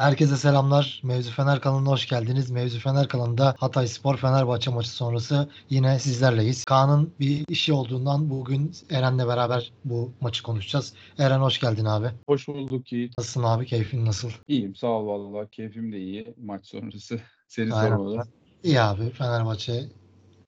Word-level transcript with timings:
Herkese 0.00 0.36
selamlar. 0.36 1.00
Mevzu 1.04 1.30
Fener 1.30 1.60
kanalına 1.60 1.88
hoş 1.88 2.08
geldiniz. 2.08 2.50
Mevzu 2.50 2.78
Fener 2.78 3.08
kanalında 3.08 3.54
Hatay 3.58 3.86
Spor 3.86 4.16
Fenerbahçe 4.16 4.70
maçı 4.70 4.90
sonrası 4.90 5.48
yine 5.70 5.98
sizlerleyiz. 5.98 6.64
Kaan'ın 6.64 7.12
bir 7.20 7.44
işi 7.48 7.72
olduğundan 7.72 8.30
bugün 8.30 8.72
Eren'le 8.90 9.18
beraber 9.18 9.72
bu 9.84 10.12
maçı 10.20 10.42
konuşacağız. 10.42 10.94
Eren 11.18 11.40
hoş 11.40 11.60
geldin 11.60 11.84
abi. 11.84 12.06
Hoş 12.26 12.48
bulduk 12.48 12.92
Yiğit. 12.92 13.18
Nasılsın 13.18 13.42
abi? 13.42 13.66
Keyfin 13.66 14.06
nasıl? 14.06 14.30
İyiyim 14.48 14.74
sağ 14.74 14.86
ol 14.86 15.06
valla. 15.06 15.46
Keyfim 15.46 15.92
de 15.92 15.98
iyi 15.98 16.34
maç 16.44 16.66
sonrası. 16.66 17.20
Seni 17.48 17.70
sormalı. 17.70 18.22
İyi 18.64 18.80
abi. 18.80 19.10
Fenerbahçe 19.10 19.84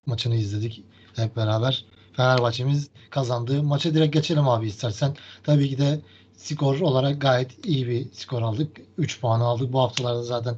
maçını 0.07 0.34
izledik 0.34 0.84
hep 1.16 1.37
beraber. 1.37 1.84
Fenerbahçe'miz 2.12 2.91
kazandı. 3.11 3.62
Maça 3.62 3.95
direkt 3.95 4.14
geçelim 4.14 4.48
abi 4.48 4.66
istersen. 4.66 5.16
Tabii 5.43 5.69
ki 5.69 5.79
de 5.79 6.00
skor 6.43 6.80
olarak 6.80 7.20
gayet 7.20 7.66
iyi 7.66 7.88
bir 7.88 8.06
skor 8.12 8.42
aldık. 8.42 8.80
3 8.98 9.20
puan 9.20 9.41
aldık. 9.41 9.72
Bu 9.72 9.80
haftalarda 9.80 10.22
zaten 10.22 10.56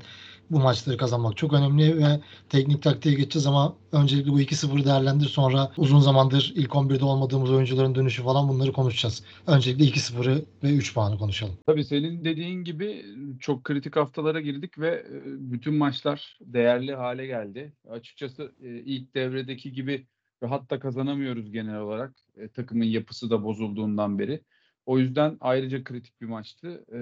bu 0.51 0.59
maçları 0.59 0.97
kazanmak 0.97 1.37
çok 1.37 1.53
önemli 1.53 1.99
ve 1.99 2.21
teknik 2.49 2.83
taktiğe 2.83 3.15
geçeceğiz 3.15 3.47
ama 3.47 3.77
öncelikle 3.93 4.31
bu 4.31 4.41
2-0'ı 4.41 4.85
değerlendir 4.85 5.27
sonra 5.27 5.73
uzun 5.77 6.01
zamandır 6.01 6.53
ilk 6.57 6.71
11'de 6.71 7.05
olmadığımız 7.05 7.51
oyuncuların 7.51 7.95
dönüşü 7.95 8.23
falan 8.23 8.49
bunları 8.49 8.73
konuşacağız. 8.73 9.25
Öncelikle 9.47 9.85
2-0'ı 9.85 10.45
ve 10.63 10.75
3 10.75 10.95
puanı 10.95 11.19
konuşalım. 11.19 11.55
Tabii 11.67 11.85
senin 11.85 12.25
dediğin 12.25 12.65
gibi 12.65 13.05
çok 13.41 13.65
kritik 13.65 13.97
haftalara 13.97 14.41
girdik 14.41 14.79
ve 14.79 14.89
e, 14.89 15.23
bütün 15.25 15.75
maçlar 15.75 16.39
değerli 16.41 16.95
hale 16.95 17.27
geldi. 17.27 17.73
Açıkçası 17.91 18.53
e, 18.63 18.69
ilk 18.69 19.15
devredeki 19.15 19.73
gibi 19.73 20.07
rahat 20.43 20.71
da 20.71 20.79
kazanamıyoruz 20.79 21.53
genel 21.53 21.79
olarak. 21.79 22.15
E, 22.37 22.49
Takımın 22.49 22.85
yapısı 22.85 23.31
da 23.31 23.45
bozulduğundan 23.45 24.19
beri. 24.19 24.41
O 24.87 24.99
yüzden 24.99 25.37
ayrıca 25.41 25.85
kritik 25.85 26.21
bir 26.21 26.27
maçtı 26.27 26.85
E, 26.93 26.99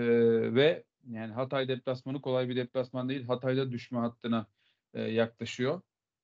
ve 0.54 0.84
yani 1.10 1.32
Hatay 1.32 1.68
deplasmanı 1.68 2.20
kolay 2.22 2.48
bir 2.48 2.56
deplasman 2.56 3.08
değil. 3.08 3.24
Hatay'da 3.24 3.72
düşme 3.72 3.98
hattına 3.98 4.46
e, 4.94 5.02
yaklaşıyor. 5.02 5.82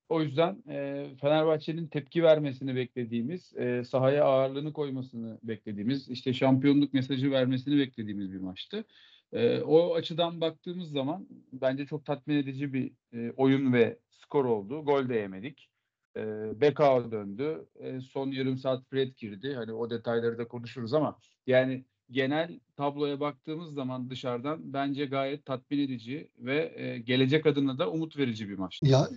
O 0.09 0.23
yüzden 0.23 0.63
e, 0.69 1.07
Fenerbahçe'nin 1.21 1.89
tepki 1.89 2.23
vermesini 2.23 2.77
beklediğimiz, 2.77 3.53
e, 3.57 3.85
sahaya 3.85 4.25
ağırlığını 4.25 4.73
koymasını 4.73 5.39
beklediğimiz, 5.43 6.09
işte 6.11 6.33
şampiyonluk 6.35 6.95
mesajı 6.95 7.31
vermesini 7.31 7.79
beklediğimiz 7.79 8.33
bir 8.33 8.39
maçtı. 8.41 8.85
E, 9.33 9.61
o 9.61 9.95
açıdan 9.95 10.41
baktığımız 10.41 10.91
zaman 10.91 11.29
bence 11.53 11.87
çok 11.87 12.05
tatmin 12.07 12.37
edici 12.37 12.73
bir 12.73 12.93
e, 13.13 13.33
oyun 13.37 13.73
ve 13.73 13.99
skor 14.11 14.45
oldu. 14.45 14.85
Gol 14.85 15.09
de 15.09 15.15
yemedik. 15.15 15.71
E, 16.19 16.61
Bekao 16.61 17.11
döndü. 17.13 17.69
E, 17.81 18.01
son 18.01 18.31
yarım 18.31 18.59
saat 18.59 18.85
Fred 18.91 19.15
girdi. 19.17 19.55
Hani 19.55 19.73
o 19.73 19.91
detayları 19.91 20.39
da 20.39 20.49
konuşuruz 20.49 20.95
ama 20.95 21.19
yani 21.47 21.85
genel 22.11 22.61
tabloya 22.77 23.21
baktığımız 23.21 23.75
zaman 23.75 24.11
dışarıdan 24.11 24.73
bence 24.73 25.07
gayet 25.07 25.47
tatmin 25.47 25.79
edici 25.79 26.29
ve 26.39 26.73
e, 26.77 26.99
gelecek 26.99 27.47
adına 27.47 27.79
da 27.79 27.91
umut 27.91 28.19
verici 28.19 28.49
bir 28.49 28.59
maç. 28.59 28.81
Ya 28.83 29.09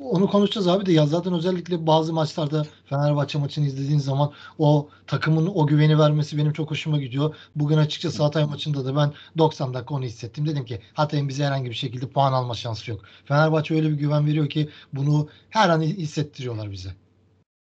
onu 0.00 0.26
konuşacağız 0.26 0.68
abi 0.68 0.86
de 0.86 0.92
ya 0.92 1.06
zaten 1.06 1.32
özellikle 1.32 1.86
bazı 1.86 2.12
maçlarda 2.12 2.66
Fenerbahçe 2.84 3.38
maçını 3.38 3.66
izlediğin 3.66 3.98
zaman 3.98 4.32
o 4.58 4.88
takımın 5.06 5.46
o 5.46 5.66
güveni 5.66 5.98
vermesi 5.98 6.38
benim 6.38 6.52
çok 6.52 6.70
hoşuma 6.70 6.98
gidiyor. 6.98 7.36
Bugün 7.54 7.76
açıkçası 7.76 8.22
Hatay 8.22 8.44
maçında 8.44 8.84
da 8.84 8.96
ben 8.96 9.12
90 9.38 9.74
dakika 9.74 9.94
onu 9.94 10.04
hissettim. 10.04 10.46
Dedim 10.46 10.64
ki 10.64 10.80
Hatay'ın 10.94 11.28
bize 11.28 11.44
herhangi 11.44 11.70
bir 11.70 11.74
şekilde 11.74 12.08
puan 12.08 12.32
alma 12.32 12.54
şansı 12.54 12.90
yok. 12.90 13.00
Fenerbahçe 13.24 13.74
öyle 13.74 13.90
bir 13.90 13.96
güven 13.96 14.26
veriyor 14.26 14.48
ki 14.48 14.68
bunu 14.92 15.28
her 15.50 15.68
an 15.68 15.82
hissettiriyorlar 15.82 16.70
bize. 16.70 16.90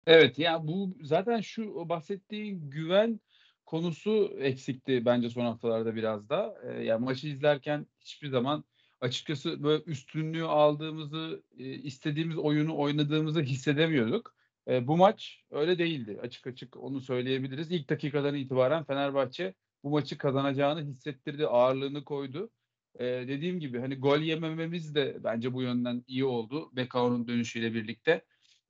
Evet 0.06 0.38
ya 0.38 0.68
bu 0.68 0.96
zaten 1.02 1.40
şu 1.40 1.88
bahsettiğin 1.88 2.70
güven 2.70 3.20
konusu 3.68 4.36
eksikti 4.40 5.04
bence 5.04 5.30
son 5.30 5.44
haftalarda 5.44 5.94
biraz 5.94 6.28
da. 6.28 6.54
E, 6.64 6.84
yani 6.84 7.04
maçı 7.04 7.28
izlerken 7.28 7.86
hiçbir 8.00 8.28
zaman 8.28 8.64
açıkçası 9.00 9.62
böyle 9.62 9.82
üstünlüğü 9.84 10.44
aldığımızı, 10.44 11.42
e, 11.58 11.64
istediğimiz 11.64 12.38
oyunu 12.38 12.78
oynadığımızı 12.78 13.40
hissedemiyorduk. 13.40 14.34
E, 14.68 14.86
bu 14.86 14.96
maç 14.96 15.44
öyle 15.50 15.78
değildi. 15.78 16.18
Açık 16.22 16.46
açık 16.46 16.76
onu 16.76 17.00
söyleyebiliriz. 17.00 17.70
İlk 17.70 17.90
dakikadan 17.90 18.34
itibaren 18.34 18.84
Fenerbahçe 18.84 19.54
bu 19.84 19.90
maçı 19.90 20.18
kazanacağını 20.18 20.82
hissettirdi, 20.82 21.46
ağırlığını 21.46 22.04
koydu. 22.04 22.50
E, 22.98 23.04
dediğim 23.04 23.60
gibi 23.60 23.80
hani 23.80 23.94
gol 23.96 24.20
yemememiz 24.20 24.94
de 24.94 25.16
bence 25.24 25.52
bu 25.52 25.62
yönden 25.62 26.04
iyi 26.06 26.24
oldu. 26.24 26.70
Bekao'nun 26.76 27.28
dönüşüyle 27.28 27.74
birlikte. 27.74 28.24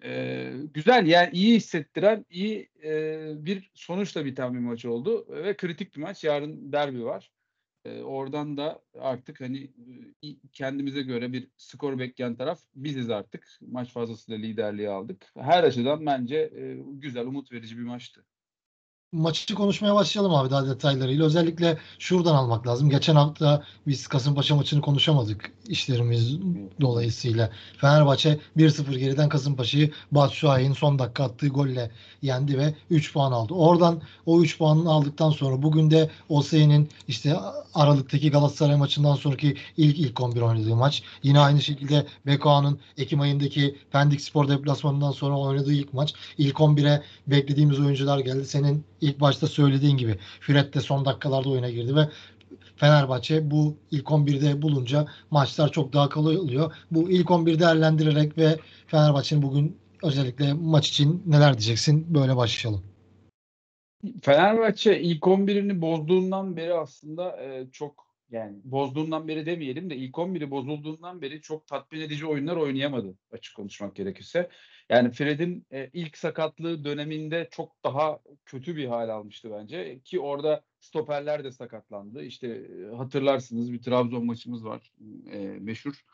Ee, 0.05 0.53
güzel 0.75 1.07
yani 1.07 1.31
iyi 1.33 1.57
hissettiren 1.57 2.27
iyi 2.31 2.71
e, 2.85 3.33
bir 3.47 3.71
sonuçla 3.75 4.25
biten 4.25 4.55
bir 4.55 4.59
maç 4.59 4.85
oldu 4.85 5.27
ve 5.29 5.57
kritik 5.57 5.97
bir 5.97 6.01
maç. 6.01 6.25
Yarın 6.25 6.73
derbi 6.73 7.05
var. 7.05 7.31
Ee, 7.85 8.03
oradan 8.03 8.57
da 8.57 8.83
artık 8.99 9.41
hani 9.41 9.71
e, 10.25 10.29
kendimize 10.53 11.03
göre 11.03 11.33
bir 11.33 11.49
skor 11.57 11.99
bekleyen 11.99 12.37
taraf 12.37 12.61
biziz 12.75 13.11
artık. 13.11 13.49
Maç 13.61 13.93
fazlasıyla 13.93 14.41
liderliği 14.41 14.89
aldık. 14.89 15.27
Her 15.37 15.65
açıdan 15.65 16.07
bence 16.07 16.37
e, 16.37 16.77
güzel, 16.93 17.27
umut 17.27 17.53
verici 17.53 17.79
bir 17.79 17.83
maçtı 17.83 18.25
maçı 19.13 19.55
konuşmaya 19.55 19.95
başlayalım 19.95 20.35
abi 20.35 20.51
daha 20.51 20.67
detaylarıyla. 20.67 21.25
Özellikle 21.25 21.79
şuradan 21.99 22.35
almak 22.35 22.67
lazım. 22.67 22.91
Geçen 22.91 23.15
hafta 23.15 23.63
biz 23.87 24.07
Kasımpaşa 24.07 24.57
maçını 24.57 24.81
konuşamadık 24.81 25.53
işlerimiz 25.69 26.37
dolayısıyla. 26.81 27.51
Fenerbahçe 27.77 28.41
1-0 28.57 28.99
geriden 28.99 29.29
Kasımpaşa'yı 29.29 29.93
Batshuayi'nin 30.13 30.73
son 30.73 30.99
dakika 30.99 31.25
attığı 31.25 31.49
golle 31.49 31.91
yendi 32.23 32.59
ve 32.59 32.75
3 32.91 33.13
puan 33.13 33.33
aldı. 33.33 33.55
Oradan 33.55 34.03
o 34.27 34.43
3 34.43 34.59
puanını 34.59 34.91
aldıktan 34.91 35.31
sonra 35.31 35.63
bugün 35.63 35.91
de 35.91 36.11
Osayi'nin 36.29 36.89
işte 37.09 37.37
Aralık'taki 37.75 38.31
Galatasaray 38.31 38.77
maçından 38.77 39.15
sonraki 39.15 39.57
ilk 39.77 39.99
ilk 39.99 40.21
11 40.21 40.41
oynadığı 40.41 40.77
maç. 40.77 41.03
Yine 41.23 41.41
aynı 41.41 41.63
şekilde 41.63 42.07
Bekoa'nın 42.27 42.79
Ekim 42.97 43.21
ayındaki 43.21 43.79
Pendik 43.93 44.21
Spor 44.21 44.49
deplasmanından 44.49 45.13
sonra 45.13 45.39
oynadığı 45.39 45.73
ilk 45.73 45.95
maç. 45.95 46.15
İlk 46.39 46.57
11'e 46.57 47.03
beklediğimiz 47.27 47.81
oyuncular 47.81 48.19
geldi. 48.19 48.45
Senin 48.45 48.85
ilk 49.01 49.21
başta 49.21 49.47
söylediğin 49.47 49.97
gibi 49.97 50.19
Fred 50.41 50.75
de 50.75 50.81
son 50.81 51.05
dakikalarda 51.05 51.51
oyuna 51.51 51.71
girdi 51.71 51.97
ve 51.97 52.09
Fenerbahçe 52.77 53.51
bu 53.51 53.77
ilk 53.91 54.07
11'de 54.07 54.63
bulunca 54.63 55.07
maçlar 55.31 55.73
çok 55.73 55.93
daha 55.93 56.09
kolay 56.09 56.37
oluyor. 56.37 56.75
Bu 56.91 57.11
ilk 57.11 57.31
11 57.31 57.59
değerlendirerek 57.59 58.39
ve 58.39 58.57
Fenerbahçe'nin 58.87 59.43
bugün 59.43 59.79
özellikle 60.03 60.53
maç 60.53 60.89
için 60.89 61.23
neler 61.27 61.53
diyeceksin? 61.53 62.15
Böyle 62.15 62.37
başlayalım. 62.37 62.83
Fenerbahçe 64.23 65.01
ilk 65.01 65.23
11'ini 65.23 65.81
bozduğundan 65.81 66.57
beri 66.57 66.75
aslında 66.75 67.43
e, 67.43 67.67
çok 67.73 68.09
yani 68.31 68.57
bozduğundan 68.65 69.29
beri 69.29 69.47
demeyelim 69.47 69.91
de 69.91 69.97
ilk 69.97 70.15
11'i 70.15 70.51
bozulduğundan 70.51 71.23
beri 71.23 71.41
çok 71.41 71.67
tatmin 71.67 72.01
edici 72.01 72.27
oyunlar 72.27 72.57
oynayamadı 72.57 73.15
açık 73.33 73.57
konuşmak 73.57 73.97
gerekirse. 73.97 74.49
Yani 74.89 75.11
Fred'in 75.11 75.67
e, 75.73 75.91
ilk 75.93 76.19
sakatlığı 76.19 76.85
döneminde 76.85 77.49
çok 77.51 77.85
daha 77.85 78.21
kötü 78.45 78.77
bir 78.77 78.87
hal 78.87 79.09
almıştı 79.09 79.51
bence 79.53 80.01
ki 80.05 80.21
orada 80.21 80.65
stoperler 80.81 81.45
de 81.45 81.53
sakatlandı. 81.53 82.23
İşte 82.25 82.49
e, 82.49 82.97
hatırlarsınız 82.97 83.73
bir 83.73 83.83
Trabzon 83.83 84.27
maçımız 84.27 84.65
var 84.65 84.93
e, 85.33 85.39
meşhur. 85.39 86.05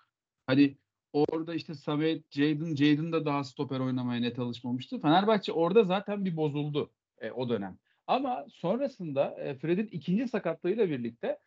Hani 0.46 0.76
orada 1.12 1.54
işte 1.54 1.74
Samet, 1.74 2.32
Jadon, 2.32 2.74
Jadon 2.74 3.12
da 3.12 3.24
daha 3.24 3.44
stoper 3.44 3.80
oynamaya 3.80 4.20
net 4.20 4.38
alışmamıştı. 4.38 5.00
Fenerbahçe 5.00 5.52
orada 5.52 5.84
zaten 5.84 6.24
bir 6.24 6.36
bozuldu 6.36 6.90
e, 7.18 7.30
o 7.30 7.48
dönem. 7.48 7.78
Ama 8.06 8.46
sonrasında 8.48 9.34
e, 9.40 9.54
Fred'in 9.54 9.86
ikinci 9.86 10.28
sakatlığıyla 10.28 10.90
birlikte 10.90 11.38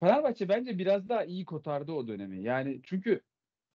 Fenerbahçe 0.00 0.48
bence 0.48 0.78
biraz 0.78 1.08
daha 1.08 1.24
iyi 1.24 1.44
kotardı 1.44 1.92
o 1.92 2.08
dönemi. 2.08 2.42
Yani 2.42 2.80
çünkü 2.84 3.20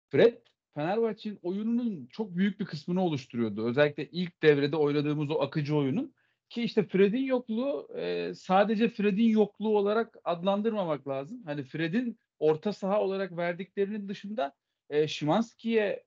Fred 0.08 0.36
Fenerbahçe'nin 0.74 1.38
oyununun 1.42 2.06
çok 2.06 2.36
büyük 2.36 2.60
bir 2.60 2.64
kısmını 2.64 3.04
oluşturuyordu. 3.04 3.66
Özellikle 3.66 4.08
ilk 4.08 4.42
devrede 4.42 4.76
oynadığımız 4.76 5.30
o 5.30 5.40
akıcı 5.40 5.76
oyunun. 5.76 6.14
Ki 6.48 6.62
işte 6.62 6.86
Fred'in 6.86 7.24
yokluğu 7.24 7.88
e, 7.96 8.34
sadece 8.34 8.88
Fred'in 8.88 9.28
yokluğu 9.28 9.78
olarak 9.78 10.16
adlandırmamak 10.24 11.08
lazım. 11.08 11.42
Hani 11.44 11.64
Fred'in 11.64 12.18
orta 12.38 12.72
saha 12.72 13.00
olarak 13.00 13.36
verdiklerinin 13.36 14.08
dışında 14.08 14.54
e, 14.90 15.08
Şimanski'ye 15.08 16.04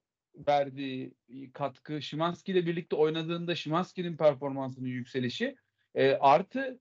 verdiği 0.48 1.14
katkı, 1.54 2.02
Şimanski 2.02 2.52
ile 2.52 2.66
birlikte 2.66 2.96
oynadığında 2.96 3.56
Şimanski'nin 3.56 4.18
performansının 4.18 4.88
yükselişi 4.88 5.56
e, 5.96 6.12
artı 6.12 6.80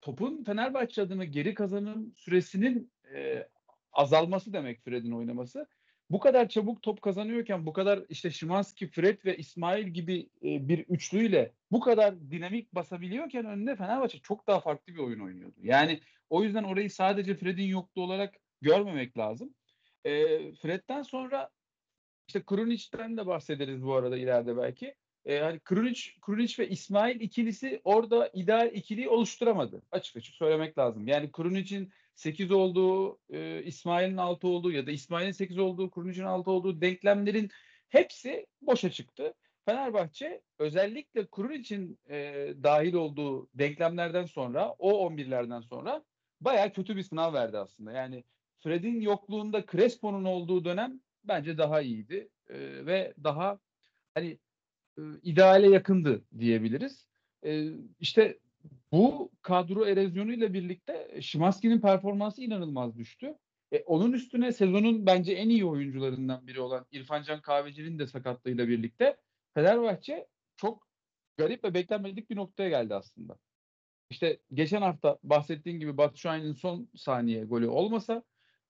topun 0.00 0.44
Fenerbahçe 0.44 1.02
adına 1.02 1.24
geri 1.24 1.54
kazanım 1.54 2.14
süresinin 2.16 2.92
e, 3.14 3.48
azalması 3.92 4.52
demek 4.52 4.84
Fred'in 4.84 5.12
oynaması. 5.12 5.66
Bu 6.12 6.20
kadar 6.20 6.48
çabuk 6.48 6.82
top 6.82 7.02
kazanıyorken 7.02 7.66
bu 7.66 7.72
kadar 7.72 8.00
işte 8.08 8.30
Şimanski, 8.30 8.86
Fred 8.86 9.18
ve 9.24 9.36
İsmail 9.36 9.86
gibi 9.88 10.28
e, 10.44 10.68
bir 10.68 10.78
üçlüyle 10.78 11.52
bu 11.70 11.80
kadar 11.80 12.30
dinamik 12.30 12.74
basabiliyorken 12.74 13.44
önünde 13.44 13.76
Fenerbahçe 13.76 14.18
çok 14.18 14.46
daha 14.46 14.60
farklı 14.60 14.94
bir 14.94 14.98
oyun 14.98 15.20
oynuyordu. 15.20 15.56
Yani 15.62 16.00
o 16.30 16.44
yüzden 16.44 16.64
orayı 16.64 16.90
sadece 16.90 17.34
Fred'in 17.34 17.66
yokluğu 17.66 18.02
olarak 18.02 18.34
görmemek 18.60 19.18
lazım. 19.18 19.54
E, 20.04 20.10
Fred'den 20.54 21.02
sonra 21.02 21.50
işte 22.28 22.42
Krunic'ten 22.42 23.16
de 23.16 23.26
bahsederiz 23.26 23.82
bu 23.82 23.94
arada 23.94 24.18
ileride 24.18 24.56
belki 24.56 24.94
e, 25.24 25.38
hani 25.38 25.60
Krunic, 25.60 26.00
Krunic 26.20 26.62
ve 26.62 26.68
İsmail 26.68 27.20
ikilisi 27.20 27.80
orada 27.84 28.30
ideal 28.34 28.74
ikiliyi 28.74 29.08
oluşturamadı. 29.08 29.82
Açık 29.92 30.16
açık 30.16 30.34
söylemek 30.34 30.78
lazım. 30.78 31.08
Yani 31.08 31.32
Krunic'in 31.32 31.92
8 32.14 32.50
olduğu, 32.50 33.18
e, 33.30 33.62
İsmail'in 33.62 34.16
6 34.16 34.48
olduğu 34.48 34.72
ya 34.72 34.86
da 34.86 34.90
İsmail'in 34.90 35.32
8 35.32 35.58
olduğu, 35.58 35.90
Kurnic'in 35.90 36.24
6 36.24 36.50
olduğu 36.50 36.80
denklemlerin 36.80 37.50
hepsi 37.88 38.46
boşa 38.60 38.90
çıktı. 38.90 39.34
Fenerbahçe 39.64 40.42
özellikle 40.58 41.26
Kurnic'in 41.26 41.98
e, 42.10 42.48
dahil 42.62 42.94
olduğu 42.94 43.48
denklemlerden 43.54 44.24
sonra 44.24 44.70
o 44.78 45.10
11'lerden 45.10 45.60
sonra 45.60 46.04
bayağı 46.40 46.72
kötü 46.72 46.96
bir 46.96 47.02
sınav 47.02 47.34
verdi 47.34 47.58
aslında. 47.58 47.92
Yani 47.92 48.24
Fred'in 48.58 49.00
yokluğunda 49.00 49.64
Crespo'nun 49.72 50.24
olduğu 50.24 50.64
dönem 50.64 51.00
bence 51.24 51.58
daha 51.58 51.80
iyiydi 51.80 52.28
e, 52.48 52.86
ve 52.86 53.14
daha 53.24 53.58
hani 54.14 54.38
e, 54.98 55.02
ideale 55.22 55.70
yakındı 55.70 56.24
diyebiliriz. 56.38 57.08
E, 57.44 57.68
işte 58.00 58.38
bu 58.92 59.32
kadro 59.42 59.86
erozyonuyla 59.86 60.54
birlikte 60.54 61.18
Şimanski'nin 61.20 61.80
performansı 61.80 62.42
inanılmaz 62.42 62.96
düştü. 62.96 63.34
E, 63.72 63.82
onun 63.82 64.12
üstüne 64.12 64.52
sezonun 64.52 65.06
bence 65.06 65.32
en 65.32 65.48
iyi 65.48 65.64
oyuncularından 65.64 66.46
biri 66.46 66.60
olan 66.60 66.86
İrfan 66.90 67.22
Can 67.22 67.40
Kahveci'nin 67.40 67.98
de 67.98 68.06
sakatlığıyla 68.06 68.68
birlikte 68.68 69.16
Fenerbahçe 69.54 70.26
çok 70.56 70.88
garip 71.36 71.64
ve 71.64 71.74
beklenmedik 71.74 72.30
bir 72.30 72.36
noktaya 72.36 72.68
geldi 72.68 72.94
aslında. 72.94 73.38
İşte 74.10 74.40
geçen 74.54 74.82
hafta 74.82 75.18
bahsettiğim 75.22 75.80
gibi 75.80 75.96
Batu 75.96 76.16
Şahin'in 76.16 76.52
son 76.52 76.88
saniye 76.96 77.44
golü 77.44 77.68
olmasa 77.68 78.22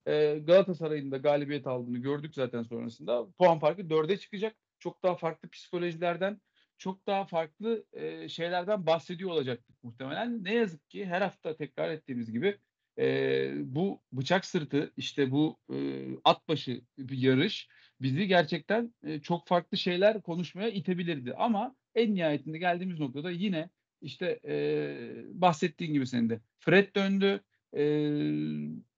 e, 0.07 0.39
Galatasaray'ın 0.47 1.11
da 1.11 1.17
galibiyet 1.17 1.67
aldığını 1.67 1.99
gördük 1.99 2.35
zaten 2.35 2.63
sonrasında. 2.63 3.27
Puan 3.39 3.59
farkı 3.59 3.91
dörde 3.91 4.17
çıkacak. 4.17 4.57
Çok 4.79 5.03
daha 5.03 5.15
farklı 5.17 5.49
psikolojilerden, 5.49 6.41
çok 6.79 7.07
daha 7.07 7.25
farklı 7.25 7.85
e, 7.93 8.29
şeylerden 8.29 8.87
bahsediyor 8.87 9.31
olacaktık 9.31 9.85
muhtemelen. 9.85 10.45
Ne 10.45 10.55
yazık 10.55 10.91
ki 10.91 11.07
her 11.07 11.23
hafta 11.23 11.57
tekrar 11.57 11.91
ettiğimiz 11.91 12.33
gibi 12.33 12.59
e, 12.99 13.53
bu 13.75 14.01
bıçak 14.13 14.45
sırtı, 14.45 14.93
işte 14.97 15.31
bu 15.31 15.59
e, 15.73 15.77
at 16.25 16.49
başı 16.49 16.81
bir 16.99 17.19
yarış 17.19 17.69
bizi 18.01 18.27
gerçekten 18.27 18.95
e, 19.03 19.21
çok 19.21 19.47
farklı 19.47 19.77
şeyler 19.79 20.23
konuşmaya 20.23 20.69
itebilirdi. 20.69 21.35
Ama 21.35 21.77
en 21.95 22.15
nihayetinde 22.15 22.59
geldiğimiz 22.59 23.01
noktada 23.01 23.31
yine 23.31 23.71
işte 24.01 24.41
e, 24.45 24.97
bahsettiğin 25.29 25.93
gibi 25.93 26.07
senin 26.07 26.31
de 26.31 26.41
Fred 26.59 26.95
döndü. 26.97 27.41
E, 27.77 27.83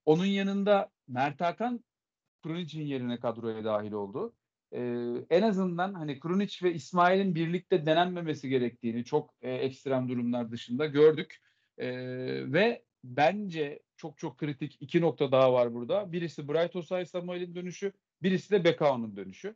onun 0.04 0.26
yanında 0.26 0.90
Mert 1.08 1.40
Hakan 1.40 1.84
Krunic'in 2.42 2.82
yerine 2.82 3.20
kadroya 3.20 3.64
dahil 3.64 3.92
oldu. 3.92 4.34
Ee, 4.74 5.26
en 5.30 5.42
azından 5.42 5.94
hani 5.94 6.20
Krunic 6.20 6.58
ve 6.62 6.74
İsmail'in 6.74 7.34
birlikte 7.34 7.86
denenmemesi 7.86 8.48
gerektiğini 8.48 9.04
çok 9.04 9.34
e, 9.42 9.52
ekstrem 9.52 10.08
durumlar 10.08 10.50
dışında 10.50 10.86
gördük. 10.86 11.40
E, 11.78 11.88
ve 12.52 12.82
bence 13.04 13.82
çok 13.96 14.18
çok 14.18 14.38
kritik 14.38 14.76
iki 14.80 15.00
nokta 15.00 15.32
daha 15.32 15.52
var 15.52 15.74
burada. 15.74 16.12
Birisi 16.12 16.48
Bright 16.48 16.76
Osay 16.76 17.06
Samuel'in 17.06 17.54
dönüşü, 17.54 17.92
birisi 18.22 18.50
de 18.50 18.64
Bekao'nun 18.64 19.16
dönüşü. 19.16 19.54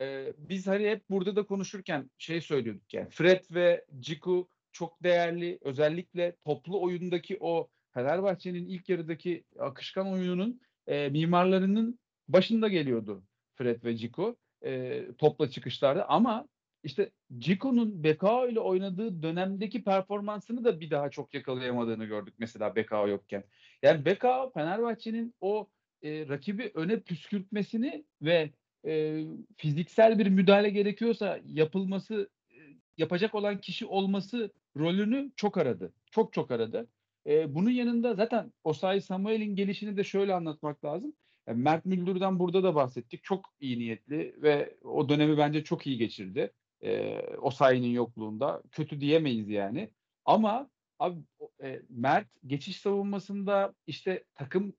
E, 0.00 0.32
biz 0.38 0.66
hani 0.66 0.90
hep 0.90 1.10
burada 1.10 1.36
da 1.36 1.46
konuşurken 1.46 2.10
şey 2.18 2.40
söylüyorduk 2.40 2.94
yani 2.94 3.08
Fred 3.10 3.44
ve 3.50 3.84
Ciku 4.00 4.48
çok 4.72 5.02
değerli. 5.02 5.58
Özellikle 5.60 6.36
toplu 6.44 6.82
oyundaki 6.82 7.36
o 7.40 7.68
Fenerbahçe'nin 7.94 8.66
ilk 8.66 8.88
yarıdaki 8.88 9.44
akışkan 9.58 10.12
oyununun 10.12 10.60
e, 10.86 11.08
mimarlarının 11.08 11.98
başında 12.28 12.68
geliyordu 12.68 13.24
Fred 13.54 13.84
ve 13.84 13.96
Ciku 13.96 14.36
e, 14.64 15.02
topla 15.18 15.50
çıkışlarda 15.50 16.08
ama 16.08 16.48
işte 16.82 17.10
Ciko'nun 17.38 18.04
Bekao 18.04 18.48
ile 18.48 18.60
oynadığı 18.60 19.22
dönemdeki 19.22 19.84
performansını 19.84 20.64
da 20.64 20.80
bir 20.80 20.90
daha 20.90 21.10
çok 21.10 21.34
yakalayamadığını 21.34 22.04
gördük 22.04 22.34
mesela 22.38 22.76
Bekao 22.76 23.08
yokken. 23.08 23.44
Yani 23.82 24.04
Bekao 24.04 24.52
Fenerbahçe'nin 24.52 25.34
o 25.40 25.68
e, 26.02 26.28
rakibi 26.28 26.70
öne 26.74 27.00
püskürtmesini 27.00 28.04
ve 28.22 28.50
e, 28.86 29.24
fiziksel 29.56 30.18
bir 30.18 30.26
müdahale 30.26 30.70
gerekiyorsa 30.70 31.40
yapılması 31.44 32.28
e, 32.50 32.56
yapacak 32.96 33.34
olan 33.34 33.60
kişi 33.60 33.86
olması 33.86 34.52
rolünü 34.76 35.32
çok 35.36 35.58
aradı. 35.58 35.92
Çok 36.10 36.32
çok 36.32 36.50
aradı. 36.50 36.88
E, 37.26 37.54
bunun 37.54 37.70
yanında 37.70 38.14
zaten 38.14 38.52
Osayi 38.64 39.00
Samuel'in 39.00 39.56
gelişini 39.56 39.96
de 39.96 40.04
şöyle 40.04 40.34
anlatmak 40.34 40.84
lazım. 40.84 41.14
Yani 41.46 41.62
Mert 41.62 41.84
Müldür'den 41.86 42.38
burada 42.38 42.62
da 42.62 42.74
bahsettik. 42.74 43.24
Çok 43.24 43.54
iyi 43.60 43.78
niyetli 43.78 44.34
ve 44.42 44.76
o 44.84 45.08
dönemi 45.08 45.38
bence 45.38 45.64
çok 45.64 45.86
iyi 45.86 45.98
geçirdi. 45.98 46.52
E, 46.82 47.20
Osayi'nin 47.20 47.88
yokluğunda. 47.88 48.62
Kötü 48.70 49.00
diyemeyiz 49.00 49.48
yani. 49.48 49.90
Ama 50.24 50.70
abi 50.98 51.20
e, 51.62 51.82
Mert 51.88 52.28
geçiş 52.46 52.80
savunmasında 52.80 53.74
işte 53.86 54.24
takım 54.34 54.72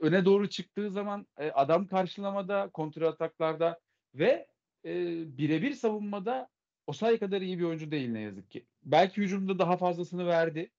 öne 0.00 0.24
doğru 0.24 0.48
çıktığı 0.48 0.90
zaman 0.90 1.26
e, 1.38 1.50
adam 1.50 1.86
karşılamada, 1.86 2.70
kontrol 2.72 3.06
ataklarda 3.06 3.80
ve 4.14 4.46
e, 4.84 4.92
birebir 5.38 5.72
savunmada 5.72 6.48
Osayi 6.86 7.18
kadar 7.18 7.40
iyi 7.40 7.58
bir 7.58 7.64
oyuncu 7.64 7.90
değil 7.90 8.08
ne 8.08 8.20
yazık 8.20 8.50
ki. 8.50 8.66
Belki 8.82 9.22
hücumda 9.22 9.58
daha 9.58 9.76
fazlasını 9.76 10.26
verdi. 10.26 10.70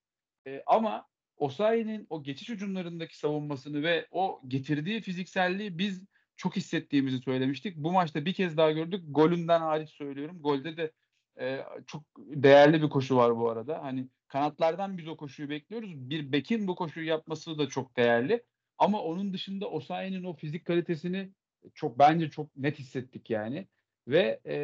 E, 0.47 0.63
ama 0.65 1.05
Osayi'nin 1.37 2.07
o 2.09 2.23
geçiş 2.23 2.49
hücumlarındaki 2.49 3.17
savunmasını 3.17 3.83
ve 3.83 4.07
o 4.11 4.41
getirdiği 4.47 5.01
fizikselliği 5.01 5.77
biz 5.77 6.05
çok 6.37 6.55
hissettiğimizi 6.55 7.19
söylemiştik. 7.19 7.77
Bu 7.77 7.91
maçta 7.91 8.25
bir 8.25 8.33
kez 8.33 8.57
daha 8.57 8.71
gördük. 8.71 9.03
Golünden 9.07 9.59
hariç 9.61 9.89
söylüyorum. 9.89 10.41
Golde 10.41 10.77
de 10.77 10.91
e, 11.39 11.59
çok 11.87 12.03
değerli 12.17 12.81
bir 12.81 12.89
koşu 12.89 13.15
var 13.15 13.37
bu 13.37 13.49
arada. 13.49 13.83
Hani 13.83 14.07
kanatlardan 14.27 14.97
biz 14.97 15.07
o 15.07 15.17
koşuyu 15.17 15.49
bekliyoruz. 15.49 16.09
Bir 16.09 16.31
bekin 16.31 16.67
bu 16.67 16.75
koşuyu 16.75 17.07
yapması 17.07 17.57
da 17.57 17.69
çok 17.69 17.97
değerli. 17.97 18.43
Ama 18.77 19.01
onun 19.01 19.33
dışında 19.33 19.69
Osayi'nin 19.69 20.23
o 20.23 20.33
fizik 20.33 20.65
kalitesini 20.65 21.29
çok 21.73 21.99
bence 21.99 22.29
çok 22.29 22.57
net 22.57 22.79
hissettik 22.79 23.29
yani. 23.29 23.67
Ve 24.07 24.39
e, 24.45 24.55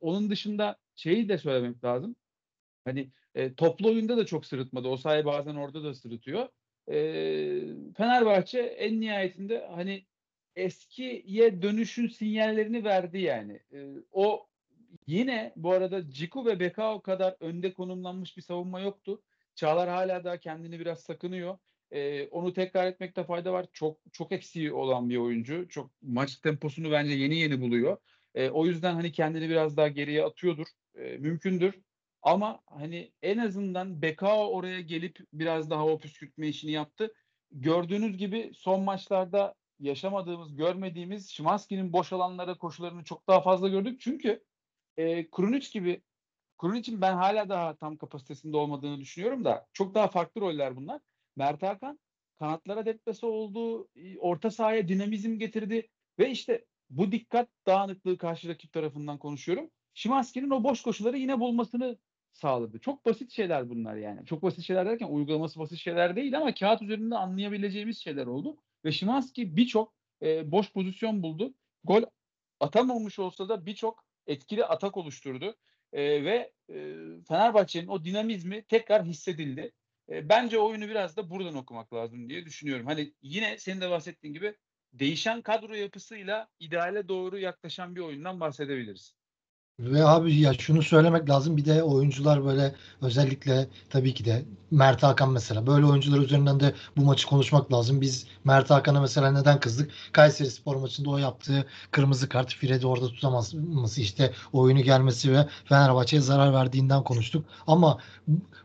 onun 0.00 0.30
dışında 0.30 0.76
şeyi 0.94 1.28
de 1.28 1.38
söylemek 1.38 1.84
lazım. 1.84 2.16
Hani 2.84 3.10
e, 3.34 3.54
toplu 3.54 3.88
oyunda 3.88 4.16
da 4.16 4.26
çok 4.26 4.46
sırıtmadı. 4.46 4.88
O 4.88 4.96
sayı 4.96 5.24
bazen 5.24 5.54
orada 5.54 5.84
da 5.84 5.94
sırıtıyor. 5.94 6.48
E, 6.88 6.94
Fenerbahçe 7.96 8.60
en 8.60 9.00
nihayetinde 9.00 9.66
hani 9.74 10.06
eskiye 10.56 11.62
dönüşün 11.62 12.08
sinyallerini 12.08 12.84
verdi 12.84 13.18
yani. 13.18 13.60
E, 13.72 13.88
o 14.12 14.48
yine 15.06 15.52
bu 15.56 15.72
arada 15.72 16.10
Ciku 16.10 16.46
ve 16.46 16.60
Bekao 16.60 17.02
kadar 17.02 17.36
önde 17.40 17.72
konumlanmış 17.74 18.36
bir 18.36 18.42
savunma 18.42 18.80
yoktu. 18.80 19.22
Çağlar 19.54 19.88
hala 19.88 20.24
daha 20.24 20.36
kendini 20.38 20.80
biraz 20.80 21.00
sakınıyor. 21.00 21.58
Ee, 21.90 22.28
onu 22.28 22.52
tekrar 22.52 22.86
etmekte 22.86 23.24
fayda 23.24 23.52
var. 23.52 23.66
Çok 23.72 23.98
çok 24.12 24.32
eksiği 24.32 24.72
olan 24.72 25.10
bir 25.10 25.16
oyuncu. 25.16 25.68
Çok 25.68 25.90
maç 26.02 26.36
temposunu 26.36 26.90
bence 26.92 27.12
yeni 27.14 27.36
yeni 27.38 27.60
buluyor. 27.60 27.96
Ee, 28.34 28.50
o 28.50 28.66
yüzden 28.66 28.94
hani 28.94 29.12
kendini 29.12 29.48
biraz 29.48 29.76
daha 29.76 29.88
geriye 29.88 30.24
atıyordur. 30.24 30.66
Ee, 30.94 31.16
mümkündür. 31.18 31.74
Ama 32.22 32.60
hani 32.66 33.12
en 33.22 33.38
azından 33.38 34.02
Bekao 34.02 34.50
oraya 34.50 34.80
gelip 34.80 35.18
biraz 35.32 35.70
daha 35.70 35.86
o 35.86 35.98
püskürtme 35.98 36.48
işini 36.48 36.70
yaptı. 36.70 37.14
Gördüğünüz 37.50 38.16
gibi 38.16 38.50
son 38.54 38.82
maçlarda 38.82 39.54
yaşamadığımız, 39.80 40.56
görmediğimiz 40.56 41.28
Şimanski'nin 41.30 41.92
boş 41.92 42.12
alanlara 42.12 42.58
koşularını 42.58 43.04
çok 43.04 43.28
daha 43.28 43.40
fazla 43.40 43.68
gördük. 43.68 44.00
Çünkü 44.00 44.44
e, 44.96 45.30
Krunic 45.30 45.70
gibi 45.72 46.02
Krunic'in 46.58 47.00
ben 47.00 47.14
hala 47.14 47.48
daha 47.48 47.76
tam 47.76 47.96
kapasitesinde 47.96 48.56
olmadığını 48.56 49.00
düşünüyorum 49.00 49.44
da 49.44 49.66
çok 49.72 49.94
daha 49.94 50.08
farklı 50.08 50.40
roller 50.40 50.76
bunlar. 50.76 51.00
Mert 51.36 51.62
Hakan 51.62 52.00
kanatlara 52.38 52.86
deplase 52.86 53.26
oldu, 53.26 53.88
orta 54.18 54.50
sahaya 54.50 54.88
dinamizm 54.88 55.38
getirdi 55.38 55.88
ve 56.18 56.30
işte 56.30 56.64
bu 56.90 57.12
dikkat 57.12 57.48
dağınıklığı 57.66 58.18
karşı 58.18 58.48
rakip 58.48 58.72
tarafından 58.72 59.18
konuşuyorum. 59.18 59.70
Şimanski'nin 59.94 60.50
o 60.50 60.64
boş 60.64 60.82
koşuları 60.82 61.18
yine 61.18 61.40
bulmasını 61.40 61.98
sağladı. 62.32 62.78
Çok 62.78 63.06
basit 63.06 63.32
şeyler 63.32 63.70
bunlar 63.70 63.96
yani. 63.96 64.26
Çok 64.26 64.42
basit 64.42 64.64
şeyler 64.64 64.86
derken 64.86 65.06
uygulaması 65.06 65.60
basit 65.60 65.78
şeyler 65.78 66.16
değil 66.16 66.36
ama 66.36 66.54
kağıt 66.54 66.82
üzerinde 66.82 67.16
anlayabileceğimiz 67.16 67.98
şeyler 67.98 68.26
oldu. 68.26 68.56
Ve 68.84 68.92
Şimanski 68.92 69.56
birçok 69.56 69.94
e, 70.22 70.52
boş 70.52 70.72
pozisyon 70.72 71.22
buldu. 71.22 71.54
Gol 71.84 72.02
atamamış 72.60 73.18
olsa 73.18 73.48
da 73.48 73.66
birçok 73.66 74.04
etkili 74.26 74.64
atak 74.64 74.96
oluşturdu. 74.96 75.56
E, 75.92 76.24
ve 76.24 76.52
e, 76.68 76.74
Fenerbahçe'nin 77.28 77.88
o 77.88 78.04
dinamizmi 78.04 78.64
tekrar 78.64 79.04
hissedildi. 79.04 79.72
E, 80.08 80.28
bence 80.28 80.58
oyunu 80.58 80.88
biraz 80.88 81.16
da 81.16 81.30
buradan 81.30 81.54
okumak 81.54 81.94
lazım 81.94 82.28
diye 82.28 82.44
düşünüyorum. 82.44 82.86
Hani 82.86 83.12
yine 83.22 83.58
senin 83.58 83.80
de 83.80 83.90
bahsettiğin 83.90 84.34
gibi 84.34 84.56
değişen 84.92 85.42
kadro 85.42 85.74
yapısıyla 85.74 86.48
ideale 86.60 87.08
doğru 87.08 87.38
yaklaşan 87.38 87.96
bir 87.96 88.00
oyundan 88.00 88.40
bahsedebiliriz. 88.40 89.14
Ve 89.80 90.04
abi 90.04 90.34
ya 90.34 90.54
şunu 90.54 90.82
söylemek 90.82 91.30
lazım 91.30 91.56
bir 91.56 91.64
de 91.64 91.82
oyuncular 91.82 92.44
böyle 92.44 92.74
özellikle 93.02 93.68
tabii 93.90 94.14
ki 94.14 94.24
de 94.24 94.44
Mert 94.70 95.02
Hakan 95.02 95.30
mesela 95.32 95.66
böyle 95.66 95.86
oyuncular 95.86 96.18
üzerinden 96.18 96.60
de 96.60 96.74
bu 96.96 97.02
maçı 97.04 97.26
konuşmak 97.28 97.72
lazım. 97.72 98.00
Biz 98.00 98.26
Mert 98.44 98.70
Hakan'a 98.70 99.00
mesela 99.00 99.32
neden 99.32 99.60
kızdık? 99.60 99.90
Kayseri 100.12 100.50
Spor 100.50 100.76
maçında 100.76 101.10
o 101.10 101.18
yaptığı 101.18 101.66
kırmızı 101.90 102.28
kart 102.28 102.54
Fred'i 102.54 102.86
orada 102.86 103.08
tutamaması 103.08 104.00
işte 104.00 104.32
oyunu 104.52 104.80
gelmesi 104.80 105.32
ve 105.32 105.48
Fenerbahçe'ye 105.64 106.22
zarar 106.22 106.52
verdiğinden 106.52 107.04
konuştuk. 107.04 107.44
Ama 107.66 107.98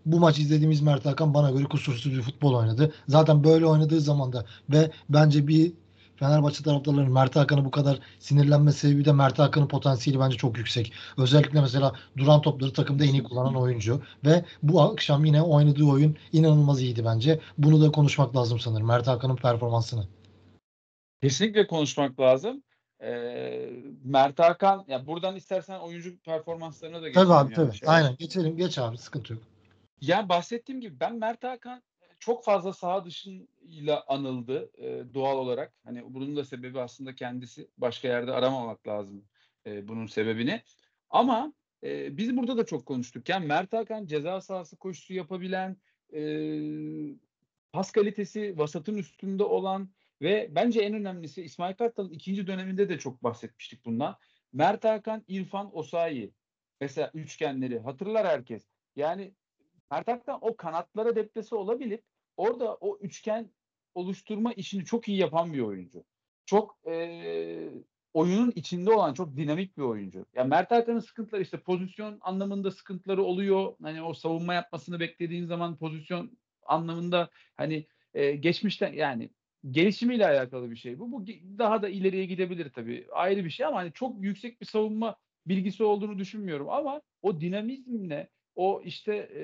bu 0.05 0.19
maç 0.19 0.39
izlediğimiz 0.39 0.81
Mert 0.81 1.05
Hakan 1.05 1.33
bana 1.33 1.51
göre 1.51 1.63
kusursuz 1.63 2.13
bir 2.13 2.21
futbol 2.21 2.53
oynadı. 2.53 2.93
Zaten 3.07 3.43
böyle 3.43 3.65
oynadığı 3.65 4.01
zaman 4.01 4.33
da 4.33 4.45
ve 4.69 4.91
bence 5.09 5.47
bir 5.47 5.73
Fenerbahçe 6.19 6.63
taraftarlarının 6.63 7.13
Mert 7.13 7.35
Hakan'a 7.35 7.65
bu 7.65 7.71
kadar 7.71 7.99
sinirlenme 8.19 8.71
sebebi 8.71 9.05
de 9.05 9.11
Mert 9.11 9.39
Hakan'ın 9.39 9.67
potansiyeli 9.67 10.19
bence 10.19 10.37
çok 10.37 10.57
yüksek. 10.57 10.93
Özellikle 11.17 11.61
mesela 11.61 11.93
duran 12.17 12.41
topları 12.41 12.73
takımda 12.73 13.05
en 13.05 13.13
iyi 13.13 13.23
kullanan 13.23 13.55
oyuncu 13.55 14.01
ve 14.25 14.45
bu 14.63 14.81
akşam 14.81 15.25
yine 15.25 15.41
oynadığı 15.41 15.85
oyun 15.85 16.17
inanılmaz 16.31 16.81
iyiydi 16.81 17.05
bence. 17.05 17.39
Bunu 17.57 17.81
da 17.81 17.91
konuşmak 17.91 18.35
lazım 18.35 18.59
sanırım 18.59 18.87
Mert 18.87 19.07
Hakan'ın 19.07 19.35
performansını. 19.35 20.07
Kesinlikle 21.21 21.67
konuşmak 21.67 22.19
lazım. 22.19 22.63
Ee, 23.01 23.69
Mert 24.03 24.39
Hakan 24.39 24.85
ya 24.87 25.07
buradan 25.07 25.35
istersen 25.35 25.79
oyuncu 25.79 26.19
performanslarına 26.19 27.01
da 27.01 27.07
geçelim. 27.07 27.27
Tabii 27.27 27.37
abi 27.37 27.53
tabii. 27.53 27.77
Aynen 27.85 28.15
geçelim. 28.15 28.57
Geç 28.57 28.77
abi 28.77 28.97
sıkıntı 28.97 29.33
yok. 29.33 29.43
Yani 30.01 30.29
bahsettiğim 30.29 30.81
gibi 30.81 30.99
ben 30.99 31.15
Mert 31.15 31.43
Hakan 31.43 31.81
çok 32.19 32.43
fazla 32.45 32.73
saha 32.73 33.05
dışıyla 33.05 34.03
anıldı 34.07 34.71
e, 34.77 35.13
doğal 35.13 35.37
olarak. 35.37 35.73
Hani 35.83 36.13
bunun 36.13 36.35
da 36.35 36.45
sebebi 36.45 36.79
aslında 36.79 37.15
kendisi. 37.15 37.69
Başka 37.77 38.07
yerde 38.07 38.31
aramamak 38.31 38.87
lazım 38.87 39.25
e, 39.65 39.87
bunun 39.87 40.05
sebebini. 40.05 40.61
Ama 41.09 41.53
e, 41.83 42.17
biz 42.17 42.37
burada 42.37 42.57
da 42.57 42.65
çok 42.65 42.85
konuştuk. 42.85 43.29
Yani 43.29 43.45
Mert 43.45 43.73
Hakan 43.73 44.05
ceza 44.05 44.41
sahası 44.41 44.77
koşusu 44.77 45.13
yapabilen, 45.13 45.77
e, 46.13 46.21
pas 47.71 47.91
kalitesi 47.91 48.57
vasatın 48.57 48.97
üstünde 48.97 49.43
olan 49.43 49.89
ve 50.21 50.47
bence 50.51 50.81
en 50.81 50.93
önemlisi 50.93 51.43
İsmail 51.43 51.75
Kartal'ın 51.75 52.09
ikinci 52.09 52.47
döneminde 52.47 52.89
de 52.89 52.99
çok 52.99 53.23
bahsetmiştik 53.23 53.85
bundan. 53.85 54.17
Mert 54.53 54.83
Hakan, 54.83 55.23
İrfan, 55.27 55.77
Osayi. 55.77 56.33
Mesela 56.81 57.11
üçgenleri 57.13 57.79
hatırlar 57.79 58.27
herkes. 58.27 58.67
Yani 58.95 59.33
Mert 59.91 60.07
Hakan 60.07 60.37
o 60.41 60.55
kanatlara 60.55 61.15
deplesi 61.15 61.55
olabilip 61.55 62.03
orada 62.37 62.75
o 62.75 62.97
üçgen 62.97 63.51
oluşturma 63.95 64.53
işini 64.53 64.85
çok 64.85 65.07
iyi 65.07 65.17
yapan 65.17 65.53
bir 65.53 65.59
oyuncu. 65.59 66.03
Çok 66.45 66.77
e, 66.87 67.69
oyunun 68.13 68.51
içinde 68.55 68.91
olan 68.91 69.13
çok 69.13 69.37
dinamik 69.37 69.77
bir 69.77 69.83
oyuncu. 69.83 70.25
Yani 70.35 70.49
Mert 70.49 70.71
Hakan'ın 70.71 70.99
sıkıntıları 70.99 71.41
işte 71.41 71.59
pozisyon 71.59 72.17
anlamında 72.21 72.71
sıkıntıları 72.71 73.23
oluyor. 73.23 73.75
Hani 73.81 74.01
o 74.01 74.13
savunma 74.13 74.53
yapmasını 74.53 74.99
beklediğin 74.99 75.45
zaman 75.45 75.77
pozisyon 75.77 76.37
anlamında 76.65 77.29
hani 77.55 77.87
e, 78.13 78.31
geçmişten 78.31 78.93
yani 78.93 79.29
gelişimiyle 79.71 80.27
alakalı 80.27 80.71
bir 80.71 80.75
şey 80.75 80.99
bu. 80.99 81.11
Bu 81.11 81.25
daha 81.59 81.81
da 81.81 81.89
ileriye 81.89 82.25
gidebilir 82.25 82.69
tabii. 82.69 83.07
Ayrı 83.11 83.45
bir 83.45 83.49
şey 83.49 83.65
ama 83.65 83.77
hani 83.77 83.93
çok 83.93 84.23
yüksek 84.23 84.61
bir 84.61 84.65
savunma 84.65 85.15
bilgisi 85.45 85.83
olduğunu 85.83 86.19
düşünmüyorum 86.19 86.69
ama 86.69 87.01
o 87.21 87.41
dinamizmle 87.41 88.29
o 88.57 88.81
işte 88.85 89.15
e, 89.15 89.41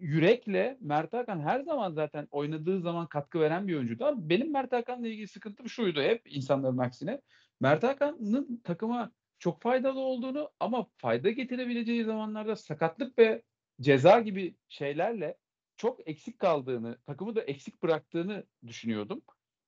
yürekle 0.00 0.78
Mert 0.80 1.12
Hakan 1.12 1.40
her 1.40 1.60
zaman 1.60 1.92
zaten 1.92 2.28
oynadığı 2.30 2.80
zaman 2.80 3.06
katkı 3.06 3.40
veren 3.40 3.68
bir 3.68 3.74
oyuncuydu. 3.74 4.04
Ama 4.04 4.28
benim 4.28 4.52
Mert 4.52 4.72
Hakan'la 4.72 5.08
ilgili 5.08 5.28
sıkıntım 5.28 5.68
şuydu 5.68 6.02
hep 6.02 6.22
insanların 6.26 6.78
aksine. 6.78 7.20
Mert 7.60 7.82
Hakan'ın 7.82 8.60
takıma 8.64 9.12
çok 9.38 9.62
faydalı 9.62 10.00
olduğunu 10.00 10.50
ama 10.60 10.86
fayda 10.96 11.30
getirebileceği 11.30 12.04
zamanlarda 12.04 12.56
sakatlık 12.56 13.18
ve 13.18 13.42
ceza 13.80 14.20
gibi 14.20 14.56
şeylerle 14.68 15.36
çok 15.76 16.08
eksik 16.08 16.38
kaldığını, 16.38 16.98
takımı 17.06 17.36
da 17.36 17.40
eksik 17.40 17.82
bıraktığını 17.82 18.44
düşünüyordum. 18.66 19.22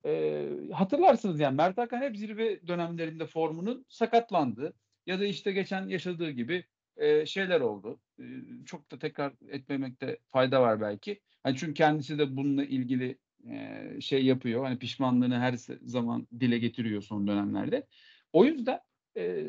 E, 0.04 0.48
hatırlarsınız 0.72 1.40
yani 1.40 1.56
Mert 1.56 1.78
Hakan 1.78 2.00
hep 2.00 2.16
zirve 2.16 2.66
dönemlerinde 2.66 3.26
formunun 3.26 3.84
sakatlandı. 3.88 4.74
Ya 5.06 5.20
da 5.20 5.24
işte 5.24 5.52
geçen 5.52 5.88
yaşadığı 5.88 6.30
gibi 6.30 6.64
e, 6.98 7.26
şeyler 7.26 7.60
oldu. 7.60 8.00
E, 8.18 8.24
çok 8.66 8.90
da 8.90 8.98
tekrar 8.98 9.32
etmemekte 9.48 10.18
fayda 10.30 10.62
var 10.62 10.80
belki. 10.80 11.20
Hani 11.42 11.56
çünkü 11.56 11.74
kendisi 11.74 12.18
de 12.18 12.36
bununla 12.36 12.64
ilgili 12.64 13.18
e, 13.50 14.00
şey 14.00 14.24
yapıyor. 14.24 14.64
Hani 14.64 14.78
pişmanlığını 14.78 15.38
her 15.38 15.54
zaman 15.82 16.28
dile 16.40 16.58
getiriyor 16.58 17.02
son 17.02 17.26
dönemlerde. 17.26 17.86
O 18.32 18.44
yüzden 18.44 18.80
e, 19.16 19.46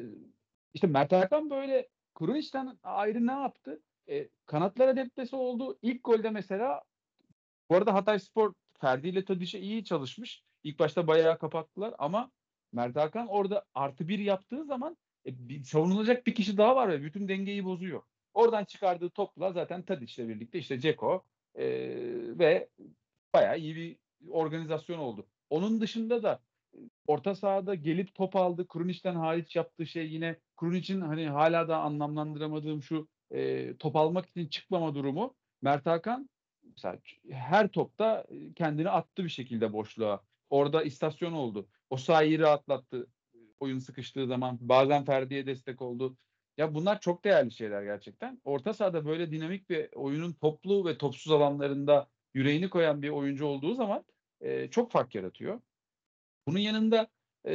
işte 0.73 0.87
Mert 0.87 1.11
Hakan 1.11 1.49
böyle 1.49 1.87
Kuruniç'ten 2.15 2.77
ayrı 2.83 3.27
ne 3.27 3.31
yaptı? 3.31 3.81
E, 4.09 4.29
kanatlara 4.45 4.95
deplesi 4.95 5.35
oldu. 5.35 5.79
İlk 5.81 6.03
golde 6.03 6.29
mesela 6.29 6.81
bu 7.69 7.75
arada 7.75 7.93
Hatay 7.93 8.19
Spor 8.19 8.53
Ferdi 8.81 9.07
ile 9.07 9.25
Tadiş'e 9.25 9.59
iyi 9.59 9.83
çalışmış. 9.83 10.43
İlk 10.63 10.79
başta 10.79 11.07
bayağı 11.07 11.37
kapattılar 11.37 11.93
ama 11.97 12.31
Mert 12.71 12.95
Hakan 12.95 13.27
orada 13.27 13.65
artı 13.73 14.07
bir 14.07 14.19
yaptığı 14.19 14.65
zaman 14.65 14.97
e, 15.25 15.49
bir, 15.49 15.63
savunulacak 15.63 16.27
bir 16.27 16.35
kişi 16.35 16.57
daha 16.57 16.75
var 16.75 16.89
ve 16.89 17.03
bütün 17.03 17.27
dengeyi 17.27 17.65
bozuyor. 17.65 18.01
Oradan 18.33 18.65
çıkardığı 18.65 19.09
topla 19.09 19.51
zaten 19.51 19.81
Tadic'le 19.81 20.27
birlikte 20.29 20.59
işte 20.59 20.79
Ceko 20.79 21.25
e, 21.55 21.65
ve 22.39 22.69
bayağı 23.33 23.59
iyi 23.59 23.75
bir 23.75 23.97
organizasyon 24.29 24.99
oldu. 24.99 25.27
Onun 25.49 25.81
dışında 25.81 26.23
da 26.23 26.41
e, 26.73 26.77
orta 27.07 27.35
sahada 27.35 27.75
gelip 27.75 28.15
top 28.15 28.35
aldı. 28.35 28.67
Krunic'ten 28.67 29.15
hariç 29.15 29.55
yaptığı 29.55 29.85
şey 29.85 30.07
yine 30.07 30.35
Krunic'in 30.57 31.01
hani 31.01 31.29
hala 31.29 31.67
da 31.67 31.77
anlamlandıramadığım 31.77 32.81
şu 32.81 33.07
e, 33.31 33.73
top 33.77 33.95
almak 33.95 34.29
için 34.29 34.47
çıkmama 34.47 34.95
durumu. 34.95 35.35
Mert 35.61 35.85
Hakan 35.85 36.29
mesela 36.63 36.97
her 37.29 37.67
topta 37.67 38.25
e, 38.29 38.53
kendini 38.53 38.89
attı 38.89 39.23
bir 39.23 39.29
şekilde 39.29 39.73
boşluğa. 39.73 40.23
Orada 40.49 40.83
istasyon 40.83 41.33
oldu. 41.33 41.67
O 41.89 41.97
sahayı 41.97 42.39
rahatlattı 42.39 43.07
oyun 43.59 43.79
sıkıştığı 43.79 44.27
zaman 44.27 44.57
bazen 44.61 45.05
Ferdi'ye 45.05 45.45
destek 45.45 45.81
oldu. 45.81 46.17
Ya 46.57 46.73
bunlar 46.75 46.99
çok 47.01 47.23
değerli 47.23 47.51
şeyler 47.51 47.83
gerçekten. 47.83 48.41
Orta 48.43 48.73
sahada 48.73 49.05
böyle 49.05 49.31
dinamik 49.31 49.69
bir 49.69 49.89
oyunun 49.93 50.33
toplu 50.33 50.85
ve 50.85 50.97
topsuz 50.97 51.31
alanlarında 51.31 52.09
yüreğini 52.33 52.69
koyan 52.69 53.01
bir 53.01 53.09
oyuncu 53.09 53.45
olduğu 53.45 53.73
zaman 53.73 54.05
e, 54.41 54.69
çok 54.69 54.91
fark 54.91 55.15
yaratıyor. 55.15 55.61
Bunun 56.47 56.59
yanında 56.59 57.07
e, 57.45 57.51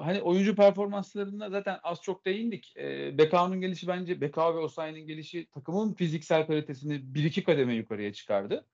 hani 0.00 0.22
oyuncu 0.22 0.56
performanslarında 0.56 1.50
zaten 1.50 1.78
az 1.82 2.02
çok 2.02 2.26
değindik. 2.26 2.76
E, 2.76 3.18
Bekao'nun 3.18 3.60
gelişi 3.60 3.88
bence 3.88 4.20
Bekao 4.20 4.54
ve 4.54 4.58
Osayi'nin 4.58 5.06
gelişi 5.06 5.46
takımın 5.46 5.94
fiziksel 5.94 6.46
kalitesini 6.46 7.14
bir 7.14 7.24
iki 7.24 7.44
kademe 7.44 7.74
yukarıya 7.74 8.12
çıkardı. 8.12 8.66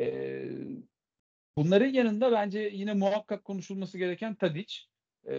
E, 0.00 0.44
bunların 1.56 1.86
yanında 1.86 2.32
bence 2.32 2.60
yine 2.60 2.94
muhakkak 2.94 3.44
konuşulması 3.44 3.98
gereken 3.98 4.34
Tadic. 4.34 4.91
E, 5.28 5.34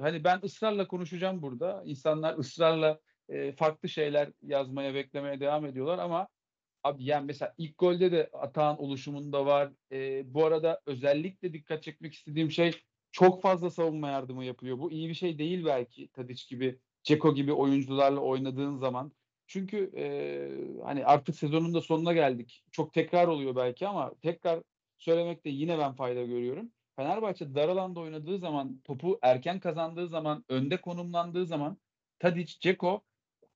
hani 0.00 0.24
ben 0.24 0.40
ısrarla 0.44 0.88
konuşacağım 0.88 1.42
burada. 1.42 1.82
İnsanlar 1.86 2.38
ısrarla 2.38 3.00
e, 3.28 3.52
farklı 3.52 3.88
şeyler 3.88 4.32
yazmaya, 4.42 4.94
beklemeye 4.94 5.40
devam 5.40 5.66
ediyorlar 5.66 5.98
ama 5.98 6.28
abi 6.84 7.04
yani 7.04 7.26
mesela 7.26 7.54
ilk 7.58 7.78
golde 7.78 8.12
de 8.12 8.30
Atağan 8.32 8.82
oluşumunda 8.82 9.46
var. 9.46 9.72
E, 9.92 10.22
bu 10.34 10.44
arada 10.44 10.80
özellikle 10.86 11.52
dikkat 11.52 11.82
çekmek 11.82 12.14
istediğim 12.14 12.50
şey 12.50 12.72
çok 13.12 13.42
fazla 13.42 13.70
savunma 13.70 14.08
yardımı 14.10 14.44
yapıyor. 14.44 14.78
Bu 14.78 14.92
iyi 14.92 15.08
bir 15.08 15.14
şey 15.14 15.38
değil 15.38 15.64
belki 15.64 16.08
Tadic 16.08 16.44
gibi, 16.48 16.78
Ceko 17.02 17.34
gibi 17.34 17.52
oyuncularla 17.52 18.20
oynadığın 18.20 18.76
zaman. 18.76 19.12
Çünkü 19.46 19.90
e, 19.96 20.04
hani 20.84 21.04
artık 21.06 21.36
sezonun 21.36 21.74
da 21.74 21.80
sonuna 21.80 22.12
geldik. 22.12 22.64
Çok 22.72 22.92
tekrar 22.94 23.28
oluyor 23.28 23.56
belki 23.56 23.88
ama 23.88 24.14
tekrar 24.22 24.62
söylemekte 24.98 25.50
yine 25.50 25.78
ben 25.78 25.94
fayda 25.94 26.22
görüyorum. 26.22 26.72
Fenerbahçe 26.96 27.54
dar 27.54 27.68
alanda 27.68 28.00
oynadığı 28.00 28.38
zaman, 28.38 28.80
topu 28.84 29.18
erken 29.22 29.60
kazandığı 29.60 30.08
zaman, 30.08 30.44
önde 30.48 30.80
konumlandığı 30.80 31.46
zaman 31.46 31.78
Tadic, 32.18 32.54
Ceko 32.60 33.04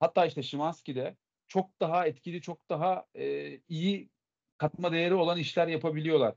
hatta 0.00 0.26
işte 0.26 0.42
Şimanski 0.42 0.94
de 0.94 1.16
çok 1.48 1.80
daha 1.80 2.06
etkili, 2.06 2.40
çok 2.42 2.70
daha 2.70 3.06
e, 3.14 3.56
iyi 3.68 4.10
katma 4.58 4.92
değeri 4.92 5.14
olan 5.14 5.38
işler 5.38 5.68
yapabiliyorlar. 5.68 6.34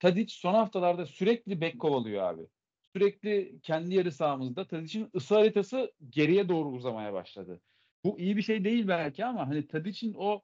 Tadic 0.00 0.34
son 0.34 0.54
haftalarda 0.54 1.06
sürekli 1.06 1.60
bek 1.60 1.80
kovalıyor 1.80 2.22
abi. 2.22 2.46
Sürekli 2.92 3.60
kendi 3.62 3.94
yarı 3.94 4.12
sahamızda 4.12 4.66
Tadic'in 4.66 5.10
ısı 5.14 5.34
haritası 5.34 5.92
geriye 6.10 6.48
doğru 6.48 6.68
uzamaya 6.68 7.12
başladı. 7.12 7.60
Bu 8.04 8.20
iyi 8.20 8.36
bir 8.36 8.42
şey 8.42 8.64
değil 8.64 8.88
belki 8.88 9.24
ama 9.24 9.48
hani 9.48 9.66
Tadic'in 9.66 10.14
o 10.18 10.42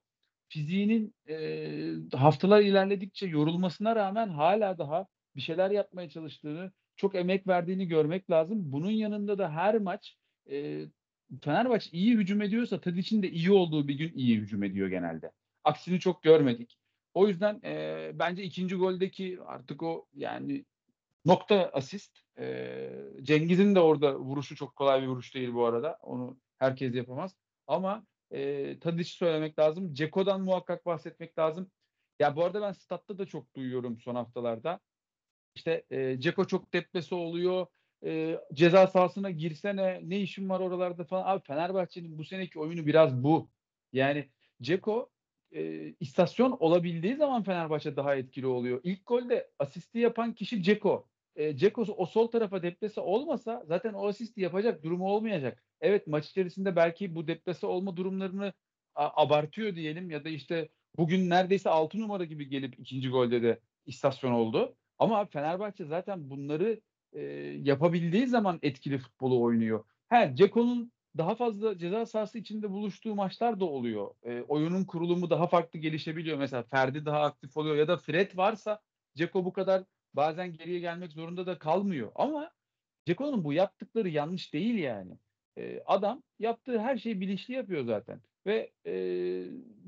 fiziğinin 0.49 1.15
e, 1.29 2.17
haftalar 2.17 2.61
ilerledikçe 2.61 3.27
yorulmasına 3.27 3.97
rağmen 3.97 4.29
hala 4.29 4.79
daha 4.79 5.07
bir 5.37 5.41
şeyler 5.41 5.71
yapmaya 5.71 6.09
çalıştığını, 6.11 6.73
çok 6.97 7.15
emek 7.15 7.47
verdiğini 7.47 7.89
görmek 7.89 8.31
lazım. 8.31 8.73
Bunun 8.73 8.91
yanında 8.91 9.39
da 9.39 9.51
her 9.51 9.79
maç 9.79 10.17
e, 10.51 10.87
Fenerbahçe 11.41 11.91
iyi 11.93 12.17
hücum 12.17 12.43
ediyorsa 12.43 12.81
Tadic'in 12.81 13.23
de 13.23 13.31
iyi 13.31 13.51
olduğu 13.53 13.89
bir 13.89 13.95
gün 13.95 14.13
iyi 14.15 14.37
hücum 14.39 14.63
ediyor 14.63 14.89
genelde. 14.89 15.33
Aksini 15.65 16.01
çok 16.01 16.23
görmedik. 16.23 16.79
O 17.15 17.29
yüzden 17.29 17.61
e, 17.65 18.11
bence 18.15 18.43
ikinci 18.43 18.77
goldeki 18.77 19.39
artık 19.47 19.83
o 19.83 20.07
yani 20.15 20.65
nokta 21.25 21.71
asist. 21.73 22.19
E, 22.39 22.91
Cengiz'in 23.23 23.75
de 23.75 23.81
orada 23.81 24.19
vuruşu 24.19 24.57
çok 24.57 24.77
kolay 24.77 25.03
bir 25.03 25.07
vuruş 25.07 25.35
değil 25.35 25.55
bu 25.55 25.67
arada. 25.67 25.99
Onu 26.03 26.37
herkes 26.59 26.95
yapamaz. 26.95 27.37
Ama 27.67 28.07
e, 28.31 28.79
Tadic'i 28.79 29.17
söylemek 29.17 29.59
lazım. 29.59 29.95
Ceko'dan 29.95 30.41
muhakkak 30.41 30.87
bahsetmek 30.87 31.39
lazım. 31.39 31.71
Ya 32.19 32.37
bu 32.37 32.45
arada 32.45 32.63
ben 32.63 32.73
statta 32.73 33.19
da 33.19 33.27
çok 33.27 33.55
duyuyorum 33.57 34.01
son 34.01 34.15
haftalarda. 34.15 34.81
İşte 35.55 35.85
e, 35.91 36.21
Ceko 36.21 36.45
çok 36.45 36.73
deplese 36.75 37.15
oluyor. 37.15 37.67
E, 38.05 38.39
ceza 38.53 38.87
sahasına 38.87 39.31
girsene 39.31 40.01
ne 40.03 40.21
işin 40.21 40.49
var 40.49 40.61
oralarda 40.61 41.05
falan. 41.05 41.25
Abi 41.27 41.45
Fenerbahçe'nin 41.45 42.19
bu 42.19 42.25
seneki 42.25 42.59
oyunu 42.59 42.87
biraz 42.87 43.23
bu. 43.25 43.51
Yani 43.93 44.29
Ceko 44.63 45.11
e, 45.55 45.89
istasyon 46.01 46.57
olabildiği 46.61 47.17
zaman 47.17 47.43
Fenerbahçe 47.43 47.97
daha 47.97 48.17
etkili 48.17 48.47
oluyor. 48.47 48.81
İlk 48.85 49.07
golde 49.07 49.51
asisti 49.59 49.99
yapan 49.99 50.35
kişi 50.35 50.63
Ceko. 50.63 51.09
E, 51.37 51.57
Ceko 51.57 51.83
o 51.83 52.07
sol 52.07 52.27
tarafa 52.27 52.63
deplese 52.63 53.01
olmasa 53.01 53.65
zaten 53.67 53.93
o 53.93 54.09
asisti 54.09 54.41
yapacak 54.41 54.83
durumu 54.83 55.09
olmayacak. 55.09 55.65
Evet 55.81 56.07
maç 56.07 56.29
içerisinde 56.29 56.77
belki 56.77 57.15
bu 57.15 57.27
deplese 57.29 57.67
olma 57.67 57.97
durumlarını 57.97 58.53
a, 58.95 59.23
abartıyor 59.23 59.75
diyelim 59.77 60.11
ya 60.11 60.25
da 60.25 60.29
işte 60.29 60.69
bugün 60.97 61.31
neredeyse 61.31 61.71
6 61.71 62.01
numara 62.01 62.25
gibi 62.25 62.49
gelip 62.49 62.79
ikinci 62.79 63.09
golde 63.09 63.43
de 63.43 63.61
istasyon 63.87 64.33
oldu. 64.33 64.77
Ama 65.03 65.27
Fenerbahçe 65.27 65.85
zaten 65.85 66.31
bunları 66.31 66.81
e, 67.13 67.21
yapabildiği 67.63 68.27
zaman 68.27 68.59
etkili 68.63 68.99
futbolu 68.99 69.43
oynuyor. 69.43 69.85
He, 70.09 70.33
Ceko'nun 70.37 70.93
daha 71.19 71.35
fazla 71.35 71.79
ceza 71.79 72.07
sahası 72.07 72.39
içinde 72.39 72.71
buluştuğu 72.71 73.15
maçlar 73.15 73.61
da 73.61 73.65
oluyor. 73.65 74.15
E, 74.23 74.43
oyunun 74.43 74.85
kurulumu 74.85 75.31
daha 75.31 75.47
farklı 75.47 75.79
gelişebiliyor. 75.79 76.39
Mesela 76.39 76.63
Ferdi 76.63 77.05
daha 77.07 77.21
aktif 77.21 77.57
oluyor 77.57 77.77
ya 77.77 77.89
da 77.89 77.97
Fred 77.97 78.37
varsa 78.37 78.81
Ceko 79.15 79.45
bu 79.45 79.53
kadar 79.53 79.85
bazen 80.15 80.53
geriye 80.53 80.81
gelmek 80.81 81.13
zorunda 81.13 81.47
da 81.47 81.59
kalmıyor. 81.59 82.13
Ama 82.15 82.53
Ceko'nun 83.07 83.45
bu 83.45 83.53
yaptıkları 83.53 84.09
yanlış 84.09 84.53
değil 84.55 84.75
yani. 84.75 85.19
E, 85.59 85.83
adam 85.87 86.23
yaptığı 86.39 86.81
her 86.81 86.99
şeyi 86.99 87.21
bilinçli 87.21 87.55
yapıyor 87.55 87.85
zaten. 87.85 88.21
Ve 88.47 88.73
e, 88.87 88.93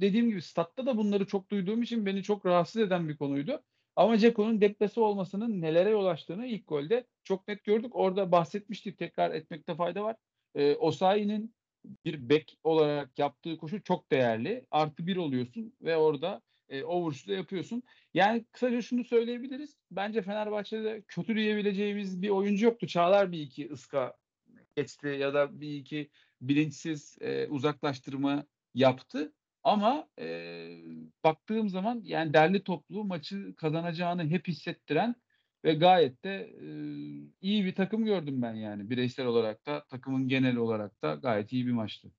dediğim 0.01 0.29
gibi 0.29 0.43
statta 0.43 0.87
da 0.87 0.97
bunları 0.97 1.27
çok 1.27 1.51
duyduğum 1.51 1.83
için 1.83 2.07
beni 2.07 2.23
çok 2.23 2.47
rahatsız 2.47 2.83
eden 2.83 3.09
bir 3.09 3.17
konuydu. 3.17 3.63
Ama 3.97 4.19
Ceko'nun 4.19 4.61
deplase 4.61 5.01
olmasının 5.01 5.61
nelere 5.63 5.91
yol 5.91 6.07
açtığını 6.07 6.47
ilk 6.47 6.69
golde 6.69 7.07
çok 7.25 7.49
net 7.49 7.65
gördük. 7.65 7.97
Orada 7.97 8.33
bahsetmiştik 8.33 8.99
tekrar 8.99 9.31
etmekte 9.31 9.75
fayda 9.75 10.03
var. 10.05 10.17
E, 10.55 10.75
Osayi'nin 10.75 11.55
bir 12.05 12.29
bek 12.29 12.59
olarak 12.65 13.19
yaptığı 13.19 13.57
koşu 13.57 13.83
çok 13.83 14.11
değerli. 14.11 14.67
Artı 14.71 15.07
bir 15.07 15.17
oluyorsun 15.17 15.75
ve 15.83 15.97
orada 15.97 16.43
e, 16.69 16.85
o 16.85 17.01
vuruşu 17.01 17.29
da 17.29 17.33
yapıyorsun. 17.33 17.83
Yani 18.15 18.45
kısaca 18.53 18.83
şunu 18.83 19.05
söyleyebiliriz. 19.05 19.77
Bence 19.91 20.23
Fenerbahçe'de 20.23 21.03
kötü 21.09 21.37
diyebileceğimiz 21.37 22.23
bir 22.23 22.29
oyuncu 22.29 22.65
yoktu. 22.65 22.87
Çağlar 22.87 23.33
bir 23.33 23.41
iki 23.41 23.73
ıska 23.73 24.17
geçti 24.77 25.09
ya 25.09 25.35
da 25.35 25.61
bir 25.61 25.75
iki 25.75 26.11
bilinçsiz 26.41 27.19
e, 27.21 27.49
uzaklaştırma 27.49 28.47
yaptı. 28.75 29.33
Ama 29.65 30.09
e, 30.19 30.27
baktığım 31.25 31.69
zaman 31.69 32.01
yani 32.05 32.33
derli 32.33 32.65
toplu 32.65 33.05
maçı 33.05 33.55
kazanacağını 33.57 34.25
hep 34.29 34.49
hissettiren 34.49 35.17
ve 35.65 35.75
gayet 35.75 36.25
de 36.25 36.31
e, 36.63 36.67
iyi 37.41 37.65
bir 37.65 37.75
takım 37.75 38.05
gördüm 38.05 38.43
ben 38.43 38.55
yani 38.55 38.91
bireysel 38.91 39.27
olarak 39.27 39.67
da 39.67 39.85
takımın 39.85 40.29
genel 40.29 40.57
olarak 40.57 41.03
da 41.03 41.15
gayet 41.15 41.53
iyi 41.53 41.67
bir 41.67 41.73
maçtı. 41.73 42.13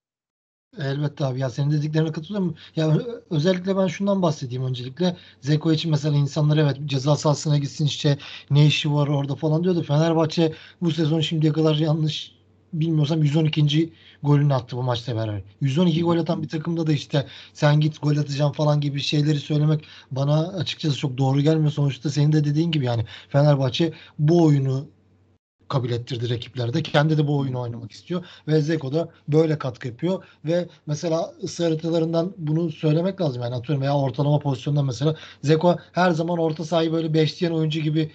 Elbette 0.79 1.25
abi 1.25 1.39
ya 1.39 1.49
senin 1.49 1.71
dediklerine 1.71 2.11
katılıyorum. 2.11 2.55
Ya 2.75 2.97
özellikle 3.29 3.77
ben 3.77 3.87
şundan 3.87 4.21
bahsedeyim 4.21 4.65
öncelikle. 4.65 5.17
Zeko 5.41 5.71
için 5.71 5.91
mesela 5.91 6.15
insanlar 6.15 6.57
evet 6.57 6.77
ceza 6.85 7.15
sahasına 7.15 7.57
gitsin 7.57 7.85
işte 7.85 8.17
ne 8.49 8.65
işi 8.65 8.93
var 8.93 9.07
orada 9.07 9.35
falan 9.35 9.63
diyordu. 9.63 9.83
Fenerbahçe 9.83 10.53
bu 10.81 10.91
sezon 10.91 11.19
şimdiye 11.19 11.53
kadar 11.53 11.75
yanlış 11.75 12.34
bilmiyorsam 12.79 13.23
112. 13.23 13.93
golünü 14.23 14.53
attı 14.53 14.77
bu 14.77 14.83
maçta 14.83 15.15
beraber. 15.15 15.41
112 15.61 16.03
gol 16.03 16.17
atan 16.17 16.43
bir 16.43 16.49
takımda 16.49 16.87
da 16.87 16.93
işte 16.93 17.27
sen 17.53 17.79
git 17.79 18.01
gol 18.01 18.17
atacağım 18.17 18.51
falan 18.51 18.81
gibi 18.81 18.99
şeyleri 18.99 19.39
söylemek 19.39 19.85
bana 20.11 20.47
açıkçası 20.47 20.97
çok 20.97 21.17
doğru 21.17 21.41
gelmiyor. 21.41 21.71
Sonuçta 21.71 22.09
senin 22.09 22.31
de 22.31 22.43
dediğin 22.43 22.71
gibi 22.71 22.85
yani 22.85 23.05
Fenerbahçe 23.29 23.93
bu 24.19 24.43
oyunu 24.43 24.87
kabul 25.67 25.89
ettirdi 25.89 26.29
rakiplerde. 26.29 26.83
Kendi 26.83 27.17
de 27.17 27.27
bu 27.27 27.37
oyunu 27.37 27.61
oynamak 27.61 27.91
istiyor. 27.91 28.25
Ve 28.47 28.61
Zeko 28.61 28.93
da 28.93 29.09
böyle 29.27 29.57
katkı 29.57 29.87
yapıyor. 29.87 30.23
Ve 30.45 30.67
mesela 30.87 31.31
ısı 31.43 31.63
haritalarından 31.63 32.33
bunu 32.37 32.71
söylemek 32.71 33.21
lazım. 33.21 33.41
Yani 33.41 33.55
atıyorum 33.55 33.81
veya 33.81 33.97
ortalama 33.97 34.39
pozisyonda 34.39 34.83
mesela 34.83 35.15
Zeko 35.43 35.77
her 35.91 36.11
zaman 36.11 36.39
orta 36.39 36.65
sahayı 36.65 36.91
böyle 36.91 37.13
beşleyen 37.13 37.51
oyuncu 37.51 37.79
gibi 37.79 38.11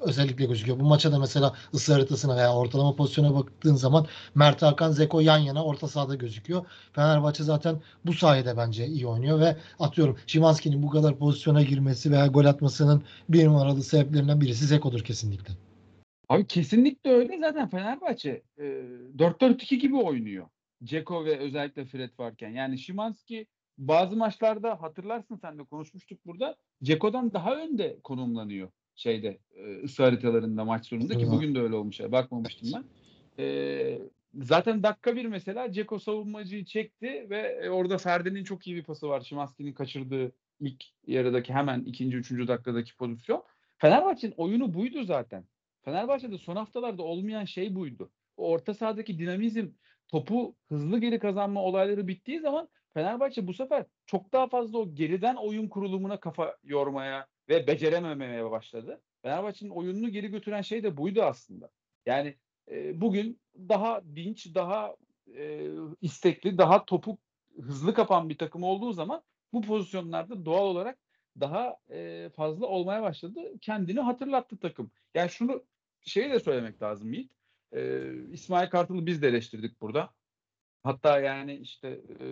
özellikle 0.00 0.44
gözüküyor. 0.44 0.80
Bu 0.80 0.84
maça 0.84 1.12
da 1.12 1.18
mesela 1.18 1.54
ısı 1.74 1.92
haritasına 1.92 2.36
veya 2.36 2.54
ortalama 2.54 2.96
pozisyona 2.96 3.34
baktığın 3.34 3.74
zaman 3.74 4.06
Mert 4.34 4.62
Hakan, 4.62 4.90
Zeko 4.90 5.20
yan 5.20 5.38
yana 5.38 5.64
orta 5.64 5.88
sahada 5.88 6.14
gözüküyor. 6.14 6.66
Fenerbahçe 6.92 7.44
zaten 7.44 7.76
bu 8.06 8.12
sayede 8.12 8.56
bence 8.56 8.86
iyi 8.86 9.06
oynuyor 9.06 9.40
ve 9.40 9.56
atıyorum 9.78 10.18
Şimanski'nin 10.26 10.82
bu 10.82 10.90
kadar 10.90 11.18
pozisyona 11.18 11.62
girmesi 11.62 12.10
veya 12.10 12.26
gol 12.26 12.44
atmasının 12.44 13.02
bir 13.28 13.46
numaralı 13.46 13.82
sebeplerinden 13.82 14.40
birisi 14.40 14.66
Zeko'dur 14.66 15.00
kesinlikle. 15.00 15.54
Abi 16.28 16.46
kesinlikle 16.46 17.10
öyle. 17.10 17.38
Zaten 17.40 17.68
Fenerbahçe 17.68 18.42
e, 18.58 18.62
4-4-2 19.16 19.74
gibi 19.74 19.96
oynuyor. 19.96 20.46
Ceko 20.84 21.24
ve 21.24 21.38
özellikle 21.38 21.84
Fred 21.84 22.10
varken. 22.18 22.50
Yani 22.50 22.78
Şimanski 22.78 23.46
bazı 23.78 24.16
maçlarda 24.16 24.82
hatırlarsın 24.82 25.36
sen 25.36 25.58
de 25.58 25.64
konuşmuştuk 25.64 26.26
burada. 26.26 26.56
Ceko'dan 26.82 27.32
daha 27.32 27.56
önde 27.56 28.00
konumlanıyor 28.04 28.68
şeyde 28.94 29.38
e, 29.54 29.82
ısı 29.84 30.02
haritalarında 30.02 30.64
maç 30.64 30.86
sonunda 30.86 31.18
ki 31.18 31.26
bugün 31.26 31.54
de 31.54 31.60
öyle 31.60 31.74
olmuş. 31.74 32.00
Bakmamıştım 32.00 32.68
ben. 32.74 32.84
E, 33.44 33.98
zaten 34.34 34.82
dakika 34.82 35.16
bir 35.16 35.24
mesela 35.24 35.72
Ceko 35.72 35.98
savunmacıyı 35.98 36.64
çekti 36.64 37.26
ve 37.30 37.38
e, 37.62 37.68
orada 37.68 37.98
Ferdi'nin 37.98 38.44
çok 38.44 38.66
iyi 38.66 38.76
bir 38.76 38.84
pası 38.84 39.08
var. 39.08 39.20
Şimanski'nin 39.20 39.72
kaçırdığı 39.72 40.32
ilk 40.60 40.84
yarıdaki 41.06 41.52
hemen 41.52 41.80
ikinci, 41.80 42.16
üçüncü 42.16 42.48
dakikadaki 42.48 42.96
pozisyon. 42.96 43.42
Fenerbahçe'nin 43.78 44.34
oyunu 44.36 44.74
buydu 44.74 45.04
zaten. 45.04 45.44
Fenerbahçe'de 45.82 46.38
son 46.38 46.56
haftalarda 46.56 47.02
olmayan 47.02 47.44
şey 47.44 47.74
buydu. 47.74 48.10
O 48.36 48.50
orta 48.50 48.74
sahadaki 48.74 49.18
dinamizm, 49.18 49.68
topu 50.08 50.54
hızlı 50.68 50.98
geri 50.98 51.18
kazanma 51.18 51.62
olayları 51.62 52.08
bittiği 52.08 52.40
zaman 52.40 52.68
Fenerbahçe 52.94 53.46
bu 53.46 53.54
sefer 53.54 53.84
çok 54.06 54.32
daha 54.32 54.48
fazla 54.48 54.78
o 54.78 54.94
geriden 54.94 55.36
oyun 55.36 55.68
kurulumuna 55.68 56.20
kafa 56.20 56.56
yormaya 56.64 57.26
ve 57.50 57.66
becerememeye 57.66 58.50
başladı. 58.50 59.00
Fenerbahçe'nin 59.22 59.70
oyununu 59.70 60.08
geri 60.08 60.28
götüren 60.28 60.62
şey 60.62 60.82
de 60.82 60.96
buydu 60.96 61.22
aslında. 61.22 61.70
Yani 62.06 62.36
e, 62.70 63.00
bugün 63.00 63.40
daha 63.56 64.02
dinç, 64.16 64.54
daha 64.54 64.96
e, 65.36 65.68
istekli, 66.00 66.58
daha 66.58 66.84
topu 66.84 67.18
hızlı 67.56 67.94
kapan 67.94 68.28
bir 68.28 68.38
takım 68.38 68.62
olduğu 68.62 68.92
zaman 68.92 69.22
bu 69.52 69.62
pozisyonlarda 69.62 70.44
doğal 70.44 70.66
olarak 70.66 70.98
daha 71.40 71.76
e, 71.90 72.30
fazla 72.36 72.66
olmaya 72.66 73.02
başladı. 73.02 73.40
Kendini 73.60 74.00
hatırlattı 74.00 74.58
takım. 74.58 74.90
Yani 75.14 75.30
şunu 75.30 75.64
şeyi 76.00 76.30
de 76.30 76.40
söylemek 76.40 76.82
lazım 76.82 77.12
Yiğit. 77.12 77.32
E, 77.72 78.12
İsmail 78.32 78.70
Kartal'ı 78.70 79.06
biz 79.06 79.22
de 79.22 79.28
eleştirdik 79.28 79.80
burada. 79.80 80.10
Hatta 80.82 81.20
yani 81.20 81.54
işte 81.54 81.88
e, 81.88 82.26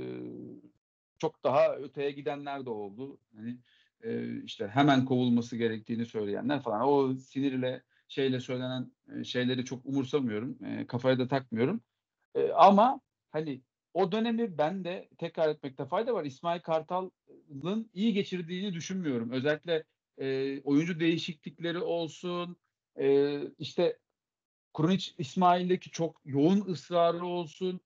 çok 1.19 1.45
daha 1.45 1.77
öteye 1.77 2.11
gidenler 2.11 2.67
de 2.67 2.71
oldu. 2.71 3.19
Hani 3.37 3.59
e, 4.05 4.43
işte 4.43 4.69
hemen 4.69 5.05
kovulması 5.05 5.57
gerektiğini 5.57 6.07
söyleyenler 6.07 6.61
falan. 6.63 6.83
O 6.83 7.15
sinirle 7.15 7.83
şeyle 8.09 8.41
söylenen 8.41 8.93
e, 9.15 9.25
şeyleri 9.25 9.65
çok 9.65 9.87
umursamıyorum. 9.87 10.59
E, 10.65 10.87
kafaya 10.87 11.19
da 11.19 11.29
takmıyorum. 11.29 11.81
E, 12.35 12.51
ama 12.53 13.01
hani 13.31 13.63
o 13.95 14.13
dönemi 14.13 14.59
ben 14.59 14.85
de 14.85 15.09
tekrar 15.19 15.49
etmekte 15.49 15.87
fayda 15.87 16.15
var. 16.15 16.25
İsmail 16.25 16.61
Kartal'ın 16.61 17.91
iyi 17.95 18.13
geçirdiğini 18.13 18.75
düşünmüyorum. 18.75 19.31
Özellikle 19.31 19.85
e, 20.19 20.61
oyuncu 20.61 21.01
değişiklikleri 21.01 21.79
olsun, 21.79 22.57
e, 23.01 23.41
işte 23.59 23.99
Kurunic 24.73 25.11
İsmail'deki 25.19 25.91
çok 25.91 26.21
yoğun 26.25 26.61
ısrarı 26.61 27.27
olsun. 27.27 27.81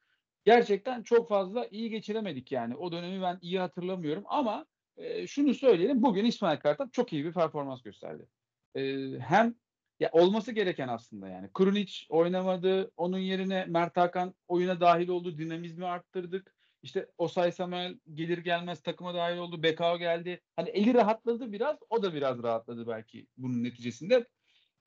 Gerçekten 0.45 1.03
çok 1.03 1.29
fazla 1.29 1.67
iyi 1.67 1.91
geçiremedik 1.91 2.53
yani. 2.53 2.77
O 2.77 2.93
dönemi 2.93 3.23
ben 3.23 3.39
iyi 3.43 3.59
hatırlamıyorum 3.59 4.25
ama 4.27 4.67
e, 5.03 5.27
şunu 5.27 5.55
söyleyelim. 5.55 6.03
Bugün 6.03 6.25
İsmail 6.25 6.59
Kartal 6.59 6.91
çok 6.91 7.13
iyi 7.13 7.25
bir 7.25 7.33
performans 7.33 7.83
gösterdi. 7.83 8.27
E, 8.75 8.83
hem 9.19 9.55
ya 10.01 10.11
olması 10.13 10.53
gereken 10.53 10.89
aslında 10.89 11.29
yani. 11.29 11.51
Krunic 11.55 12.07
oynamadı. 12.09 12.91
Onun 12.97 13.19
yerine 13.19 13.65
Mert 13.65 13.97
Hakan 13.97 14.35
oyuna 14.49 14.81
dahil 14.81 15.09
oldu. 15.09 15.39
Dinamizmi 15.39 15.87
arttırdık. 15.87 16.55
İşte 16.83 17.07
Osay 17.19 17.53
Samuel 17.53 17.99
gelir 18.15 18.39
gelmez 18.39 18.83
takıma 18.83 19.15
dahil 19.15 19.39
oldu. 19.39 19.63
Bekao 19.63 19.99
geldi. 19.99 20.41
Hani 20.57 20.69
eli 20.69 20.95
rahatladı 20.95 21.53
biraz. 21.53 21.77
O 21.91 22.03
da 22.03 22.15
biraz 22.15 22.43
rahatladı 22.43 22.89
belki 22.89 23.27
bunun 23.37 23.65
neticesinde. 23.65 24.27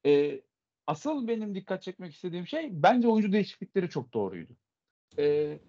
Ee, 0.05 0.41
asıl 0.87 1.27
benim 1.27 1.55
dikkat 1.55 1.81
çekmek 1.81 2.13
istediğim 2.13 2.47
şey 2.47 2.69
bence 2.71 3.07
oyuncu 3.07 3.31
değişiklikleri 3.31 3.89
çok 3.89 4.13
doğruydu. 4.13 4.53
Ee, 5.17 5.59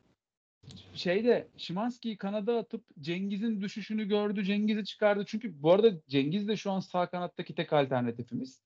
şeyde 0.94 1.48
Şimanski'yi 1.56 2.18
kanada 2.18 2.58
atıp 2.58 2.84
Cengiz'in 3.00 3.60
düşüşünü 3.60 4.04
gördü. 4.04 4.44
Cengiz'i 4.44 4.84
çıkardı. 4.84 5.24
Çünkü 5.26 5.62
bu 5.62 5.72
arada 5.72 5.90
Cengiz 6.08 6.48
de 6.48 6.56
şu 6.56 6.70
an 6.70 6.80
sağ 6.80 7.10
kanattaki 7.10 7.54
tek 7.54 7.72
alternatifimiz. 7.72 8.62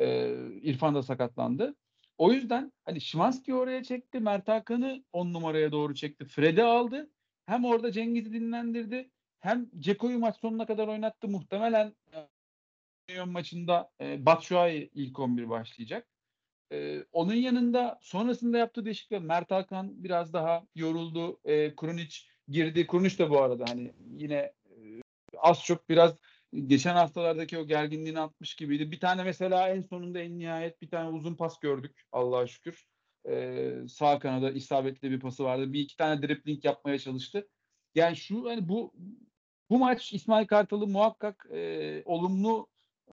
Ee, 0.00 0.34
İrfan 0.62 0.94
da 0.94 1.02
sakatlandı. 1.02 1.76
o 2.18 2.32
yüzden 2.32 2.72
hani 2.84 3.00
Şimanski 3.00 3.54
oraya 3.54 3.82
çekti. 3.82 4.20
Mert 4.20 4.48
Hakan'ı 4.48 5.04
10 5.12 5.32
numaraya 5.32 5.72
doğru 5.72 5.94
çekti. 5.94 6.24
Fred'i 6.24 6.62
aldı. 6.62 7.10
Hem 7.46 7.64
orada 7.64 7.92
Cengiz'i 7.92 8.32
dinlendirdi. 8.32 9.10
Hem 9.40 9.70
Ceko'yu 9.78 10.18
maç 10.18 10.36
sonuna 10.36 10.66
kadar 10.66 10.88
oynattı. 10.88 11.28
Muhtemelen 11.28 11.94
e, 13.08 13.22
maçında 13.24 13.90
e, 14.00 14.26
Batshuayi 14.26 14.90
ilk 14.94 15.18
11 15.18 15.48
başlayacak. 15.50 16.08
E, 16.72 17.04
onun 17.12 17.34
yanında 17.34 17.98
sonrasında 18.02 18.58
yaptığı 18.58 18.84
değişiklikler 18.84 19.22
Mert 19.22 19.50
Hakan 19.50 20.04
biraz 20.04 20.32
daha 20.32 20.66
yoruldu. 20.74 21.40
E, 21.44 21.76
Krunic 21.76 22.16
girdi. 22.48 22.86
Krunic 22.86 23.18
de 23.18 23.30
bu 23.30 23.42
arada 23.42 23.64
hani 23.68 23.92
yine 24.16 24.34
e, 24.34 24.52
az 25.38 25.64
çok 25.64 25.88
biraz 25.88 26.14
geçen 26.66 26.94
haftalardaki 26.94 27.58
o 27.58 27.66
gerginliğini 27.66 28.20
atmış 28.20 28.54
gibiydi. 28.54 28.90
Bir 28.90 29.00
tane 29.00 29.24
mesela 29.24 29.68
en 29.68 29.82
sonunda 29.82 30.20
en 30.20 30.38
nihayet 30.38 30.82
bir 30.82 30.88
tane 30.90 31.08
uzun 31.08 31.34
pas 31.34 31.60
gördük 31.60 32.02
Allah'a 32.12 32.46
şükür. 32.46 32.86
Ee, 33.28 33.74
sağ 33.88 34.18
kanada 34.18 34.50
isabetli 34.50 35.10
bir 35.10 35.20
pası 35.20 35.44
vardı. 35.44 35.72
Bir 35.72 35.80
iki 35.80 35.96
tane 35.96 36.22
dribling 36.22 36.64
yapmaya 36.64 36.98
çalıştı. 36.98 37.48
Yani 37.94 38.16
şu 38.16 38.50
hani 38.50 38.68
bu 38.68 38.92
bu 39.70 39.78
maç 39.78 40.12
İsmail 40.12 40.46
Kartal'ı 40.46 40.86
muhakkak 40.86 41.46
e, 41.52 42.02
olumlu 42.04 42.68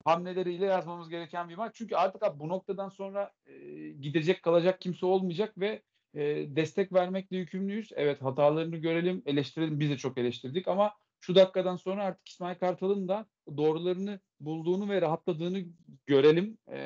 hamleleriyle 0.03 0.65
yazmamız 0.65 1.09
gereken 1.09 1.49
bir 1.49 1.55
maç. 1.55 1.75
Çünkü 1.75 1.95
artık 1.95 2.23
abi 2.23 2.39
bu 2.39 2.49
noktadan 2.49 2.89
sonra 2.89 3.31
e, 3.45 3.53
gidecek 3.89 4.43
kalacak 4.43 4.81
kimse 4.81 5.05
olmayacak 5.05 5.57
ve 5.57 5.81
e, 6.13 6.21
destek 6.55 6.93
vermekle 6.93 7.37
yükümlüyüz. 7.37 7.91
Evet 7.95 8.21
hatalarını 8.21 8.77
görelim, 8.77 9.23
eleştirelim. 9.25 9.79
Biz 9.79 9.89
de 9.89 9.97
çok 9.97 10.17
eleştirdik 10.17 10.67
ama 10.67 10.93
şu 11.19 11.35
dakikadan 11.35 11.75
sonra 11.75 12.03
artık 12.03 12.29
İsmail 12.29 12.55
Kartal'ın 12.55 13.07
da 13.07 13.25
doğrularını 13.57 14.19
bulduğunu 14.39 14.89
ve 14.89 15.01
rahatladığını 15.01 15.65
görelim. 16.05 16.57
E, 16.67 16.79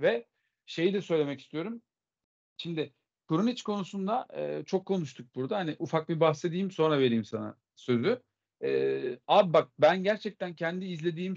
ve 0.00 0.26
şeyi 0.66 0.94
de 0.94 1.02
söylemek 1.02 1.40
istiyorum. 1.40 1.82
Şimdi 2.56 2.92
Kurunic 3.28 3.62
konusunda 3.62 4.26
e, 4.36 4.62
çok 4.66 4.86
konuştuk 4.86 5.34
burada. 5.34 5.56
Hani 5.56 5.76
ufak 5.78 6.08
bir 6.08 6.20
bahsedeyim 6.20 6.70
sonra 6.70 6.98
vereyim 6.98 7.24
sana 7.24 7.56
sözü. 7.76 8.22
E, 8.64 9.18
abi 9.26 9.52
bak 9.52 9.68
ben 9.78 10.02
gerçekten 10.02 10.54
kendi 10.54 10.84
izlediğim 10.84 11.36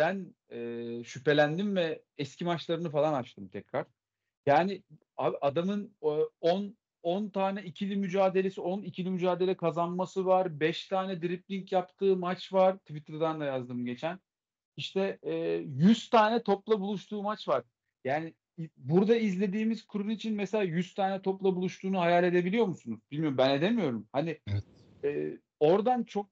şeylerden 0.00 0.34
e, 0.50 1.04
şüphelendim 1.04 1.76
ve 1.76 2.02
eski 2.18 2.44
maçlarını 2.44 2.90
falan 2.90 3.14
açtım 3.14 3.48
tekrar. 3.48 3.86
Yani 4.46 4.82
adamın 5.16 5.94
10 6.40 6.76
10 7.02 7.28
tane 7.28 7.62
ikili 7.62 7.96
mücadelesi, 7.96 8.60
10 8.60 8.82
ikili 8.82 9.10
mücadele 9.10 9.56
kazanması 9.56 10.26
var. 10.26 10.60
5 10.60 10.88
tane 10.88 11.22
dribling 11.22 11.72
yaptığı 11.72 12.16
maç 12.16 12.52
var. 12.52 12.78
Twitter'dan 12.78 13.40
da 13.40 13.44
yazdım 13.44 13.84
geçen. 13.84 14.18
İşte 14.76 15.18
e, 15.22 15.34
100 15.34 16.10
tane 16.10 16.42
topla 16.42 16.80
buluştuğu 16.80 17.22
maç 17.22 17.48
var. 17.48 17.64
Yani 18.04 18.34
burada 18.76 19.16
izlediğimiz 19.16 19.86
kurun 19.86 20.08
için 20.08 20.34
mesela 20.34 20.64
100 20.64 20.94
tane 20.94 21.22
topla 21.22 21.56
buluştuğunu 21.56 22.00
hayal 22.00 22.24
edebiliyor 22.24 22.66
musunuz? 22.66 23.00
Bilmiyorum 23.10 23.38
ben 23.38 23.50
edemiyorum. 23.50 24.08
Hani 24.12 24.40
evet. 24.46 24.64
e, 25.04 25.38
oradan 25.60 26.04
çok 26.04 26.26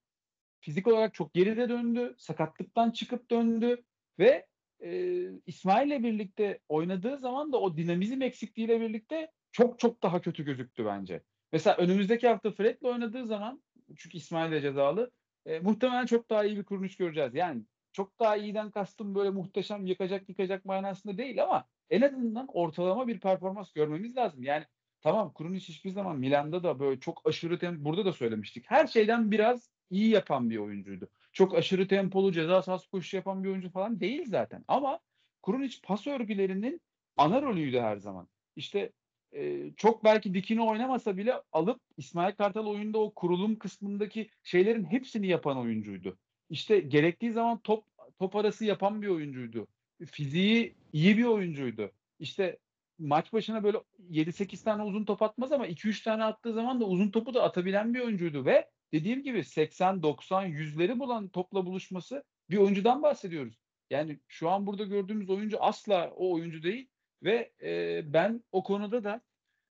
fizik 0.61 0.87
olarak 0.87 1.15
çok 1.15 1.35
geride 1.35 1.69
döndü. 1.69 2.15
Sakatlıktan 2.19 2.91
çıkıp 2.91 3.31
döndü 3.31 3.85
ve 4.19 4.47
e, 4.83 5.23
İsmail'le 5.47 6.03
birlikte 6.03 6.61
oynadığı 6.69 7.19
zaman 7.19 7.53
da 7.53 7.61
o 7.61 7.77
dinamizm 7.77 8.23
eksikliğiyle 8.23 8.81
birlikte 8.81 9.31
çok 9.53 9.79
çok 9.79 10.03
daha 10.03 10.21
kötü 10.21 10.45
gözüktü 10.45 10.85
bence. 10.85 11.23
Mesela 11.53 11.77
önümüzdeki 11.77 12.29
hafta 12.29 12.51
Fred'le 12.51 12.83
oynadığı 12.83 13.27
zaman 13.27 13.63
çünkü 13.97 14.19
İsmail 14.19 14.53
de 14.53 14.61
cezalı 14.61 15.11
e, 15.47 15.61
muhtemelen 15.61 16.07
çok 16.07 16.31
daha 16.31 16.45
iyi 16.45 16.57
bir 16.57 16.65
kuruluş 16.65 16.97
göreceğiz. 16.97 17.35
Yani 17.35 17.63
çok 17.93 18.19
daha 18.21 18.37
iyiden 18.37 18.71
kastım 18.71 19.15
böyle 19.15 19.31
muhteşem 19.31 19.87
yıkacak 19.87 20.29
yıkacak 20.29 20.65
manasında 20.65 21.19
değil 21.19 21.43
ama 21.43 21.65
en 21.91 22.03
azından 22.03 22.47
ortalama 22.53 23.09
bir 23.09 23.21
performans 23.21 23.73
görmemiz 23.73 24.17
lazım. 24.17 24.43
Yani 24.43 24.65
tamam 25.01 25.33
Kurunic 25.33 25.69
hiçbir 25.69 25.91
zaman 25.91 26.19
Milan'da 26.19 26.63
da 26.63 26.81
böyle 26.81 27.01
çok 27.01 27.23
aşırı 27.29 27.59
tempo 27.59 27.85
burada 27.85 28.05
da 28.05 28.13
söylemiştik. 28.13 28.65
Her 28.69 28.87
şeyden 28.87 29.31
biraz 29.31 29.71
iyi 29.91 30.09
yapan 30.09 30.51
bir 30.51 30.57
oyuncuydu. 30.57 31.09
Çok 31.33 31.55
aşırı 31.55 31.89
tempolu 31.89 32.33
ceza 32.33 32.63
sahası 32.63 32.91
koşu 32.91 33.17
yapan 33.17 33.45
bir 33.45 33.49
oyuncu 33.49 33.71
falan 33.71 34.01
değil 34.01 34.25
zaten. 34.27 34.65
Ama 34.69 35.01
Kurunic 35.43 35.77
pas 35.83 36.07
örgülerinin 36.07 36.81
ana 37.17 37.43
rolüydü 37.43 37.81
her 37.81 37.97
zaman. 37.97 38.29
İşte 38.57 38.93
e, 39.33 39.71
çok 39.77 40.05
belki 40.05 40.35
dikini 40.35 40.63
oynamasa 40.63 41.17
bile 41.17 41.35
alıp 41.53 41.81
İsmail 41.97 42.35
Kartal 42.35 42.67
oyunda 42.67 42.99
o 42.99 43.15
kurulum 43.15 43.59
kısmındaki 43.59 44.31
şeylerin 44.43 44.85
hepsini 44.85 45.27
yapan 45.27 45.59
oyuncuydu. 45.59 46.19
İşte 46.51 46.81
gerektiği 46.81 47.33
zaman 47.33 47.59
top 47.59 47.85
top 48.19 48.37
arası 48.37 48.65
yapan 48.65 49.03
bir 49.03 49.09
oyuncuydu. 49.09 49.67
Fiziği 50.07 50.75
iyi 50.93 51.19
bir 51.19 51.25
oyuncuydu. 51.25 51.91
İşte 52.19 52.59
maç 52.99 53.33
başına 53.33 53.65
böyle 53.65 53.79
7-8 54.11 54.65
tane 54.65 54.83
uzun 54.83 55.05
top 55.05 55.23
atmaz 55.23 55.53
ama 55.53 55.67
2-3 55.67 56.05
tane 56.05 56.25
attığı 56.25 56.53
zaman 56.53 56.81
da 56.81 56.85
uzun 56.85 57.11
topu 57.11 57.35
da 57.35 57.43
atabilen 57.43 57.95
bir 57.95 58.01
oyuncuydu 58.01 58.45
ve 58.45 58.69
dediğim 58.93 59.23
gibi 59.23 59.45
80, 59.45 60.03
90, 60.03 60.47
100'leri 60.47 60.99
bulan 60.99 61.29
topla 61.29 61.67
buluşması 61.67 62.25
bir 62.51 62.57
oyuncudan 62.57 63.03
bahsediyoruz. 63.03 63.59
Yani 63.91 64.21
şu 64.29 64.51
an 64.51 64.67
burada 64.67 64.85
gördüğümüz 64.85 65.31
oyuncu 65.31 65.63
asla 65.63 66.11
o 66.17 66.33
oyuncu 66.33 66.63
değil 66.63 66.89
ve 67.23 67.53
e, 67.63 68.03
ben 68.13 68.45
o 68.53 68.63
konuda 68.63 69.05
da 69.05 69.21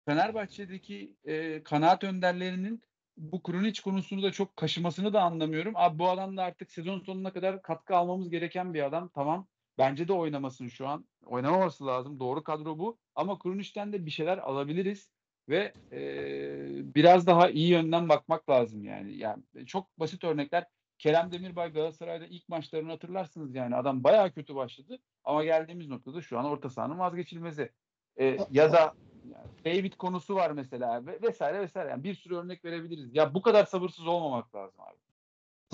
Fenerbahçe'deki 0.07 1.17
e, 1.25 1.63
kanaat 1.63 2.05
önderlerinin 2.05 2.83
bu 3.17 3.43
Krunic 3.43 3.83
konusunu 3.83 4.23
da 4.23 4.33
çok 4.33 4.57
kaşımasını 4.57 5.13
da 5.13 5.23
anlamıyorum. 5.23 5.73
Abi 5.77 5.99
bu 5.99 6.09
adam 6.09 6.37
da 6.37 6.43
artık 6.43 6.71
sezon 6.71 7.01
sonuna 7.01 7.33
kadar 7.33 7.63
katkı 7.63 7.97
almamız 7.97 8.31
gereken 8.31 8.75
bir 8.75 8.83
adam. 8.83 9.09
Tamam. 9.15 9.49
Bence 9.79 10.09
de 10.09 10.13
oynamasın 10.13 10.69
şu 10.69 10.89
an. 10.89 11.07
Oynamaması 11.25 11.87
lazım. 11.87 12.21
Doğru 12.21 12.45
kadro 12.45 12.79
bu. 12.79 12.99
Ama 13.15 13.39
Krunic'ten 13.39 13.93
de 13.93 14.07
bir 14.07 14.11
şeyler 14.11 14.39
alabiliriz 14.39 15.11
ve 15.49 15.73
e, 15.93 16.95
biraz 16.95 17.27
daha 17.27 17.51
iyi 17.51 17.69
yönden 17.69 18.09
bakmak 18.09 18.51
lazım 18.51 18.85
yani. 18.85 19.17
Yani 19.17 19.43
çok 19.67 20.01
basit 20.01 20.25
örnekler. 20.25 20.67
Kerem 20.99 21.33
Demirbay 21.33 21.73
Galatasaray'da 21.73 22.27
ilk 22.27 22.49
maçlarını 22.49 22.91
hatırlarsınız 22.91 23.55
yani 23.55 23.77
adam 23.77 24.05
bayağı 24.05 24.33
kötü 24.33 24.55
başladı 24.55 24.99
ama 25.25 25.45
geldiğimiz 25.45 25.89
noktada 25.89 26.21
şu 26.21 26.39
an 26.39 26.45
orta 26.45 26.71
sahanın 26.71 26.99
vazgeçilmezi. 26.99 27.73
E, 28.21 28.39
ya 28.51 28.73
da 28.73 28.95
yani 29.25 29.49
David 29.65 29.93
konusu 29.93 30.35
var 30.35 30.51
mesela 30.51 31.07
ve 31.07 31.23
vesaire 31.23 31.61
vesaire. 31.61 31.91
Yani 31.91 32.05
bir 32.05 32.15
sürü 32.15 32.37
örnek 32.37 32.65
verebiliriz. 32.65 33.15
Ya 33.15 33.35
bu 33.35 33.43
kadar 33.43 33.65
sabırsız 33.65 34.07
olmamak 34.07 34.55
lazım 34.55 34.81
abi. 34.81 34.97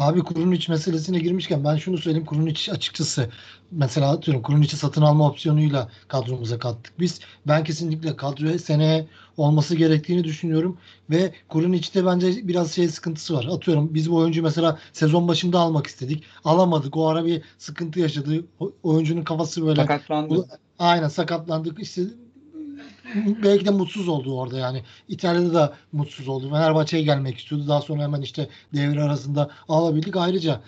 Abi 0.01 0.21
Kurunic 0.21 0.73
meselesine 0.73 1.19
girmişken 1.19 1.65
ben 1.65 1.77
şunu 1.77 1.99
söyleyeyim. 1.99 2.27
Kurunic 2.27 2.73
açıkçası 2.73 3.29
mesela 3.71 4.11
atıyorum 4.11 4.43
Kurunic'i 4.43 4.77
satın 4.77 5.03
alma 5.03 5.29
opsiyonuyla 5.29 5.89
kadromuza 6.09 6.59
kattık. 6.59 7.01
Biz 7.01 7.21
ben 7.47 7.65
kesinlikle 7.65 8.17
kadroya 8.17 8.59
seneye 8.59 9.07
olması 9.37 9.77
gerektiğini 9.77 10.25
düşünüyorum 10.25 10.79
ve 11.11 11.33
Kurunic'te 11.49 12.07
bence 12.07 12.49
biraz 12.49 12.73
şey 12.73 12.89
sıkıntısı 12.89 13.35
var. 13.35 13.49
Atıyorum 13.51 13.95
biz 13.95 14.11
bu 14.11 14.17
oyuncuyu 14.17 14.45
mesela 14.45 14.79
sezon 14.93 15.29
başında 15.29 15.59
almak 15.59 15.87
istedik. 15.87 16.25
Alamadık. 16.45 16.97
O 16.97 17.09
ara 17.09 17.25
bir 17.25 17.43
sıkıntı 17.59 18.01
yaşadı. 18.01 18.45
O, 18.61 18.73
oyuncunun 18.83 19.23
kafası 19.25 19.67
böyle 19.67 19.81
sakatlandı. 19.81 20.47
Aynen 20.79 21.09
sakatlandık. 21.09 21.83
İşte 21.83 22.03
belki 23.43 23.67
de 23.67 23.71
mutsuz 23.71 24.09
oldu 24.09 24.39
orada 24.39 24.59
yani. 24.59 24.83
İtalya'da 25.09 25.55
da 25.55 25.75
mutsuz 25.93 26.29
oldu. 26.29 26.51
Fenerbahçe'ye 26.51 27.03
gelmek 27.03 27.39
istiyordu. 27.39 27.69
Daha 27.69 27.81
sonra 27.81 28.03
hemen 28.03 28.23
işte 28.23 28.49
devre 28.75 29.03
arasında 29.03 29.51
alabildik. 29.69 30.17
Ayrıca 30.17 30.61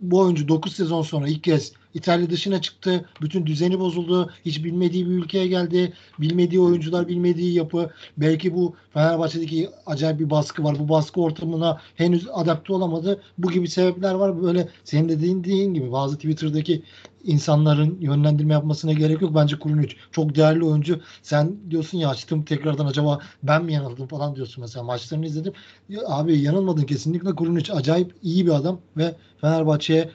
bu 0.00 0.18
oyuncu 0.18 0.48
9 0.48 0.76
sezon 0.76 1.02
sonra 1.02 1.28
ilk 1.28 1.44
kez 1.44 1.72
İtalya 1.94 2.30
dışına 2.30 2.60
çıktı. 2.60 3.04
Bütün 3.22 3.46
düzeni 3.46 3.78
bozuldu. 3.78 4.30
Hiç 4.44 4.64
bilmediği 4.64 5.06
bir 5.06 5.10
ülkeye 5.10 5.46
geldi. 5.46 5.92
Bilmediği 6.18 6.60
oyuncular, 6.60 7.08
bilmediği 7.08 7.54
yapı. 7.54 7.90
Belki 8.16 8.54
bu 8.54 8.74
Fenerbahçe'deki 8.94 9.70
acayip 9.86 10.20
bir 10.20 10.30
baskı 10.30 10.64
var. 10.64 10.78
Bu 10.78 10.88
baskı 10.88 11.20
ortamına 11.20 11.80
henüz 11.96 12.28
adapte 12.32 12.72
olamadı. 12.72 13.22
Bu 13.38 13.50
gibi 13.50 13.68
sebepler 13.68 14.14
var. 14.14 14.42
Böyle 14.42 14.68
senin 14.84 15.08
dediğin 15.08 15.44
dediğin 15.44 15.74
gibi 15.74 15.92
bazı 15.92 16.16
Twitter'daki 16.16 16.82
insanların 17.24 18.00
yönlendirme 18.00 18.52
yapmasına 18.52 18.92
gerek 18.92 19.22
yok. 19.22 19.34
Bence 19.34 19.58
Kurunic 19.58 19.96
çok 20.12 20.34
değerli 20.34 20.64
oyuncu. 20.64 21.00
Sen 21.22 21.70
diyorsun 21.70 21.98
ya 21.98 22.08
açtım 22.08 22.44
tekrardan 22.44 22.86
acaba 22.86 23.20
ben 23.42 23.64
mi 23.64 23.72
yanıldım 23.72 24.06
falan 24.06 24.36
diyorsun 24.36 24.60
mesela. 24.62 24.84
Maçlarını 24.84 25.26
izledim. 25.26 25.52
Ya, 25.88 26.00
abi 26.06 26.38
yanılmadın 26.38 26.82
kesinlikle. 26.82 27.34
Kurunic 27.34 27.72
acayip 27.72 28.14
iyi 28.22 28.46
bir 28.46 28.52
adam 28.52 28.80
ve 28.96 29.14
Fenerbahçe'ye 29.40 30.10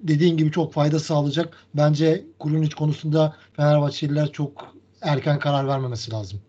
dediğin 0.00 0.36
gibi 0.36 0.50
çok 0.50 0.72
fayda 0.72 0.98
sağlayacak. 0.98 1.56
Bence 1.74 2.24
Kurunic 2.38 2.76
konusunda 2.76 3.36
Fenerbahçeliler 3.52 4.32
çok 4.32 4.74
erken 5.02 5.38
karar 5.38 5.68
vermemesi 5.68 6.12
lazım. 6.12 6.40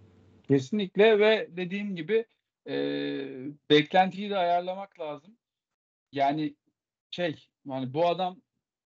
Kesinlikle 0.47 1.19
ve 1.19 1.49
dediğim 1.57 1.95
gibi 1.95 2.25
e, 2.67 2.75
beklentiyi 3.69 4.29
de 4.29 4.37
ayarlamak 4.37 4.99
lazım. 4.99 5.37
Yani 6.11 6.55
şey 7.11 7.35
yani 7.65 7.93
bu 7.93 8.07
adam 8.07 8.41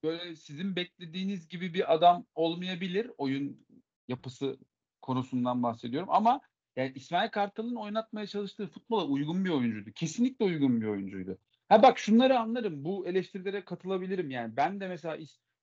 böyle 0.03 0.35
sizin 0.35 0.75
beklediğiniz 0.75 1.47
gibi 1.47 1.73
bir 1.73 1.93
adam 1.93 2.25
olmayabilir 2.35 3.11
oyun 3.17 3.65
yapısı 4.07 4.57
konusundan 5.01 5.63
bahsediyorum 5.63 6.09
ama 6.11 6.41
yani 6.75 6.91
İsmail 6.95 7.29
Kartal'ın 7.29 7.75
oynatmaya 7.75 8.27
çalıştığı 8.27 8.67
futbola 8.67 9.05
uygun 9.05 9.45
bir 9.45 9.49
oyuncuydu. 9.49 9.91
Kesinlikle 9.91 10.45
uygun 10.45 10.81
bir 10.81 10.87
oyuncuydu. 10.87 11.37
Ha 11.69 11.83
bak 11.83 11.99
şunları 11.99 12.39
anlarım. 12.39 12.83
Bu 12.85 13.07
eleştirilere 13.07 13.65
katılabilirim 13.65 14.31
yani. 14.31 14.57
Ben 14.57 14.79
de 14.79 14.87
mesela 14.87 15.17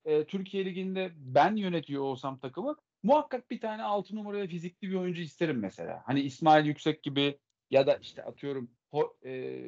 e, 0.05 0.25
Türkiye 0.25 0.65
Ligi'nde 0.65 1.13
ben 1.17 1.57
yönetiyor 1.57 2.03
olsam 2.03 2.39
takımı 2.39 2.77
muhakkak 3.03 3.51
bir 3.51 3.61
tane 3.61 3.83
6 3.83 4.17
numaraya 4.17 4.47
fizikli 4.47 4.91
bir 4.91 4.95
oyuncu 4.95 5.23
isterim 5.23 5.59
mesela. 5.59 6.03
Hani 6.07 6.21
İsmail 6.21 6.67
Yüksek 6.67 7.03
gibi 7.03 7.39
ya 7.71 7.87
da 7.87 7.97
işte 7.97 8.23
atıyorum 8.23 8.71
ho, 8.91 9.17
e, 9.25 9.63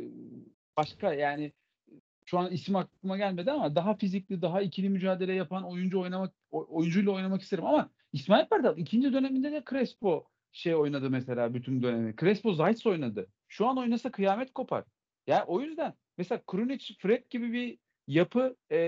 başka 0.76 1.14
yani 1.14 1.52
şu 2.30 2.38
an 2.38 2.52
isim 2.52 2.76
aklıma 2.76 3.16
gelmedi 3.16 3.50
ama 3.50 3.74
daha 3.74 3.94
fizikli, 3.94 4.42
daha 4.42 4.62
ikili 4.62 4.88
mücadele 4.88 5.34
yapan 5.34 5.64
oyuncu 5.64 6.00
oynamak 6.00 6.34
oyuncuyla 6.50 7.12
oynamak 7.12 7.42
isterim 7.42 7.66
ama 7.66 7.90
İsmail 8.12 8.46
Kartal 8.46 8.78
ikinci 8.78 9.12
döneminde 9.12 9.52
de 9.52 9.62
Crespo 9.70 10.28
şey 10.52 10.74
oynadı 10.74 11.10
mesela 11.10 11.54
bütün 11.54 11.82
dönemi. 11.82 12.16
Crespo 12.16 12.52
Zayt 12.52 12.86
oynadı. 12.86 13.26
Şu 13.48 13.66
an 13.66 13.78
oynasa 13.78 14.10
kıyamet 14.10 14.52
kopar. 14.52 14.84
Yani 15.26 15.42
o 15.46 15.60
yüzden 15.60 15.94
mesela 16.18 16.42
Krunic, 16.46 16.94
Fred 16.98 17.24
gibi 17.30 17.52
bir 17.52 17.78
yapı 18.06 18.56
e, 18.72 18.78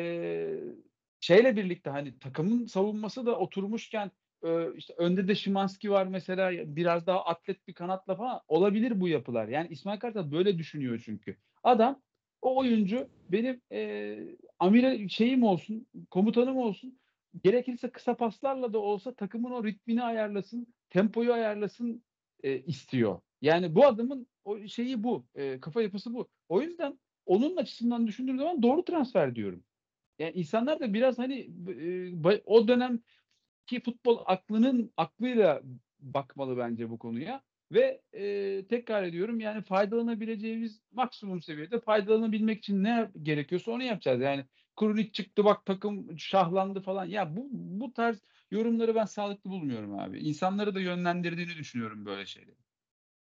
şeyle 1.21 1.57
birlikte 1.57 1.91
hani 1.91 2.19
takımın 2.19 2.67
savunması 2.67 3.27
da 3.27 3.39
oturmuşken 3.39 4.11
e, 4.45 4.75
işte 4.77 4.95
önde 4.99 5.29
de 5.29 5.35
Şimanski 5.35 5.91
var 5.91 6.07
mesela 6.07 6.77
biraz 6.77 7.07
daha 7.07 7.25
atlet 7.25 7.69
bir 7.69 7.75
kanatla 7.75 8.17
falan 8.17 8.41
olabilir 8.49 9.01
bu 9.01 9.09
yapılar. 9.09 9.49
Yani 9.49 9.69
İsmail 9.69 9.99
Kartal 9.99 10.33
böyle 10.33 10.59
düşünüyor 10.59 11.03
çünkü. 11.05 11.37
Adam 11.63 12.03
o 12.43 12.57
oyuncu 12.57 13.09
benim 13.29 13.61
e, 13.73 14.19
amire 14.59 15.09
şeyim 15.09 15.43
olsun, 15.43 15.87
komutanım 16.11 16.57
olsun. 16.57 16.99
Gerekirse 17.45 17.91
kısa 17.91 18.17
paslarla 18.17 18.73
da 18.73 18.79
olsa 18.79 19.15
takımın 19.15 19.51
o 19.51 19.65
ritmini 19.65 20.03
ayarlasın, 20.03 20.67
tempoyu 20.91 21.33
ayarlasın 21.33 22.03
e, 22.43 22.59
istiyor. 22.59 23.21
Yani 23.43 23.75
bu 23.75 23.87
adamın 23.87 24.27
o 24.45 24.67
şeyi 24.67 25.05
bu, 25.05 25.27
e, 25.35 25.61
kafa 25.61 25.83
yapısı 25.83 26.15
bu. 26.15 26.29
O 26.49 26.63
yüzden 26.63 26.99
onun 27.27 27.57
açısından 27.57 28.07
düşündüğüm 28.07 28.39
zaman 28.39 28.63
doğru 28.63 28.85
transfer 28.85 29.35
diyorum. 29.35 29.65
Yani 30.19 30.33
insanlar 30.33 30.81
da 30.81 30.95
biraz 30.95 31.19
hani 31.19 31.51
e, 32.27 32.43
o 32.47 32.69
dönemki 32.69 33.81
futbol 33.85 34.19
aklının 34.27 34.93
aklıyla 34.97 35.63
bakmalı 36.01 36.59
bence 36.59 36.91
bu 36.91 36.99
konuya. 36.99 37.43
Ve 37.73 38.01
e, 38.13 38.65
tekrar 38.67 39.03
ediyorum 39.03 39.41
yani 39.41 39.63
faydalanabileceğimiz 39.63 40.81
maksimum 40.93 41.43
seviyede 41.43 41.81
faydalanabilmek 41.81 42.59
için 42.59 42.85
ne 42.85 43.11
gerekiyorsa 43.23 43.73
onu 43.73 43.83
yapacağız. 43.83 44.21
Yani 44.21 44.45
Kurunik 44.77 45.15
çıktı 45.15 45.45
bak 45.45 45.67
takım 45.67 46.19
şahlandı 46.19 46.81
falan. 46.81 47.05
Ya 47.05 47.37
bu 47.37 47.49
bu 47.53 47.93
tarz 47.93 48.19
yorumları 48.51 48.95
ben 48.95 49.05
sağlıklı 49.05 49.51
bulmuyorum 49.51 49.99
abi. 49.99 50.19
İnsanları 50.19 50.75
da 50.75 50.81
yönlendirdiğini 50.81 51.57
düşünüyorum 51.57 52.07
böyle 52.07 52.27
şeyleri. 52.27 52.57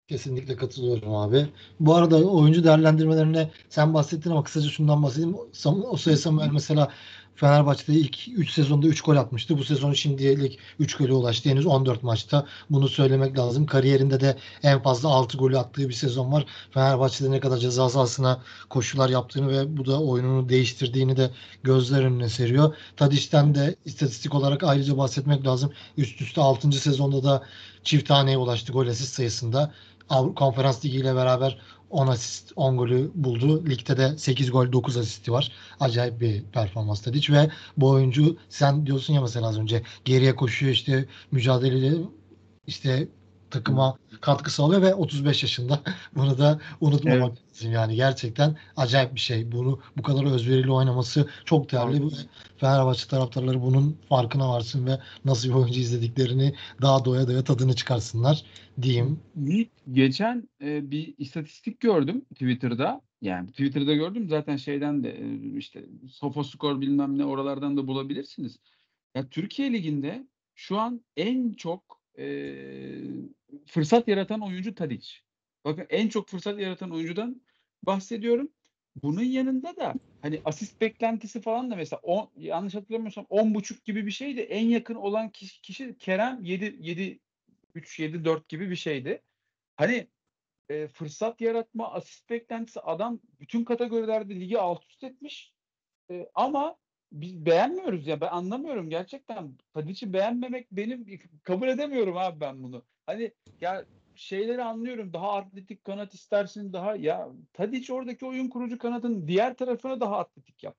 Kesinlikle 0.09 0.57
katılıyorum 0.57 1.15
abi. 1.15 1.47
Bu 1.81 1.95
arada 1.95 2.31
oyuncu 2.31 2.65
değerlendirmelerine 2.65 3.51
sen 3.69 3.95
bahsettin 3.95 4.31
ama 4.31 4.43
kısaca 4.43 4.69
şundan 4.69 5.03
bahsedeyim. 5.03 5.37
O 5.65 5.97
Samuel 5.97 6.51
mesela 6.53 6.93
Fenerbahçe'de 7.37 7.99
ilk 7.99 8.29
3 8.29 8.51
sezonda 8.51 8.87
3 8.87 9.01
gol 9.01 9.17
atmıştı. 9.17 9.59
Bu 9.59 9.65
sezon 9.65 9.93
şimdilik 9.93 10.59
3 10.79 10.97
gole 10.97 11.13
ulaştı. 11.13 11.51
Henüz 11.51 11.67
14 11.67 12.03
maçta. 12.03 12.47
Bunu 12.71 12.89
söylemek 12.89 13.39
lazım. 13.39 13.67
Kariyerinde 13.67 14.21
de 14.21 14.37
en 14.63 14.83
fazla 14.83 15.09
6 15.09 15.39
golü 15.39 15.59
attığı 15.59 15.89
bir 15.89 15.95
sezon 15.95 16.33
var. 16.33 16.47
Fenerbahçe'de 16.71 17.31
ne 17.31 17.41
kadar 17.41 17.57
ceza 17.57 17.89
sahasına 17.89 18.43
koşular 18.71 19.09
yaptığını 19.09 19.49
ve 19.49 19.77
bu 19.77 19.87
da 19.87 20.03
oyununu 20.03 20.49
değiştirdiğini 20.49 21.17
de 21.17 21.31
gözler 21.63 22.03
önüne 22.03 22.29
seriyor. 22.29 22.75
Tadiş'ten 22.97 23.55
de 23.55 23.77
istatistik 23.85 24.35
olarak 24.35 24.63
ayrıca 24.65 24.99
bahsetmek 24.99 25.47
lazım. 25.47 25.73
Üst 25.97 26.21
üste 26.21 26.41
6. 26.41 26.73
sezonda 26.73 27.25
da 27.25 27.43
çift 27.85 28.09
taneye 28.09 28.37
ulaştı 28.37 28.73
gol 28.73 28.87
asist 28.87 29.15
sayısında. 29.15 29.73
Konferans 30.09 30.85
Ligi 30.85 30.97
ile 30.97 31.15
beraber 31.15 31.59
10 31.91 32.07
asist, 32.07 32.53
10 32.57 32.77
golü 32.77 33.11
buldu. 33.15 33.67
Ligde 33.67 33.97
de 33.97 34.19
8 34.19 34.51
gol, 34.51 34.73
9 34.73 34.97
asisti 34.97 35.33
var. 35.33 35.53
Acayip 35.81 36.21
bir 36.21 36.43
performans 36.43 37.03
Tadic 37.03 37.33
ve 37.33 37.51
bu 37.77 37.91
oyuncu 37.91 38.37
sen 38.49 38.87
diyorsun 38.87 39.15
ya 39.15 39.21
mesela 39.21 39.47
az 39.47 39.59
önce 39.59 39.83
geriye 40.05 40.37
koşuyor 40.37 40.73
işte 40.73 41.07
mücadeleyle 41.31 41.95
işte 42.67 43.09
takıma 43.51 43.97
katkı 44.21 44.51
sağlıyor 44.53 44.83
ve 44.83 44.95
35 44.95 45.43
yaşında. 45.43 45.81
Bunu 46.17 46.39
da 46.39 46.61
unutmamak 46.81 47.29
evet. 47.29 47.57
lazım. 47.57 47.73
Yani 47.73 47.97
gerçekten 47.97 48.57
acayip 48.77 49.15
bir 49.15 49.21
şey. 49.21 49.53
Bunu 49.53 49.81
bu 49.97 50.03
kadar 50.03 50.25
özverili 50.25 50.73
oynaması 50.73 51.29
çok 51.45 51.73
değerli. 51.73 51.97
Evet. 51.97 52.27
Fenerbahçe 52.57 53.09
taraftarları 53.09 53.63
bunun 53.63 53.99
farkına 54.09 54.49
varsın 54.49 54.87
ve 54.87 54.99
nasıl 55.25 55.49
bir 55.49 55.55
oyuncu 55.55 55.81
izlediklerini 55.81 56.55
daha 56.83 57.05
doya 57.05 57.29
doya 57.29 57.45
tadını 57.45 57.75
çıkarsınlar 57.75 58.45
diyeyim. 58.83 59.21
Geçen 59.93 60.49
e, 60.63 60.91
bir 60.91 61.15
istatistik 61.19 61.81
gördüm 61.81 62.25
Twitter'da. 62.35 63.01
Yani 63.23 63.51
Twitter'da 63.51 63.95
gördüm 63.95 64.29
zaten 64.29 64.57
şeyden 64.57 65.05
de 65.05 65.11
e, 65.11 65.57
işte 65.59 65.85
Sofoscore 66.11 66.81
bilmem 66.81 67.19
ne 67.19 67.25
oralardan 67.25 67.77
da 67.77 67.87
bulabilirsiniz. 67.87 68.59
Ya 69.15 69.29
Türkiye 69.29 69.73
Ligi'nde 69.73 70.27
şu 70.55 70.79
an 70.79 71.01
en 71.17 71.53
çok 71.53 71.96
e, 72.19 72.27
fırsat 73.67 74.09
yaratan 74.09 74.41
oyuncu 74.41 74.75
Tadic. 74.75 75.09
Bakın 75.65 75.87
en 75.91 76.09
çok 76.09 76.29
fırsat 76.29 76.61
yaratan 76.61 76.91
oyuncudan 76.91 77.43
bahsediyorum. 77.83 78.49
Bunun 79.03 79.23
yanında 79.23 79.77
da 79.77 79.95
hani 80.23 80.41
asist 80.45 80.81
beklentisi 80.81 81.41
falan 81.41 81.71
da 81.71 81.77
mesela 81.77 82.01
on, 82.03 82.31
yanlış 82.37 82.75
hatırlamıyorsam 82.75 83.27
10 83.29 83.55
buçuk 83.55 83.85
gibi 83.85 84.07
bir 84.07 84.11
şeydi. 84.11 84.41
En 84.41 84.67
yakın 84.67 84.95
olan 84.95 85.31
kişi, 85.31 85.63
kişi 85.63 85.99
Kerem 85.99 86.45
7 86.45 86.77
7 86.81 87.21
3 87.75 87.99
7 87.99 88.25
4 88.25 88.49
gibi 88.49 88.71
bir 88.71 88.77
şeydi. 88.77 89.23
Hani 89.77 90.09
e, 90.69 90.89
fırsat 90.89 91.41
yaratma, 91.41 91.93
asist 91.93 92.31
beklentisi 92.31 92.81
adam 92.81 93.21
bütün 93.41 93.65
kategorilerde 93.65 94.35
ligi 94.35 94.59
alt 94.59 94.85
üst 94.85 95.05
etmiş. 95.05 95.55
E, 96.11 96.29
ama 96.35 96.77
biz 97.13 97.47
beğenmiyoruz 97.47 98.07
ya 98.07 98.21
ben 98.21 98.29
anlamıyorum 98.29 98.91
gerçekten. 98.91 99.59
Tadic'i 99.75 100.13
beğenmemek 100.13 100.73
benim 100.73 101.21
kabul 101.43 101.69
edemiyorum 101.69 102.17
abi 102.17 102.41
ben 102.41 102.63
bunu. 102.63 102.85
Hani 103.07 103.33
ya 103.61 103.85
şeyleri 104.15 104.63
anlıyorum. 104.63 105.13
Daha 105.13 105.33
atletik 105.33 105.85
kanat 105.85 106.15
istersin 106.15 106.73
daha 106.73 106.97
ya 106.97 107.29
Tadic 107.53 107.93
oradaki 107.93 108.27
oyun 108.27 108.49
kurucu 108.49 108.79
kanadın 108.79 109.29
diğer 109.29 109.57
tarafını 109.57 110.01
daha 110.01 110.19
atletik 110.19 110.63
yap. 110.65 110.77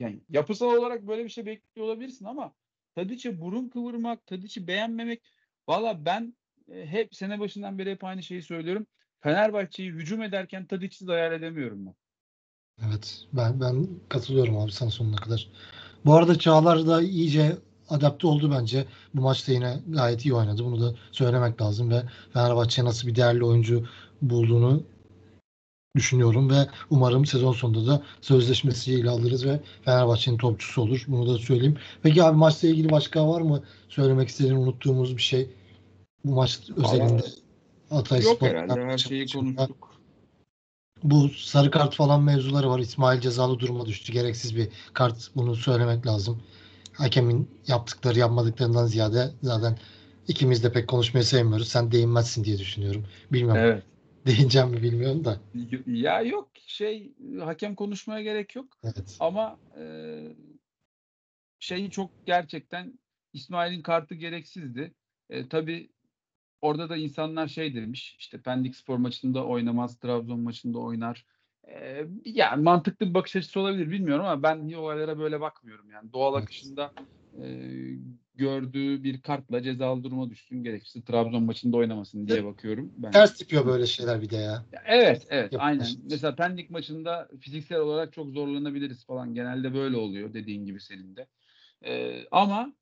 Yani 0.00 0.20
yapısal 0.28 0.66
olarak 0.66 1.06
böyle 1.06 1.24
bir 1.24 1.28
şey 1.28 1.46
bekliyor 1.46 1.86
olabilirsin 1.86 2.24
ama 2.24 2.54
Tadic'e 2.94 3.40
burun 3.40 3.68
kıvırmak, 3.68 4.26
Tadic'i 4.26 4.66
beğenmemek 4.66 5.22
valla 5.68 6.04
ben 6.04 6.36
e, 6.72 6.86
hep 6.86 7.14
sene 7.14 7.40
başından 7.40 7.78
beri 7.78 7.90
hep 7.90 8.04
aynı 8.04 8.22
şeyi 8.22 8.42
söylüyorum. 8.42 8.86
Fenerbahçe'yi 9.20 9.90
hücum 9.90 10.22
ederken 10.22 10.66
Tadic'i 10.66 11.06
hayal 11.06 11.32
edemiyorum 11.32 11.86
ben. 11.86 11.94
Evet 12.86 13.24
ben 13.32 13.60
ben 13.60 13.86
katılıyorum 14.08 14.58
abi 14.58 14.72
sana 14.72 14.90
sonuna 14.90 15.16
kadar. 15.16 15.48
Bu 16.06 16.14
arada 16.14 16.38
Çağlar 16.38 16.86
da 16.86 17.02
iyice 17.02 17.56
adapte 17.88 18.26
oldu 18.26 18.50
bence. 18.50 18.84
Bu 19.14 19.20
maçta 19.20 19.52
yine 19.52 19.80
gayet 19.88 20.24
iyi 20.24 20.34
oynadı. 20.34 20.64
Bunu 20.64 20.80
da 20.80 20.94
söylemek 21.12 21.62
lazım 21.62 21.90
ve 21.90 22.02
Fenerbahçe 22.32 22.84
nasıl 22.84 23.08
bir 23.08 23.14
değerli 23.14 23.44
oyuncu 23.44 23.84
bulduğunu 24.22 24.82
düşünüyorum 25.96 26.50
ve 26.50 26.66
umarım 26.90 27.26
sezon 27.26 27.52
sonunda 27.52 27.86
da 27.86 28.02
sözleşmesiyle 28.20 29.10
alırız 29.10 29.46
ve 29.46 29.60
Fenerbahçe'nin 29.84 30.38
topçusu 30.38 30.82
olur. 30.82 31.04
Bunu 31.08 31.34
da 31.34 31.38
söyleyeyim. 31.38 31.76
Peki 32.02 32.24
abi 32.24 32.36
maçla 32.36 32.68
ilgili 32.68 32.90
başka 32.90 33.28
var 33.28 33.40
mı 33.40 33.62
söylemek 33.88 34.28
istediğin 34.28 34.56
unuttuğumuz 34.56 35.16
bir 35.16 35.22
şey? 35.22 35.50
Bu 36.24 36.34
maç 36.34 36.60
özelinde 36.76 37.22
Hatay 37.90 38.22
Yok 38.22 38.36
Spor 38.36 38.46
herhalde 38.46 38.84
her 38.84 38.98
şeyi 38.98 39.26
konuştuk 39.26 39.87
bu 41.02 41.28
sarı 41.28 41.70
kart 41.70 41.94
falan 41.94 42.22
mevzuları 42.22 42.70
var. 42.70 42.78
İsmail 42.78 43.20
cezalı 43.20 43.58
duruma 43.58 43.86
düştü. 43.86 44.12
Gereksiz 44.12 44.56
bir 44.56 44.68
kart. 44.92 45.30
Bunu 45.36 45.56
söylemek 45.56 46.06
lazım. 46.06 46.42
Hakemin 46.92 47.50
yaptıkları 47.66 48.18
yapmadıklarından 48.18 48.86
ziyade 48.86 49.30
zaten 49.42 49.78
ikimiz 50.28 50.64
de 50.64 50.72
pek 50.72 50.88
konuşmayı 50.88 51.24
sevmiyoruz. 51.24 51.68
Sen 51.68 51.92
değinmezsin 51.92 52.44
diye 52.44 52.58
düşünüyorum. 52.58 53.04
Bilmiyorum. 53.32 53.62
Evet. 53.64 53.82
Değineceğim 54.26 54.68
mi 54.68 54.82
bilmiyorum 54.82 55.24
da. 55.24 55.40
Ya 55.86 56.20
yok 56.20 56.48
şey 56.66 57.12
hakem 57.40 57.74
konuşmaya 57.74 58.22
gerek 58.22 58.56
yok. 58.56 58.66
Evet. 58.84 59.16
Ama 59.20 59.58
e, 59.80 59.84
şeyi 61.58 61.90
çok 61.90 62.10
gerçekten 62.26 62.98
İsmail'in 63.32 63.82
kartı 63.82 64.14
gereksizdi. 64.14 64.94
E, 65.30 65.48
tabii 65.48 65.90
Orada 66.60 66.88
da 66.88 66.96
insanlar 66.96 67.48
şey 67.48 67.74
demiş 67.74 68.16
işte 68.18 68.40
Pendik 68.40 68.76
Spor 68.76 68.96
maçında 68.96 69.44
oynamaz, 69.46 69.98
Trabzon 69.98 70.40
maçında 70.40 70.78
oynar. 70.78 71.26
Ee, 71.68 72.06
yani 72.24 72.62
mantıklı 72.62 73.08
bir 73.08 73.14
bakış 73.14 73.36
açısı 73.36 73.60
olabilir 73.60 73.90
bilmiyorum 73.90 74.24
ama 74.24 74.42
ben 74.42 74.72
olaylara 74.72 75.18
böyle 75.18 75.40
bakmıyorum. 75.40 75.90
Yani 75.90 76.12
doğal 76.12 76.34
akışında 76.34 76.92
e, 77.42 77.44
gördüğü 78.34 79.02
bir 79.02 79.22
kartla 79.22 79.62
cezalı 79.62 80.04
duruma 80.04 80.30
düşsün 80.30 80.62
gerekirse 80.62 81.02
Trabzon 81.02 81.42
maçında 81.42 81.76
oynamasın 81.76 82.26
diye 82.26 82.44
bakıyorum. 82.44 82.92
Ben. 82.96 83.12
Ters 83.12 83.36
tipiyor 83.36 83.66
böyle 83.66 83.86
şeyler 83.86 84.22
bir 84.22 84.30
de 84.30 84.36
ya. 84.36 84.64
Evet 84.86 85.26
evet 85.30 85.52
Yapmış. 85.52 85.66
aynen. 85.66 85.86
Mesela 86.10 86.34
Pendik 86.34 86.70
maçında 86.70 87.28
fiziksel 87.40 87.78
olarak 87.78 88.12
çok 88.12 88.30
zorlanabiliriz 88.30 89.06
falan. 89.06 89.34
Genelde 89.34 89.74
böyle 89.74 89.96
oluyor 89.96 90.34
dediğin 90.34 90.66
gibi 90.66 90.80
senin 90.80 91.16
de. 91.16 91.26
Ee, 91.84 92.24
ama 92.30 92.72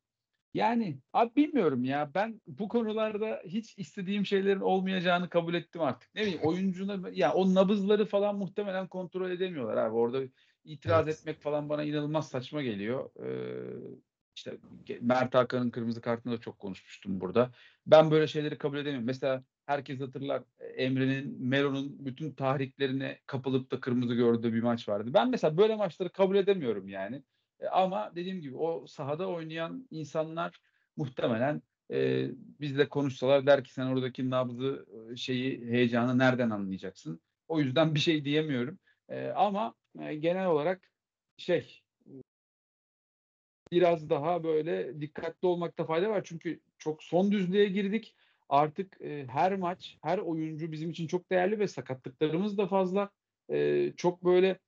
yani 0.56 0.98
abi 1.12 1.36
bilmiyorum 1.36 1.84
ya 1.84 2.10
ben 2.14 2.40
bu 2.46 2.68
konularda 2.68 3.42
hiç 3.44 3.78
istediğim 3.78 4.26
şeylerin 4.26 4.60
olmayacağını 4.60 5.28
kabul 5.28 5.54
ettim 5.54 5.82
artık. 5.82 6.14
Ne 6.14 6.22
bileyim 6.22 6.40
oyuncuna 6.42 7.08
ya 7.12 7.32
o 7.32 7.54
nabızları 7.54 8.06
falan 8.06 8.36
muhtemelen 8.36 8.88
kontrol 8.88 9.30
edemiyorlar 9.30 9.76
abi. 9.76 9.94
Orada 9.94 10.22
itiraz 10.64 11.08
evet. 11.08 11.18
etmek 11.18 11.40
falan 11.40 11.68
bana 11.68 11.84
inanılmaz 11.84 12.28
saçma 12.28 12.62
geliyor. 12.62 13.10
Ee, 13.24 14.06
işte 14.34 14.58
Mert 15.00 15.34
Hakan'ın 15.34 15.70
kırmızı 15.70 16.00
kartını 16.00 16.32
da 16.32 16.40
çok 16.40 16.58
konuşmuştum 16.58 17.20
burada. 17.20 17.50
Ben 17.86 18.10
böyle 18.10 18.26
şeyleri 18.26 18.58
kabul 18.58 18.78
edemiyorum. 18.78 19.06
Mesela 19.06 19.44
herkes 19.66 20.00
hatırlar 20.00 20.42
Emre'nin, 20.76 21.46
Melo'nun 21.46 22.06
bütün 22.06 22.32
tahriklerine 22.32 23.18
kapılıp 23.26 23.70
da 23.70 23.80
kırmızı 23.80 24.14
gördüğü 24.14 24.52
bir 24.52 24.62
maç 24.62 24.88
vardı. 24.88 25.10
Ben 25.14 25.30
mesela 25.30 25.56
böyle 25.56 25.76
maçları 25.76 26.12
kabul 26.12 26.36
edemiyorum 26.36 26.88
yani. 26.88 27.22
E, 27.60 27.66
ama 27.66 28.12
dediğim 28.16 28.40
gibi 28.40 28.56
o 28.56 28.86
sahada 28.86 29.28
oynayan 29.28 29.88
insanlar 29.90 30.60
muhtemelen 30.96 31.62
e, 31.90 32.28
bizle 32.60 32.88
konuşsalar 32.88 33.46
der 33.46 33.64
ki 33.64 33.72
sen 33.72 33.86
oradaki 33.86 34.30
nabzı 34.30 34.86
şeyi 35.16 35.66
heyecanı 35.70 36.18
nereden 36.18 36.50
anlayacaksın? 36.50 37.20
O 37.48 37.60
yüzden 37.60 37.94
bir 37.94 38.00
şey 38.00 38.24
diyemiyorum. 38.24 38.78
E, 39.08 39.28
ama 39.28 39.74
e, 40.00 40.14
genel 40.14 40.46
olarak 40.46 40.90
şey 41.36 41.82
biraz 43.72 44.10
daha 44.10 44.44
böyle 44.44 45.00
dikkatli 45.00 45.48
olmakta 45.48 45.84
fayda 45.84 46.10
var. 46.10 46.22
Çünkü 46.24 46.60
çok 46.78 47.02
son 47.02 47.32
düzlüğe 47.32 47.66
girdik. 47.66 48.14
Artık 48.48 49.00
e, 49.00 49.26
her 49.26 49.56
maç, 49.56 49.98
her 50.02 50.18
oyuncu 50.18 50.72
bizim 50.72 50.90
için 50.90 51.06
çok 51.06 51.30
değerli 51.30 51.58
ve 51.58 51.68
sakatlıklarımız 51.68 52.58
da 52.58 52.66
fazla. 52.66 53.10
E, 53.50 53.92
çok 53.96 54.24
böyle 54.24 54.58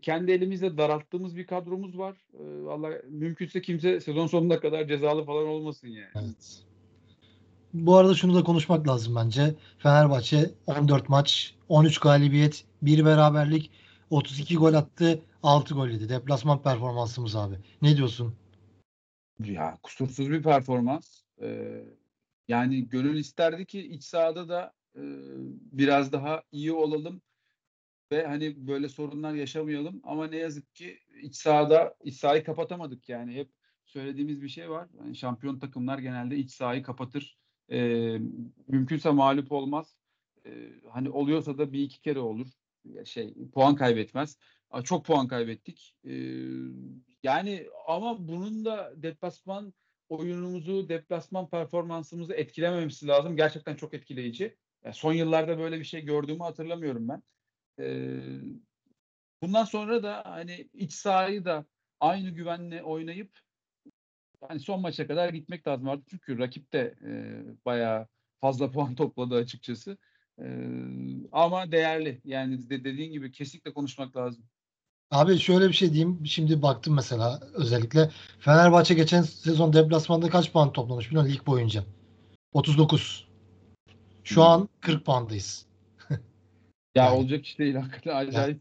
kendi 0.00 0.32
elimizle 0.32 0.78
daralttığımız 0.78 1.36
bir 1.36 1.46
kadromuz 1.46 1.98
var. 1.98 2.16
E, 2.34 2.68
Allah 2.68 2.90
mümkünse 3.08 3.62
kimse 3.62 4.00
sezon 4.00 4.26
sonuna 4.26 4.60
kadar 4.60 4.88
cezalı 4.88 5.24
falan 5.24 5.46
olmasın 5.46 5.88
yani. 5.88 6.10
Evet. 6.14 6.62
Bu 7.74 7.96
arada 7.96 8.14
şunu 8.14 8.34
da 8.34 8.44
konuşmak 8.44 8.88
lazım 8.88 9.16
bence. 9.16 9.54
Fenerbahçe 9.78 10.50
14 10.66 11.08
maç, 11.08 11.54
13 11.68 11.98
galibiyet, 11.98 12.64
1 12.82 13.04
beraberlik, 13.04 13.70
32 14.10 14.56
gol 14.56 14.74
attı, 14.74 15.22
6 15.42 15.74
gol 15.74 15.88
yedi. 15.88 16.08
Deplasman 16.08 16.62
performansımız 16.62 17.36
abi. 17.36 17.54
Ne 17.82 17.96
diyorsun? 17.96 18.34
Ya 19.44 19.78
kusursuz 19.82 20.30
bir 20.30 20.42
performans. 20.42 21.22
Ee, 21.42 21.84
yani 22.48 22.88
gönül 22.88 23.16
isterdi 23.16 23.66
ki 23.66 23.80
iç 23.80 24.04
sahada 24.04 24.48
da 24.48 24.72
e, 24.96 25.02
biraz 25.72 26.12
daha 26.12 26.42
iyi 26.52 26.72
olalım 26.72 27.22
ve 28.12 28.26
hani 28.26 28.66
böyle 28.66 28.88
sorunlar 28.88 29.34
yaşamayalım 29.34 30.00
ama 30.04 30.26
ne 30.26 30.36
yazık 30.36 30.74
ki 30.74 30.98
iç 31.22 31.36
sahada 31.36 31.94
iç 32.04 32.14
sahayı 32.14 32.44
kapatamadık 32.44 33.08
yani 33.08 33.34
hep 33.34 33.50
söylediğimiz 33.84 34.42
bir 34.42 34.48
şey 34.48 34.70
var. 34.70 34.88
Yani 34.98 35.16
şampiyon 35.16 35.58
takımlar 35.58 35.98
genelde 35.98 36.36
iç 36.36 36.50
sahayı 36.50 36.82
kapatır. 36.82 37.38
Ee, 37.70 38.18
mümkünse 38.68 39.10
mağlup 39.10 39.52
olmaz. 39.52 39.96
Ee, 40.46 40.50
hani 40.92 41.10
oluyorsa 41.10 41.58
da 41.58 41.72
bir 41.72 41.80
iki 41.82 42.00
kere 42.00 42.18
olur. 42.18 42.46
Şey 43.04 43.34
puan 43.54 43.74
kaybetmez. 43.76 44.38
Çok 44.84 45.04
puan 45.04 45.28
kaybettik. 45.28 45.94
Ee, 46.04 46.44
yani 47.22 47.66
ama 47.86 48.28
bunun 48.28 48.64
da 48.64 48.92
deplasman 48.96 49.74
oyunumuzu, 50.08 50.88
deplasman 50.88 51.50
performansımızı 51.50 52.34
etkilememesi 52.34 53.06
lazım. 53.06 53.36
Gerçekten 53.36 53.76
çok 53.76 53.94
etkileyici. 53.94 54.56
Yani 54.84 54.94
son 54.94 55.12
yıllarda 55.12 55.58
böyle 55.58 55.78
bir 55.78 55.84
şey 55.84 56.04
gördüğümü 56.04 56.42
hatırlamıyorum 56.42 57.08
ben. 57.08 57.22
Ee, 57.78 58.20
bundan 59.42 59.64
sonra 59.64 60.02
da 60.02 60.22
hani 60.26 60.68
iç 60.74 60.92
sahayı 60.92 61.44
da 61.44 61.64
aynı 62.00 62.30
güvenle 62.30 62.82
oynayıp 62.82 63.30
hani 64.48 64.60
son 64.60 64.80
maça 64.80 65.06
kadar 65.06 65.28
gitmek 65.28 65.66
lazım 65.66 65.88
artık. 65.88 66.08
Çünkü 66.10 66.38
rakip 66.38 66.72
de 66.72 66.94
e, 67.04 67.10
bayağı 67.66 68.06
fazla 68.40 68.70
puan 68.72 68.94
topladı 68.94 69.34
açıkçası. 69.34 69.98
E, 70.38 70.46
ama 71.32 71.72
değerli. 71.72 72.20
Yani 72.24 72.70
de 72.70 72.84
dediğin 72.84 73.12
gibi 73.12 73.32
kesinlikle 73.32 73.72
konuşmak 73.72 74.16
lazım. 74.16 74.44
Abi 75.10 75.38
şöyle 75.38 75.68
bir 75.68 75.72
şey 75.72 75.92
diyeyim. 75.92 76.26
Şimdi 76.26 76.62
baktım 76.62 76.94
mesela 76.94 77.40
özellikle 77.54 78.10
Fenerbahçe 78.40 78.94
geçen 78.94 79.22
sezon 79.22 79.72
deplasmanda 79.72 80.30
kaç 80.30 80.52
puan 80.52 80.72
toplamış 80.72 81.08
biliyor 81.08 81.22
musun 81.22 81.34
lig 81.34 81.46
boyunca? 81.46 81.84
39. 82.52 83.28
Şu 84.24 84.36
hmm. 84.36 84.42
an 84.42 84.68
40 84.80 85.06
puandayız. 85.06 85.66
Ya 86.94 87.04
yani, 87.04 87.16
olacak 87.18 87.46
iş 87.46 87.58
değil 87.58 87.74
hakikaten 87.74 88.16
acayip. 88.16 88.60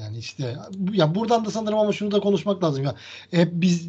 Yani 0.00 0.18
işte 0.18 0.56
ya 0.92 1.14
buradan 1.14 1.44
da 1.44 1.50
sanırım 1.50 1.78
ama 1.78 1.92
şunu 1.92 2.10
da 2.10 2.20
konuşmak 2.20 2.64
lazım 2.64 2.84
ya. 2.84 2.94
Hep 3.30 3.50
biz 3.52 3.88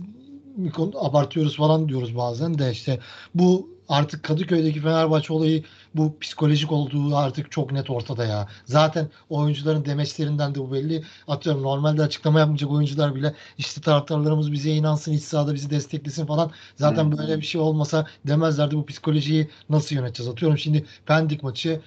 abartıyoruz 0.95 1.57
falan 1.57 1.89
diyoruz 1.89 2.17
bazen 2.17 2.59
de 2.59 2.71
işte 2.71 2.99
bu 3.35 3.75
artık 3.89 4.23
Kadıköy'deki 4.23 4.81
Fenerbahçe 4.81 5.33
olayı 5.33 5.63
bu 5.95 6.19
psikolojik 6.19 6.71
olduğu 6.71 7.15
artık 7.15 7.51
çok 7.51 7.71
net 7.71 7.89
ortada 7.89 8.25
ya. 8.25 8.47
Zaten 8.65 9.09
oyuncuların 9.29 9.85
demeçlerinden 9.85 10.55
de 10.55 10.59
bu 10.59 10.73
belli. 10.73 11.03
Atıyorum 11.27 11.63
normalde 11.63 12.01
açıklama 12.01 12.39
yapmayacak 12.39 12.71
oyuncular 12.71 13.15
bile 13.15 13.33
işte 13.57 13.81
taraftarlarımız 13.81 14.51
bize 14.51 14.71
inansın, 14.71 15.13
iç 15.13 15.23
sahada 15.23 15.53
bizi 15.53 15.69
desteklesin 15.69 16.25
falan. 16.25 16.51
Zaten 16.75 17.03
hmm. 17.03 17.17
böyle 17.17 17.37
bir 17.37 17.45
şey 17.45 17.61
olmasa 17.61 18.07
demezlerdi 18.27 18.75
bu 18.75 18.85
psikolojiyi 18.85 19.49
nasıl 19.69 19.95
yöneteceğiz. 19.95 20.31
Atıyorum 20.31 20.57
şimdi 20.57 20.85
Pendik 21.05 21.43
maçı 21.43 21.81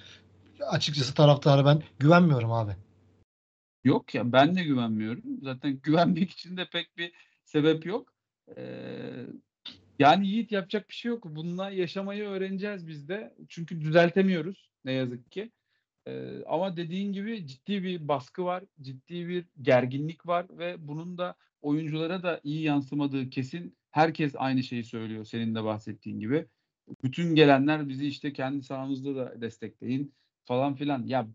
açıkçası 0.65 1.13
taraftara 1.13 1.65
ben 1.65 1.83
güvenmiyorum 1.99 2.51
abi. 2.51 2.71
Yok 3.83 4.15
ya 4.15 4.31
ben 4.31 4.55
de 4.55 4.63
güvenmiyorum. 4.63 5.23
Zaten 5.41 5.79
güvenmek 5.83 6.31
için 6.31 6.57
de 6.57 6.65
pek 6.71 6.97
bir 6.97 7.11
sebep 7.43 7.85
yok. 7.85 8.13
Ee, 8.57 9.25
yani 9.99 10.27
Yiğit 10.27 10.51
yapacak 10.51 10.89
bir 10.89 10.93
şey 10.93 11.09
yok. 11.09 11.25
Bununla 11.25 11.69
yaşamayı 11.69 12.23
öğreneceğiz 12.23 12.87
biz 12.87 13.09
de. 13.09 13.35
Çünkü 13.49 13.81
düzeltemiyoruz 13.81 14.69
ne 14.85 14.91
yazık 14.91 15.31
ki. 15.31 15.51
Ee, 16.07 16.43
ama 16.47 16.77
dediğin 16.77 17.13
gibi 17.13 17.47
ciddi 17.47 17.83
bir 17.83 18.07
baskı 18.07 18.45
var, 18.45 18.63
ciddi 18.81 19.27
bir 19.27 19.45
gerginlik 19.61 20.27
var 20.27 20.45
ve 20.49 20.87
bunun 20.87 21.17
da 21.17 21.35
oyunculara 21.61 22.23
da 22.23 22.41
iyi 22.43 22.61
yansımadığı 22.61 23.29
kesin. 23.29 23.77
Herkes 23.91 24.33
aynı 24.37 24.63
şeyi 24.63 24.83
söylüyor 24.83 25.25
senin 25.25 25.55
de 25.55 25.63
bahsettiğin 25.63 26.19
gibi. 26.19 26.45
Bütün 27.03 27.35
gelenler 27.35 27.89
bizi 27.89 28.07
işte 28.07 28.33
kendi 28.33 28.63
sahamızda 28.63 29.15
da 29.15 29.41
destekleyin 29.41 30.13
falan 30.49 30.75
filan. 30.75 31.07
Ya 31.07 31.27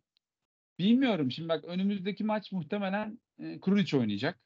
bilmiyorum 0.78 1.30
şimdi 1.32 1.48
bak 1.48 1.64
önümüzdeki 1.64 2.24
maç 2.24 2.52
muhtemelen 2.52 3.20
e, 3.38 3.60
Krunic 3.60 3.96
oynayacak. 3.96 4.38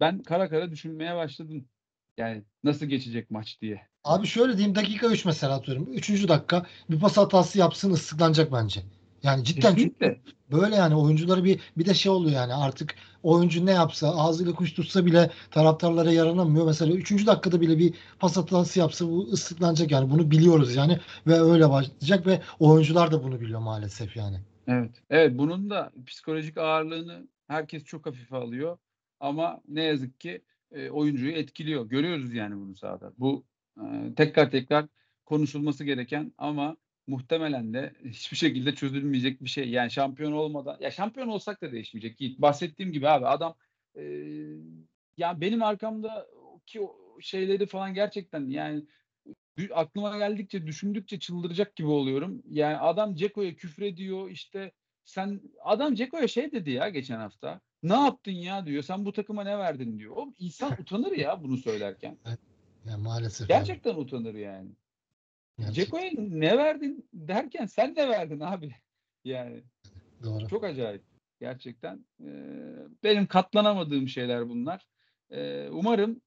Ben 0.00 0.22
kara 0.22 0.48
kara 0.48 0.70
düşünmeye 0.70 1.16
başladım. 1.16 1.68
Yani 2.16 2.44
nasıl 2.64 2.86
geçecek 2.86 3.30
maç 3.30 3.60
diye. 3.60 3.88
Abi 4.04 4.26
şöyle 4.26 4.56
diyeyim 4.56 4.74
dakika 4.74 5.06
3 5.06 5.24
mesela 5.24 5.54
atıyorum. 5.54 5.92
3. 5.92 6.28
dakika 6.28 6.66
bir 6.90 7.00
pas 7.00 7.16
hatası 7.16 7.58
yapsın 7.58 7.92
ıslıklanacak 7.92 8.52
bence. 8.52 8.82
Yani 9.22 9.44
cidden 9.44 9.74
çünkü 9.74 10.18
böyle 10.52 10.76
yani 10.76 10.96
oyuncuları 10.96 11.44
bir 11.44 11.60
bir 11.76 11.86
de 11.86 11.94
şey 11.94 12.12
oluyor 12.12 12.34
yani 12.34 12.54
artık 12.54 12.94
oyuncu 13.22 13.66
ne 13.66 13.70
yapsa 13.70 14.08
ağzıyla 14.08 14.54
kuş 14.54 14.72
tutsa 14.72 15.06
bile 15.06 15.30
taraftarlara 15.50 16.12
yaranamıyor. 16.12 16.66
Mesela 16.66 16.94
3. 16.94 17.26
dakikada 17.26 17.60
bile 17.60 17.78
bir 17.78 17.94
pas 18.18 18.36
hatası 18.36 18.78
yapsa 18.78 19.08
bu 19.08 19.28
ıslıklanacak 19.32 19.90
yani 19.90 20.10
bunu 20.10 20.30
biliyoruz 20.30 20.76
yani 20.76 20.98
ve 21.26 21.40
öyle 21.40 21.70
başlayacak 21.70 22.26
ve 22.26 22.40
oyuncular 22.58 23.12
da 23.12 23.24
bunu 23.24 23.40
biliyor 23.40 23.60
maalesef 23.60 24.16
yani. 24.16 24.36
Evet. 24.66 25.02
Evet 25.10 25.38
bunun 25.38 25.70
da 25.70 25.92
psikolojik 26.06 26.58
ağırlığını 26.58 27.28
herkes 27.48 27.84
çok 27.84 28.06
hafife 28.06 28.36
alıyor. 28.36 28.78
Ama 29.20 29.60
ne 29.68 29.82
yazık 29.82 30.20
ki 30.20 30.42
e, 30.72 30.90
oyuncuyu 30.90 31.32
etkiliyor. 31.32 31.86
Görüyoruz 31.86 32.34
yani 32.34 32.56
bunu 32.56 32.74
sahada. 32.74 33.12
Bu 33.18 33.44
e, 33.80 34.14
tekrar 34.16 34.50
tekrar 34.50 34.86
konuşulması 35.24 35.84
gereken 35.84 36.32
ama 36.38 36.76
muhtemelen 37.06 37.74
de 37.74 37.92
hiçbir 38.04 38.36
şekilde 38.36 38.74
çözülmeyecek 38.74 39.44
bir 39.44 39.48
şey. 39.48 39.70
Yani 39.70 39.90
şampiyon 39.90 40.32
olmadan 40.32 40.76
ya 40.80 40.90
şampiyon 40.90 41.28
olsak 41.28 41.62
da 41.62 41.72
değişmeyecek. 41.72 42.20
Yiğit. 42.20 42.38
Bahsettiğim 42.38 42.92
gibi 42.92 43.08
abi 43.08 43.26
adam 43.26 43.54
e, 43.96 44.02
ya 45.16 45.40
benim 45.40 45.62
arkamda 45.62 46.26
ki 46.66 46.80
şeyleri 47.20 47.66
falan 47.66 47.94
gerçekten 47.94 48.48
yani 48.48 48.82
aklıma 49.74 50.18
geldikçe 50.18 50.66
düşündükçe 50.66 51.18
çıldıracak 51.18 51.76
gibi 51.76 51.88
oluyorum. 51.88 52.42
Yani 52.50 52.76
adam 52.76 53.14
Ceko'ya 53.14 53.54
küfrediyor 53.54 54.30
işte 54.30 54.72
sen 55.04 55.40
adam 55.64 55.94
Ceko'ya 55.94 56.28
şey 56.28 56.52
dedi 56.52 56.70
ya 56.70 56.88
geçen 56.88 57.18
hafta. 57.18 57.60
Ne 57.82 57.94
yaptın 57.94 58.32
ya 58.32 58.66
diyor. 58.66 58.82
Sen 58.82 59.04
bu 59.04 59.12
takıma 59.12 59.44
ne 59.44 59.58
verdin 59.58 59.98
diyor. 59.98 60.16
O 60.16 60.34
insan 60.38 60.72
utanır 60.80 61.12
ya 61.12 61.42
bunu 61.42 61.56
söylerken. 61.56 62.18
Ya 62.86 62.96
maalesef. 62.98 63.48
Gerçekten 63.48 63.94
abi. 63.94 64.00
utanır 64.00 64.34
yani. 64.34 64.70
Ceko'ya 65.72 66.10
ne 66.18 66.58
verdin 66.58 67.08
derken 67.12 67.66
sen 67.66 67.94
ne 67.96 68.08
verdin 68.08 68.40
abi? 68.40 68.74
Yani. 69.24 69.62
Doğru. 70.24 70.48
Çok 70.48 70.64
acayip. 70.64 71.02
Gerçekten. 71.40 72.06
Ee, 72.20 72.26
benim 73.02 73.26
katlanamadığım 73.26 74.08
şeyler 74.08 74.48
bunlar. 74.48 74.86
Ee, 75.30 75.68
umarım 75.70 76.20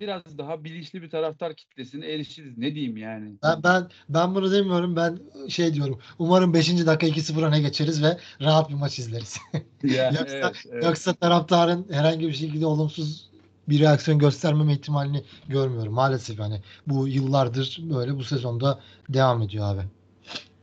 biraz 0.00 0.38
daha 0.38 0.64
bilinçli 0.64 1.02
bir 1.02 1.10
taraftar 1.10 1.56
kitlesine 1.56 2.06
erişiriz. 2.06 2.58
Ne 2.58 2.74
diyeyim 2.74 2.96
yani? 2.96 3.32
Ben 3.42 3.62
ben 3.62 3.88
ben 4.08 4.34
bunu 4.34 4.52
demiyorum. 4.52 4.96
Ben 4.96 5.18
şey 5.48 5.74
diyorum. 5.74 6.00
Umarım 6.18 6.54
5. 6.54 6.86
dakika 6.86 7.20
2-0 7.20 7.46
öne 7.46 7.60
geçeriz 7.60 8.02
ve 8.02 8.18
rahat 8.40 8.70
bir 8.70 8.74
maç 8.74 8.98
izleriz. 8.98 9.38
Yani, 9.82 10.16
yoksa, 10.18 10.36
evet, 10.36 10.64
evet. 10.72 10.84
yoksa 10.84 11.14
taraftarın 11.14 11.86
herhangi 11.90 12.28
bir 12.28 12.32
şekilde 12.32 12.66
olumsuz 12.66 13.30
bir 13.68 13.80
reaksiyon 13.80 14.18
göstermeme 14.18 14.72
ihtimalini 14.72 15.22
görmüyorum. 15.48 15.92
Maalesef 15.92 16.38
yani 16.38 16.60
bu 16.86 17.08
yıllardır 17.08 17.78
böyle 17.82 18.16
bu 18.16 18.24
sezonda 18.24 18.80
devam 19.08 19.42
ediyor 19.42 19.74
abi. 19.74 19.82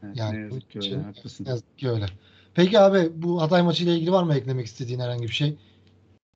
Evet, 0.04 0.18
yani 0.18 0.38
ne 0.38 0.42
yazık 0.42 0.70
ki 0.70 0.80
öyle. 0.80 0.98
Haklısın. 0.98 1.46
yazık 1.46 1.78
ki 1.78 1.90
öyle. 1.90 2.06
Peki 2.54 2.80
abi 2.80 3.10
bu 3.16 3.42
Hatay 3.42 3.62
maçıyla 3.62 3.94
ilgili 3.94 4.12
var 4.12 4.24
mı 4.24 4.36
eklemek 4.36 4.66
istediğin 4.66 5.00
herhangi 5.00 5.24
bir 5.24 5.34
şey? 5.34 5.58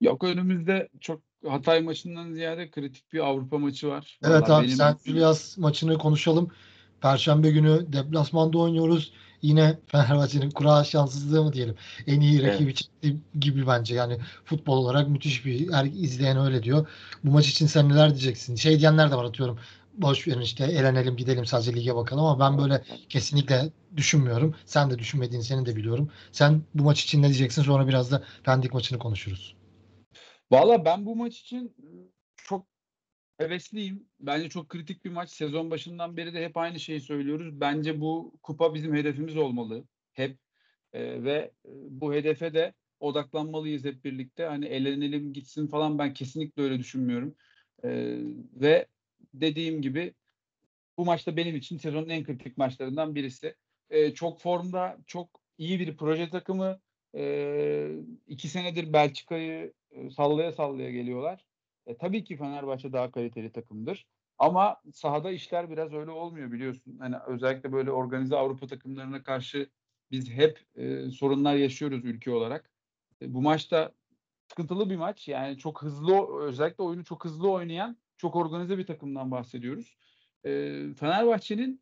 Yok 0.02 0.24
önümüzde 0.24 0.90
çok 1.02 1.22
Hatay 1.48 1.82
maçından 1.82 2.34
ziyade 2.34 2.70
kritik 2.70 3.14
bir 3.14 3.20
Avrupa 3.20 3.58
maçı 3.58 3.88
var. 3.88 4.20
Evet 4.24 4.44
Vallahi 4.44 4.54
abi 4.54 4.64
benim- 4.64 4.76
sen 4.76 4.98
Julius 5.06 5.58
maçını 5.58 5.98
konuşalım. 5.98 6.52
Perşembe 7.02 7.52
günü 7.52 7.86
deplasmanda 7.94 8.58
oynuyoruz. 8.58 9.14
Yine 9.46 9.80
Fenerbahçe'nin 9.88 10.52
kura 10.52 10.84
şanssızlığı 10.84 11.44
mı 11.44 11.54
diyelim. 11.54 11.76
En 12.08 12.20
iyi 12.22 12.42
Evet. 12.42 12.54
rakibi 12.54 12.74
çıktı 12.76 13.08
gibi 13.40 13.68
bence. 13.68 13.96
Yani 13.96 14.18
futbol 14.46 14.78
olarak 14.78 15.10
müthiş 15.10 15.46
bir 15.46 15.72
her 15.72 15.86
izleyen 15.86 16.38
öyle 16.38 16.64
diyor. 16.64 16.88
Bu 17.24 17.32
maç 17.32 17.48
için 17.50 17.68
sen 17.68 17.90
neler 17.90 18.10
diyeceksin? 18.10 18.56
Şey 18.56 18.80
diyenler 18.80 19.12
de 19.12 19.16
var 19.16 19.24
atıyorum. 19.26 19.60
Boş 19.94 20.28
verin 20.28 20.42
işte 20.42 20.64
elenelim 20.66 21.16
gidelim 21.18 21.46
sadece 21.46 21.74
lige 21.74 21.96
bakalım 21.96 22.26
ama 22.26 22.40
ben 22.40 22.58
böyle 22.58 22.84
kesinlikle 23.10 23.70
düşünmüyorum. 23.98 24.56
Sen 24.66 24.90
de 24.90 25.00
düşünmediğini 25.00 25.44
seni 25.44 25.66
de 25.66 25.76
biliyorum. 25.76 26.12
Sen 26.32 26.62
bu 26.74 26.84
maç 26.84 27.04
için 27.04 27.22
ne 27.22 27.26
diyeceksin? 27.28 27.62
Sonra 27.64 27.88
biraz 27.88 28.12
da 28.12 28.24
Pendik 28.44 28.74
maçını 28.74 29.00
konuşuruz. 29.00 29.56
Valla 30.52 30.86
ben 30.86 31.06
bu 31.06 31.16
maç 31.16 31.40
için 31.40 31.76
hevesliyim. 33.38 34.08
Bence 34.20 34.50
çok 34.50 34.70
kritik 34.70 35.06
bir 35.06 35.10
maç. 35.12 35.30
Sezon 35.32 35.72
başından 35.72 36.18
beri 36.18 36.34
de 36.34 36.46
hep 36.46 36.58
aynı 36.58 36.80
şeyi 36.80 37.02
söylüyoruz. 37.02 37.62
Bence 37.62 38.02
bu 38.02 38.40
kupa 38.44 38.74
bizim 38.74 38.96
hedefimiz 38.96 39.38
olmalı. 39.38 39.86
Hep 40.14 40.40
Ee, 40.94 41.24
ve 41.24 41.52
e, 41.66 41.70
bu 41.90 42.14
hedefe 42.14 42.54
de 42.54 42.74
odaklanmalıyız 43.00 43.86
hep 43.86 44.06
birlikte. 44.06 44.46
Hani 44.46 44.66
elenelim 44.66 45.34
gitsin 45.34 45.68
falan 45.68 46.00
ben 46.00 46.14
kesinlikle 46.14 46.64
öyle 46.64 46.80
düşünmüyorum. 46.80 47.36
Ee, 47.84 48.18
ve 48.56 48.88
dediğim 49.34 49.82
gibi 49.82 50.16
bu 50.98 51.06
maçta 51.06 51.38
benim 51.38 51.56
için 51.56 51.78
sezonun 51.78 52.10
en 52.10 52.24
kritik 52.24 52.58
maçlarından 52.58 53.16
birisi. 53.16 53.56
Ee, 53.90 54.14
çok 54.14 54.42
formda, 54.42 54.98
çok 55.08 55.42
iyi 55.58 55.80
bir 55.80 55.98
proje 55.98 56.30
takımı. 56.30 56.82
Ee, 57.16 57.92
iki 58.28 58.48
senedir 58.50 58.94
Belçika'yı 58.94 59.74
e, 59.92 60.10
sallaya 60.10 60.52
sallaya 60.52 60.92
geliyorlar. 60.92 61.45
E, 61.88 61.98
tabii 61.98 62.24
ki 62.24 62.38
Fenerbahçe 62.38 62.94
daha 62.94 63.12
kaliteli 63.12 63.52
takımdır. 63.52 64.08
Ama 64.38 64.82
sahada 64.94 65.32
işler 65.32 65.70
biraz 65.70 65.94
öyle 65.94 66.12
olmuyor 66.12 66.52
biliyorsun. 66.52 66.98
Hani 67.00 67.16
özellikle 67.28 67.72
böyle 67.72 67.92
organize 67.92 68.36
Avrupa 68.36 68.68
takımlarına 68.68 69.24
karşı 69.24 69.70
biz 70.12 70.30
hep 70.30 70.66
e, 70.76 71.10
sorunlar 71.10 71.56
yaşıyoruz 71.56 72.06
ülke 72.06 72.32
olarak. 72.32 72.72
E, 73.22 73.34
bu 73.34 73.42
maçta 73.42 73.92
sıkıntılı 74.48 74.90
bir 74.90 74.96
maç. 74.96 75.28
Yani 75.28 75.58
çok 75.58 75.82
hızlı 75.82 76.40
özellikle 76.40 76.84
oyunu 76.84 77.04
çok 77.04 77.26
hızlı 77.26 77.52
oynayan 77.52 77.98
çok 78.18 78.36
organize 78.36 78.78
bir 78.78 78.86
takımdan 78.86 79.32
bahsediyoruz. 79.32 79.98
E, 80.46 80.50
Fenerbahçe'nin 81.00 81.82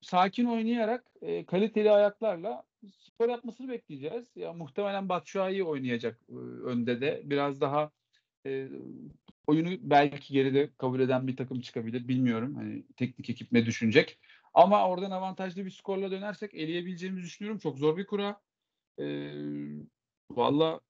sakin 0.00 0.46
oynayarak 0.46 1.04
e, 1.22 1.46
kaliteli 1.46 1.90
ayaklarla 1.90 2.64
spor 2.98 3.28
yapmasını 3.28 3.68
bekleyeceğiz. 3.68 4.36
Ya 4.36 4.52
muhtemelen 4.52 5.08
Batshuayi 5.08 5.64
oynayacak 5.64 6.20
e, 6.28 6.34
önde 6.64 7.00
de. 7.00 7.22
Biraz 7.24 7.60
daha 7.60 7.90
e, 8.46 8.68
oyunu 9.46 9.70
belki 9.80 10.34
geride 10.34 10.70
kabul 10.78 11.00
eden 11.00 11.26
bir 11.28 11.36
takım 11.36 11.60
çıkabilir. 11.60 12.08
Bilmiyorum. 12.08 12.54
Hani 12.54 12.82
teknik 12.96 13.30
ekip 13.30 13.52
ne 13.52 13.66
düşünecek. 13.66 14.18
Ama 14.54 14.88
oradan 14.88 15.10
avantajlı 15.10 15.64
bir 15.64 15.70
skorla 15.70 16.10
dönersek 16.10 16.54
eleyebileceğimizi 16.54 17.26
düşünüyorum. 17.26 17.58
Çok 17.58 17.78
zor 17.78 17.96
bir 17.96 18.06
kura. 18.06 18.40
E, 18.98 19.32
Valla 20.30 20.80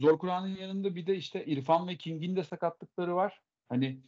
zor 0.00 0.18
kuranın 0.18 0.56
yanında 0.56 0.94
bir 0.94 1.06
de 1.06 1.16
işte 1.16 1.44
İrfan 1.46 1.88
ve 1.88 1.96
King'in 1.96 2.36
de 2.36 2.44
sakatlıkları 2.44 3.16
var. 3.16 3.40
Hani 3.68 4.00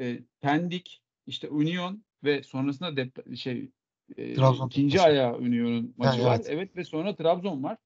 e, 0.00 0.18
Pendik, 0.40 1.02
işte 1.26 1.48
Union 1.48 2.04
ve 2.24 2.42
sonrasında 2.42 2.88
dep- 2.88 3.36
şey 3.36 3.70
e, 4.16 4.34
Trabzon 4.34 4.66
ikinci 4.66 4.96
maçı. 4.96 5.08
ayağı 5.08 5.38
Union'un 5.38 5.94
maçı 5.96 6.22
Ha, 6.22 6.26
var. 6.26 6.36
evet. 6.36 6.46
Evet 6.50 6.76
ve 6.76 6.84
sonra 6.84 7.16
Trabzon 7.16 7.62
var. 7.62 7.78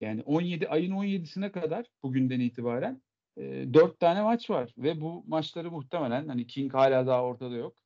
Yani 0.00 0.22
17 0.22 0.68
ayın 0.68 0.92
17'sine 0.92 1.52
kadar 1.52 1.86
bugünden 2.02 2.40
itibaren 2.40 3.02
e, 3.36 3.74
4 3.74 4.00
tane 4.00 4.22
maç 4.22 4.50
var 4.50 4.74
ve 4.78 5.00
bu 5.00 5.24
maçları 5.26 5.70
muhtemelen 5.70 6.28
hani 6.28 6.46
King 6.46 6.74
hala 6.74 7.06
daha 7.06 7.24
ortada 7.24 7.56
yok. 7.56 7.76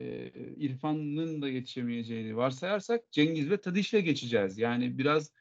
E, 0.00 0.30
İrfan'ın 0.56 1.42
da 1.42 1.48
yetişemeyeceğini 1.48 2.36
varsayarsak 2.36 3.12
Cengiz 3.12 3.50
ve 3.50 3.60
Tadiş'le 3.60 3.92
geçeceğiz. 4.04 4.58
Yani 4.58 4.98
biraz 4.98 5.32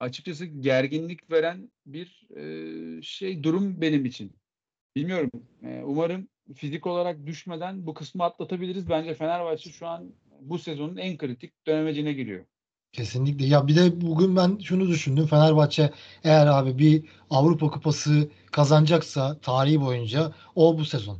açıkçası 0.00 0.46
gerginlik 0.46 1.30
veren 1.30 1.70
bir 1.86 2.28
e, 2.36 3.02
şey 3.02 3.42
durum 3.42 3.80
benim 3.80 4.04
için. 4.04 4.36
Bilmiyorum. 4.96 5.30
E, 5.62 5.82
umarım 5.84 6.28
fizik 6.54 6.86
olarak 6.86 7.26
düşmeden 7.26 7.86
bu 7.86 7.94
kısmı 7.94 8.24
atlatabiliriz. 8.24 8.88
Bence 8.88 9.14
Fenerbahçe 9.14 9.70
şu 9.70 9.86
an 9.86 10.14
bu 10.40 10.58
sezonun 10.58 10.96
en 10.96 11.16
kritik 11.18 11.66
dönemecine 11.66 12.12
giriyor. 12.12 12.44
Kesinlikle. 12.94 13.46
Ya 13.46 13.66
bir 13.66 13.76
de 13.76 14.00
bugün 14.00 14.36
ben 14.36 14.58
şunu 14.58 14.88
düşündüm. 14.88 15.26
Fenerbahçe 15.26 15.90
eğer 16.24 16.46
abi 16.46 16.78
bir 16.78 17.04
Avrupa 17.30 17.70
Kupası 17.70 18.28
kazanacaksa 18.52 19.38
tarihi 19.38 19.80
boyunca 19.80 20.32
o 20.54 20.78
bu 20.78 20.84
sezon. 20.84 21.18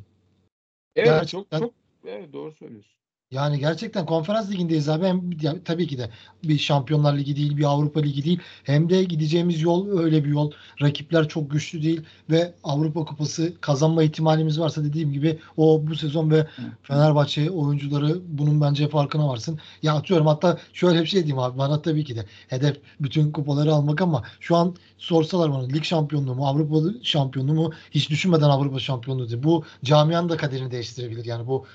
Evet 0.97 1.07
Gerçekten- 1.21 1.59
çok 1.61 1.69
çok 1.69 1.75
evet 2.07 2.33
doğru 2.33 2.53
söylüyorsun. 2.53 2.93
Yani 3.31 3.59
gerçekten 3.59 4.07
konferans 4.07 4.51
ligindeyiz 4.51 4.89
abi. 4.89 5.07
Hem 5.07 5.31
ya, 5.43 5.55
tabii 5.65 5.87
ki 5.87 5.99
de 5.99 6.11
bir 6.45 6.59
Şampiyonlar 6.59 7.19
Ligi 7.19 7.37
değil, 7.37 7.57
bir 7.57 7.65
Avrupa 7.65 8.01
Ligi 8.01 8.25
değil. 8.25 8.41
Hem 8.65 8.91
de 8.91 9.05
gideceğimiz 9.05 9.63
yol 9.63 9.99
öyle 9.99 10.25
bir 10.25 10.29
yol. 10.29 10.51
Rakipler 10.83 11.29
çok 11.29 11.51
güçlü 11.51 11.83
değil 11.83 12.03
ve 12.31 12.55
Avrupa 12.65 13.05
Kupası 13.05 13.53
kazanma 13.61 14.03
ihtimalimiz 14.03 14.61
varsa 14.61 14.85
dediğim 14.85 15.13
gibi 15.13 15.39
o 15.57 15.87
bu 15.87 15.97
sezon 15.97 16.31
ve 16.31 16.47
Fenerbahçe 16.83 17.51
oyuncuları 17.51 18.21
bunun 18.29 18.61
bence 18.61 18.89
farkına 18.89 19.29
varsın. 19.29 19.59
Ya 19.83 19.95
atıyorum 19.95 20.27
hatta 20.27 20.59
şöyle 20.73 21.01
bir 21.01 21.07
şey 21.07 21.21
diyeyim 21.21 21.39
abi 21.39 21.59
bana 21.59 21.83
tabii 21.83 22.05
ki 22.05 22.17
de 22.17 22.27
hedef 22.49 22.77
bütün 23.01 23.33
kupaları 23.33 23.73
almak 23.75 24.03
ama 24.03 24.23
şu 24.41 24.57
an 24.57 24.77
sorsalar 24.99 25.51
bana 25.53 25.67
lig 25.67 25.85
şampiyonluğu 25.85 26.35
mu 26.35 26.47
Avrupa 26.47 26.99
şampiyonluğu 27.03 27.55
mu 27.55 27.73
hiç 27.91 28.11
düşünmeden 28.11 28.49
Avrupa 28.49 28.79
şampiyonluğu 28.79 29.29
diye. 29.29 29.43
Bu 29.43 29.65
camianın 29.85 30.29
da 30.29 30.37
kaderini 30.37 30.71
değiştirebilir. 30.71 31.25
Yani 31.25 31.47
bu 31.47 31.67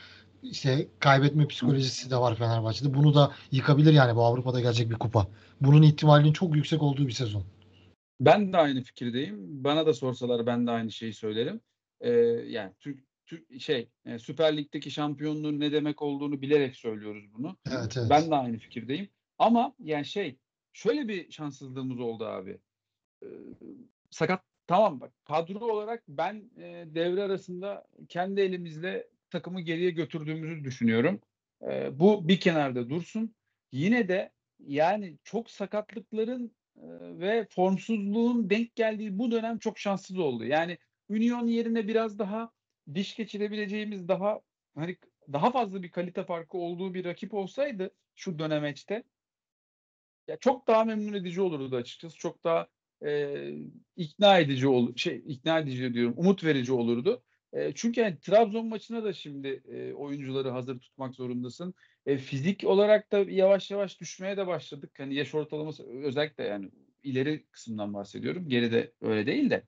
işte 0.43 0.87
kaybetme 0.99 1.47
psikolojisi 1.47 2.11
de 2.11 2.17
var 2.17 2.35
Fenerbahçe'de. 2.35 2.93
Bunu 2.93 3.13
da 3.13 3.31
yıkabilir 3.51 3.93
yani 3.93 4.15
bu 4.15 4.23
Avrupa'da 4.23 4.61
gelecek 4.61 4.89
bir 4.89 4.95
kupa. 4.95 5.27
Bunun 5.61 5.81
ihtimalinin 5.81 6.33
çok 6.33 6.55
yüksek 6.55 6.83
olduğu 6.83 7.07
bir 7.07 7.11
sezon. 7.11 7.43
Ben 8.19 8.53
de 8.53 8.57
aynı 8.57 8.81
fikirdeyim. 8.81 9.63
Bana 9.63 9.85
da 9.85 9.93
sorsalar 9.93 10.45
ben 10.45 10.67
de 10.67 10.71
aynı 10.71 10.91
şeyi 10.91 11.13
söylerim. 11.13 11.61
Ee, 12.01 12.09
yani 12.47 12.73
Türk, 12.79 12.99
Türk 13.25 13.61
şey 13.61 13.89
e, 14.05 14.19
Süper 14.19 14.57
Lig'deki 14.57 14.91
şampiyonluğun 14.91 15.59
ne 15.59 15.71
demek 15.71 16.01
olduğunu 16.01 16.41
bilerek 16.41 16.75
söylüyoruz 16.75 17.33
bunu. 17.33 17.57
Evet 17.71 17.97
evet. 17.97 18.09
Ben 18.09 18.31
de 18.31 18.35
aynı 18.35 18.57
fikirdeyim. 18.57 19.09
Ama 19.39 19.73
yani 19.79 20.05
şey 20.05 20.37
şöyle 20.73 21.07
bir 21.07 21.31
şanssızlığımız 21.31 21.99
oldu 21.99 22.25
abi. 22.25 22.59
Ee, 23.23 23.27
sakat 24.09 24.41
tamam 24.67 24.99
bak 25.01 25.11
kadro 25.25 25.59
olarak 25.59 26.03
ben 26.07 26.49
e, 26.57 26.85
devre 26.95 27.23
arasında 27.23 27.87
kendi 28.09 28.41
elimizle 28.41 29.07
takımı 29.29 29.61
geriye 29.61 29.91
götürdüğümüzü 29.91 30.63
düşünüyorum. 30.63 31.21
Ee, 31.67 31.99
bu 31.99 32.27
bir 32.27 32.39
kenarda 32.39 32.89
dursun. 32.89 33.35
Yine 33.71 34.07
de 34.07 34.31
yani 34.59 35.17
çok 35.23 35.51
sakatlıkların 35.51 36.55
e, 36.77 36.87
ve 37.19 37.47
formsuzluğun 37.49 38.49
denk 38.49 38.75
geldiği 38.75 39.19
bu 39.19 39.31
dönem 39.31 39.59
çok 39.59 39.79
şanssız 39.79 40.19
oldu. 40.19 40.45
Yani 40.45 40.77
Union 41.09 41.47
yerine 41.47 41.87
biraz 41.87 42.19
daha 42.19 42.51
diş 42.93 43.15
geçirebileceğimiz 43.15 44.07
daha 44.07 44.41
hani 44.75 44.97
daha 45.33 45.51
fazla 45.51 45.83
bir 45.83 45.91
kalite 45.91 46.23
farkı 46.23 46.57
olduğu 46.57 46.93
bir 46.93 47.05
rakip 47.05 47.33
olsaydı 47.33 47.91
şu 48.15 48.39
dönemeçte 48.39 49.03
ya 50.27 50.37
çok 50.37 50.67
daha 50.67 50.83
memnun 50.83 51.13
edici 51.13 51.41
olurdu 51.41 51.75
açıkçası. 51.75 52.17
Çok 52.17 52.43
daha 52.43 52.67
e, 53.05 53.35
ikna 53.95 54.39
edici 54.39 54.67
ol 54.67 54.95
şey 54.95 55.23
ikna 55.27 55.59
edici 55.59 55.93
diyorum. 55.93 56.13
Umut 56.17 56.43
verici 56.43 56.73
olurdu. 56.73 57.23
E, 57.53 57.71
çünkü 57.75 58.01
yani 58.01 58.19
Trabzon 58.19 58.67
maçına 58.67 59.03
da 59.03 59.13
şimdi 59.13 59.63
e, 59.71 59.93
oyuncuları 59.93 60.49
hazır 60.49 60.79
tutmak 60.79 61.15
zorundasın. 61.15 61.73
E, 62.05 62.17
fizik 62.17 62.63
olarak 62.63 63.11
da 63.11 63.19
yavaş 63.19 63.71
yavaş 63.71 63.99
düşmeye 63.99 64.37
de 64.37 64.47
başladık. 64.47 64.91
Hani 64.97 65.15
yaş 65.15 65.35
ortalaması 65.35 65.83
özellikle 66.03 66.43
yani 66.43 66.71
ileri 67.03 67.45
kısımdan 67.51 67.93
bahsediyorum. 67.93 68.49
Geride 68.49 68.93
öyle 69.01 69.25
değil 69.25 69.49
de. 69.49 69.63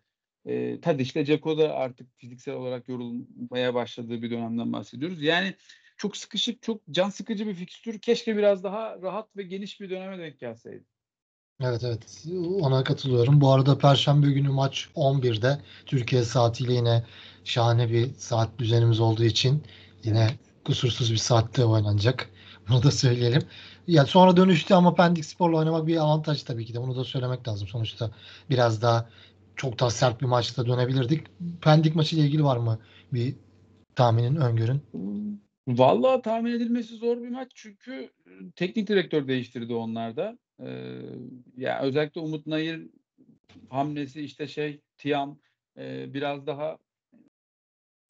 E, 0.46 0.82
Tadiç'le 0.82 1.26
Ceko 1.26 1.58
da 1.58 1.76
artık 1.76 2.18
fiziksel 2.18 2.54
olarak 2.54 2.90
yorulmaya 2.90 3.74
başladığı 3.74 4.22
bir 4.22 4.32
dönemden 4.32 4.74
bahsediyoruz. 4.74 5.22
Yani 5.22 5.56
çok 5.98 6.18
sıkışık, 6.18 6.62
çok 6.62 6.82
can 6.92 7.10
sıkıcı 7.10 7.48
bir 7.48 7.54
fikstür. 7.54 8.00
Keşke 8.00 8.38
biraz 8.38 8.64
daha 8.64 9.02
rahat 9.02 9.38
ve 9.38 9.44
geniş 9.44 9.82
bir 9.82 9.90
döneme 9.90 10.20
denk 10.20 10.40
gelseydi. 10.40 10.86
Evet 11.64 11.84
evet 11.84 12.26
ona 12.62 12.84
katılıyorum. 12.84 13.42
Bu 13.42 13.52
arada 13.52 13.78
Perşembe 13.78 14.32
günü 14.32 14.50
maç 14.50 14.90
11'de 14.96 15.58
Türkiye 15.86 16.24
saatiyle 16.24 16.74
yine 16.74 17.04
şahane 17.44 17.90
bir 17.92 18.10
saat 18.18 18.60
düzenimiz 18.60 19.00
olduğu 19.00 19.24
için 19.24 19.64
yine 20.04 20.28
kusursuz 20.66 21.12
bir 21.12 21.18
saatte 21.18 21.66
oynanacak. 21.66 22.30
Bunu 22.70 22.84
da 22.84 22.92
söyleyelim. 22.92 23.42
Ya 23.88 24.06
sonra 24.06 24.38
dönüşte 24.38 24.76
ama 24.76 24.96
Pendik 24.96 25.26
Spor'la 25.26 25.58
oynamak 25.58 25.88
bir 25.88 25.98
avantaj 25.98 26.44
tabii 26.44 26.66
ki 26.66 26.74
de. 26.74 26.82
Bunu 26.82 26.96
da 26.96 27.04
söylemek 27.04 27.48
lazım. 27.48 27.68
Sonuçta 27.68 28.12
biraz 28.50 28.82
daha 28.82 29.10
çok 29.56 29.80
daha 29.80 29.90
sert 29.90 30.22
bir 30.22 30.26
maçta 30.26 30.66
dönebilirdik. 30.66 31.28
Pendik 31.62 31.96
maçı 31.96 32.16
ile 32.16 32.26
ilgili 32.26 32.44
var 32.44 32.58
mı 32.58 32.80
bir 33.14 33.36
tahminin, 33.96 34.36
öngörün? 34.36 34.82
Vallahi 35.68 36.22
tahmin 36.22 36.52
edilmesi 36.52 36.96
zor 36.96 37.22
bir 37.22 37.30
maç 37.30 37.52
çünkü 37.56 38.10
teknik 38.56 38.88
direktör 38.88 39.28
değiştirdi 39.28 39.74
onlarda. 39.74 40.38
Ya 41.58 41.82
özellikle 41.82 42.22
Umut 42.22 42.48
Nayır 42.48 42.90
hamlesi 43.70 44.22
işte 44.22 44.48
şey 44.48 44.82
Tiam 44.98 45.40
e, 45.78 46.14
biraz 46.14 46.48
daha 46.48 46.78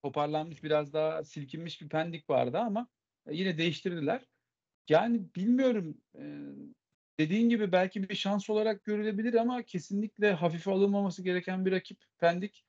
toparlanmış 0.03 0.63
biraz 0.63 0.93
daha 0.93 1.23
silkinmiş 1.23 1.81
bir 1.81 1.89
Pendik 1.89 2.29
vardı 2.29 2.57
ama 2.57 2.87
yine 3.29 3.57
değiştirdiler. 3.57 4.25
Yani 4.89 5.21
bilmiyorum 5.35 5.97
e, 6.15 6.23
dediğin 7.19 7.49
gibi 7.49 7.71
belki 7.71 8.09
bir 8.09 8.15
şans 8.15 8.49
olarak 8.49 8.83
görülebilir 8.83 9.33
ama 9.33 9.63
kesinlikle 9.63 10.31
hafife 10.31 10.71
alınmaması 10.71 11.23
gereken 11.23 11.65
bir 11.65 11.71
rakip 11.71 11.97
Pendik. 12.17 12.65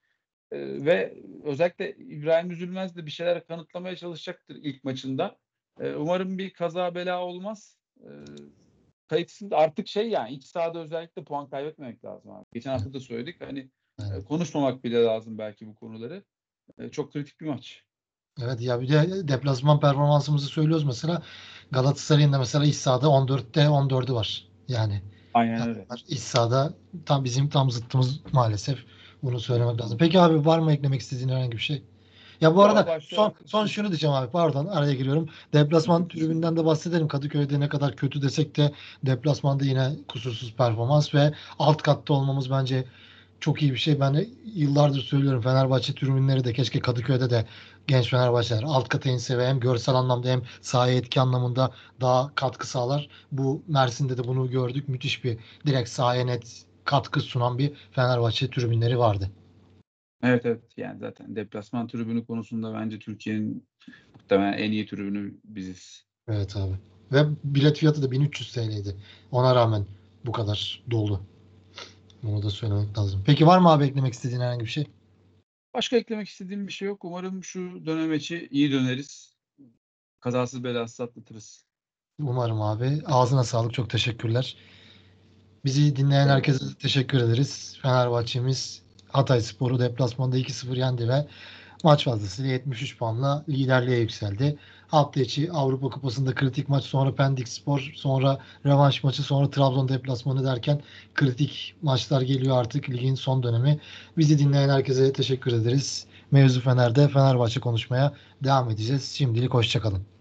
E, 0.50 0.58
ve 0.84 1.22
özellikle 1.44 1.96
İbrahim 1.96 2.50
Üzülmez 2.50 2.96
de 2.96 3.06
bir 3.06 3.10
şeyler 3.10 3.46
kanıtlamaya 3.46 3.96
çalışacaktır 3.96 4.56
ilk 4.56 4.84
maçında. 4.84 5.38
E, 5.80 5.94
umarım 5.94 6.38
bir 6.38 6.52
kaza 6.52 6.94
bela 6.94 7.24
olmaz. 7.24 7.78
E, 8.00 8.08
kayıtsız 9.08 9.52
artık 9.52 9.88
şey 9.88 10.08
yani 10.08 10.32
iç 10.32 10.44
sahada 10.44 10.78
özellikle 10.78 11.24
puan 11.24 11.50
kaybetmemek 11.50 12.04
lazım 12.04 12.30
abi. 12.30 12.44
Geçen 12.52 12.70
hafta 12.70 12.94
da 12.94 13.00
söyledik 13.00 13.40
hani 13.40 13.70
Evet. 14.00 14.22
e, 14.22 14.24
konuşmamak 14.24 14.84
bile 14.84 15.02
lazım 15.02 15.38
belki 15.38 15.66
bu 15.66 15.74
konuları. 15.74 16.24
E, 16.78 16.88
çok 16.88 17.12
kritik 17.12 17.40
bir 17.40 17.46
maç. 17.46 17.82
Evet 18.40 18.60
ya 18.60 18.80
bir 18.80 18.88
de 18.88 19.28
deplasman 19.28 19.80
performansımızı 19.80 20.46
söylüyoruz 20.46 20.84
mesela. 20.84 21.22
Galatasaray'ın 21.70 22.32
da 22.32 22.38
mesela 22.38 22.64
iç 22.64 22.74
sahada 22.76 23.06
14'te 23.06 23.60
14'ü 23.60 24.14
var. 24.14 24.48
Yani 24.68 25.02
Aynen 25.34 25.68
öyle. 25.68 25.86
iç 26.08 26.20
sahada 26.20 26.74
tam 27.06 27.24
bizim 27.24 27.48
tam 27.48 27.70
zıttımız 27.70 28.20
maalesef. 28.32 28.78
Bunu 29.22 29.40
söylemek 29.40 29.80
lazım. 29.80 29.98
Peki 29.98 30.20
abi 30.20 30.46
var 30.46 30.58
mı 30.58 30.72
eklemek 30.72 31.00
istediğin 31.00 31.28
herhangi 31.28 31.52
bir 31.52 31.58
şey? 31.58 31.82
Ya 32.42 32.56
bu 32.56 32.62
arada 32.62 33.00
son 33.00 33.34
son 33.46 33.66
şunu 33.66 33.88
diyeceğim 33.88 34.16
abi 34.16 34.30
pardon 34.30 34.66
araya 34.66 34.94
giriyorum. 34.94 35.28
Deplasman 35.54 36.08
tribünden 36.08 36.56
de 36.56 36.64
bahsedelim. 36.64 37.08
Kadıköy'de 37.08 37.60
ne 37.60 37.68
kadar 37.68 37.96
kötü 37.96 38.22
desek 38.22 38.56
de 38.56 38.72
deplasmanda 39.06 39.64
yine 39.64 39.90
kusursuz 40.08 40.54
performans 40.54 41.14
ve 41.14 41.32
alt 41.58 41.82
katta 41.82 42.14
olmamız 42.14 42.50
bence 42.50 42.84
çok 43.40 43.62
iyi 43.62 43.72
bir 43.72 43.76
şey. 43.78 44.00
Ben 44.00 44.26
yıllardır 44.54 45.00
söylüyorum 45.00 45.42
Fenerbahçe 45.42 45.94
tribünleri 45.94 46.44
de 46.44 46.52
keşke 46.52 46.80
Kadıköy'de 46.80 47.30
de 47.30 47.46
genç 47.86 48.10
Fenerbahçeler 48.10 48.62
alt 48.62 48.88
kata 48.88 49.10
inse 49.10 49.38
ve 49.38 49.48
hem 49.48 49.60
görsel 49.60 49.94
anlamda 49.94 50.28
hem 50.28 50.42
sahaya 50.60 50.94
etki 50.96 51.20
anlamında 51.20 51.70
daha 52.00 52.34
katkı 52.34 52.66
sağlar. 52.68 53.08
Bu 53.32 53.64
Mersin'de 53.68 54.18
de 54.18 54.24
bunu 54.24 54.50
gördük. 54.50 54.88
Müthiş 54.88 55.24
bir 55.24 55.38
direkt 55.66 55.88
sahaya 55.88 56.24
net 56.24 56.64
katkı 56.84 57.20
sunan 57.20 57.58
bir 57.58 57.72
Fenerbahçe 57.92 58.50
tribünleri 58.50 58.98
vardı. 58.98 59.30
Evet 60.22 60.46
evet 60.46 60.62
yani 60.76 60.98
zaten 60.98 61.36
deplasman 61.36 61.86
tribünü 61.86 62.26
konusunda 62.26 62.74
bence 62.74 62.98
Türkiye'nin 62.98 63.66
muhtemelen 64.14 64.58
en 64.58 64.72
iyi 64.72 64.86
tribünü 64.86 65.34
biziz. 65.44 66.04
Evet 66.28 66.56
abi. 66.56 66.74
Ve 67.12 67.24
bilet 67.44 67.78
fiyatı 67.78 68.02
da 68.02 68.10
1300 68.10 68.52
TL'ydi. 68.52 68.96
Ona 69.30 69.54
rağmen 69.54 69.86
bu 70.26 70.32
kadar 70.32 70.82
dolu. 70.90 71.20
Bunu 72.22 72.42
da 72.42 72.50
söylemek 72.50 72.98
lazım. 72.98 73.22
Peki 73.26 73.46
var 73.46 73.58
mı 73.58 73.70
abi 73.70 73.84
eklemek 73.84 74.12
istediğin 74.12 74.40
herhangi 74.40 74.64
bir 74.64 74.70
şey? 74.70 74.86
Başka 75.74 75.96
eklemek 75.96 76.28
istediğim 76.28 76.66
bir 76.66 76.72
şey 76.72 76.88
yok. 76.88 77.04
Umarım 77.04 77.44
şu 77.44 77.86
dönem 77.86 78.12
içi 78.12 78.48
iyi 78.50 78.72
döneriz. 78.72 79.36
Kazasız 80.20 80.64
belasız 80.64 81.00
atlatırız. 81.00 81.64
Umarım 82.20 82.62
abi. 82.62 83.02
Ağzına 83.06 83.44
sağlık. 83.44 83.74
Çok 83.74 83.90
teşekkürler. 83.90 84.56
Bizi 85.64 85.96
dinleyen 85.96 86.28
herkese 86.28 86.64
teşekkür 86.78 87.18
ederiz. 87.18 87.78
Fenerbahçe'miz 87.82 88.82
Hatay 89.12 89.40
Spor'u 89.40 89.78
deplasmanda 89.78 90.38
2-0 90.38 90.78
yendi 90.78 91.08
ve 91.08 91.26
maç 91.84 92.04
fazlasıyla 92.04 92.52
73 92.52 92.98
puanla 92.98 93.44
liderliğe 93.48 93.98
yükseldi. 93.98 94.58
Hafta 94.88 95.20
içi 95.20 95.52
Avrupa 95.52 95.90
Kupası'nda 95.90 96.34
kritik 96.34 96.68
maç, 96.68 96.84
sonra 96.84 97.14
Pendik 97.14 97.48
Spor, 97.48 97.92
sonra 97.94 98.38
rövanş 98.66 99.04
maçı, 99.04 99.22
sonra 99.22 99.50
Trabzon 99.50 99.88
deplasmanı 99.88 100.44
derken 100.44 100.80
kritik 101.14 101.74
maçlar 101.82 102.22
geliyor 102.22 102.56
artık 102.60 102.90
ligin 102.90 103.14
son 103.14 103.42
dönemi. 103.42 103.80
Bizi 104.18 104.38
dinleyen 104.38 104.68
herkese 104.68 105.12
teşekkür 105.12 105.52
ederiz. 105.52 106.06
Mevzu 106.30 106.60
Fener'de 106.60 107.08
Fenerbahçe 107.08 107.60
konuşmaya 107.60 108.12
devam 108.44 108.70
edeceğiz. 108.70 109.12
Şimdilik 109.12 109.54
hoşçakalın. 109.54 110.02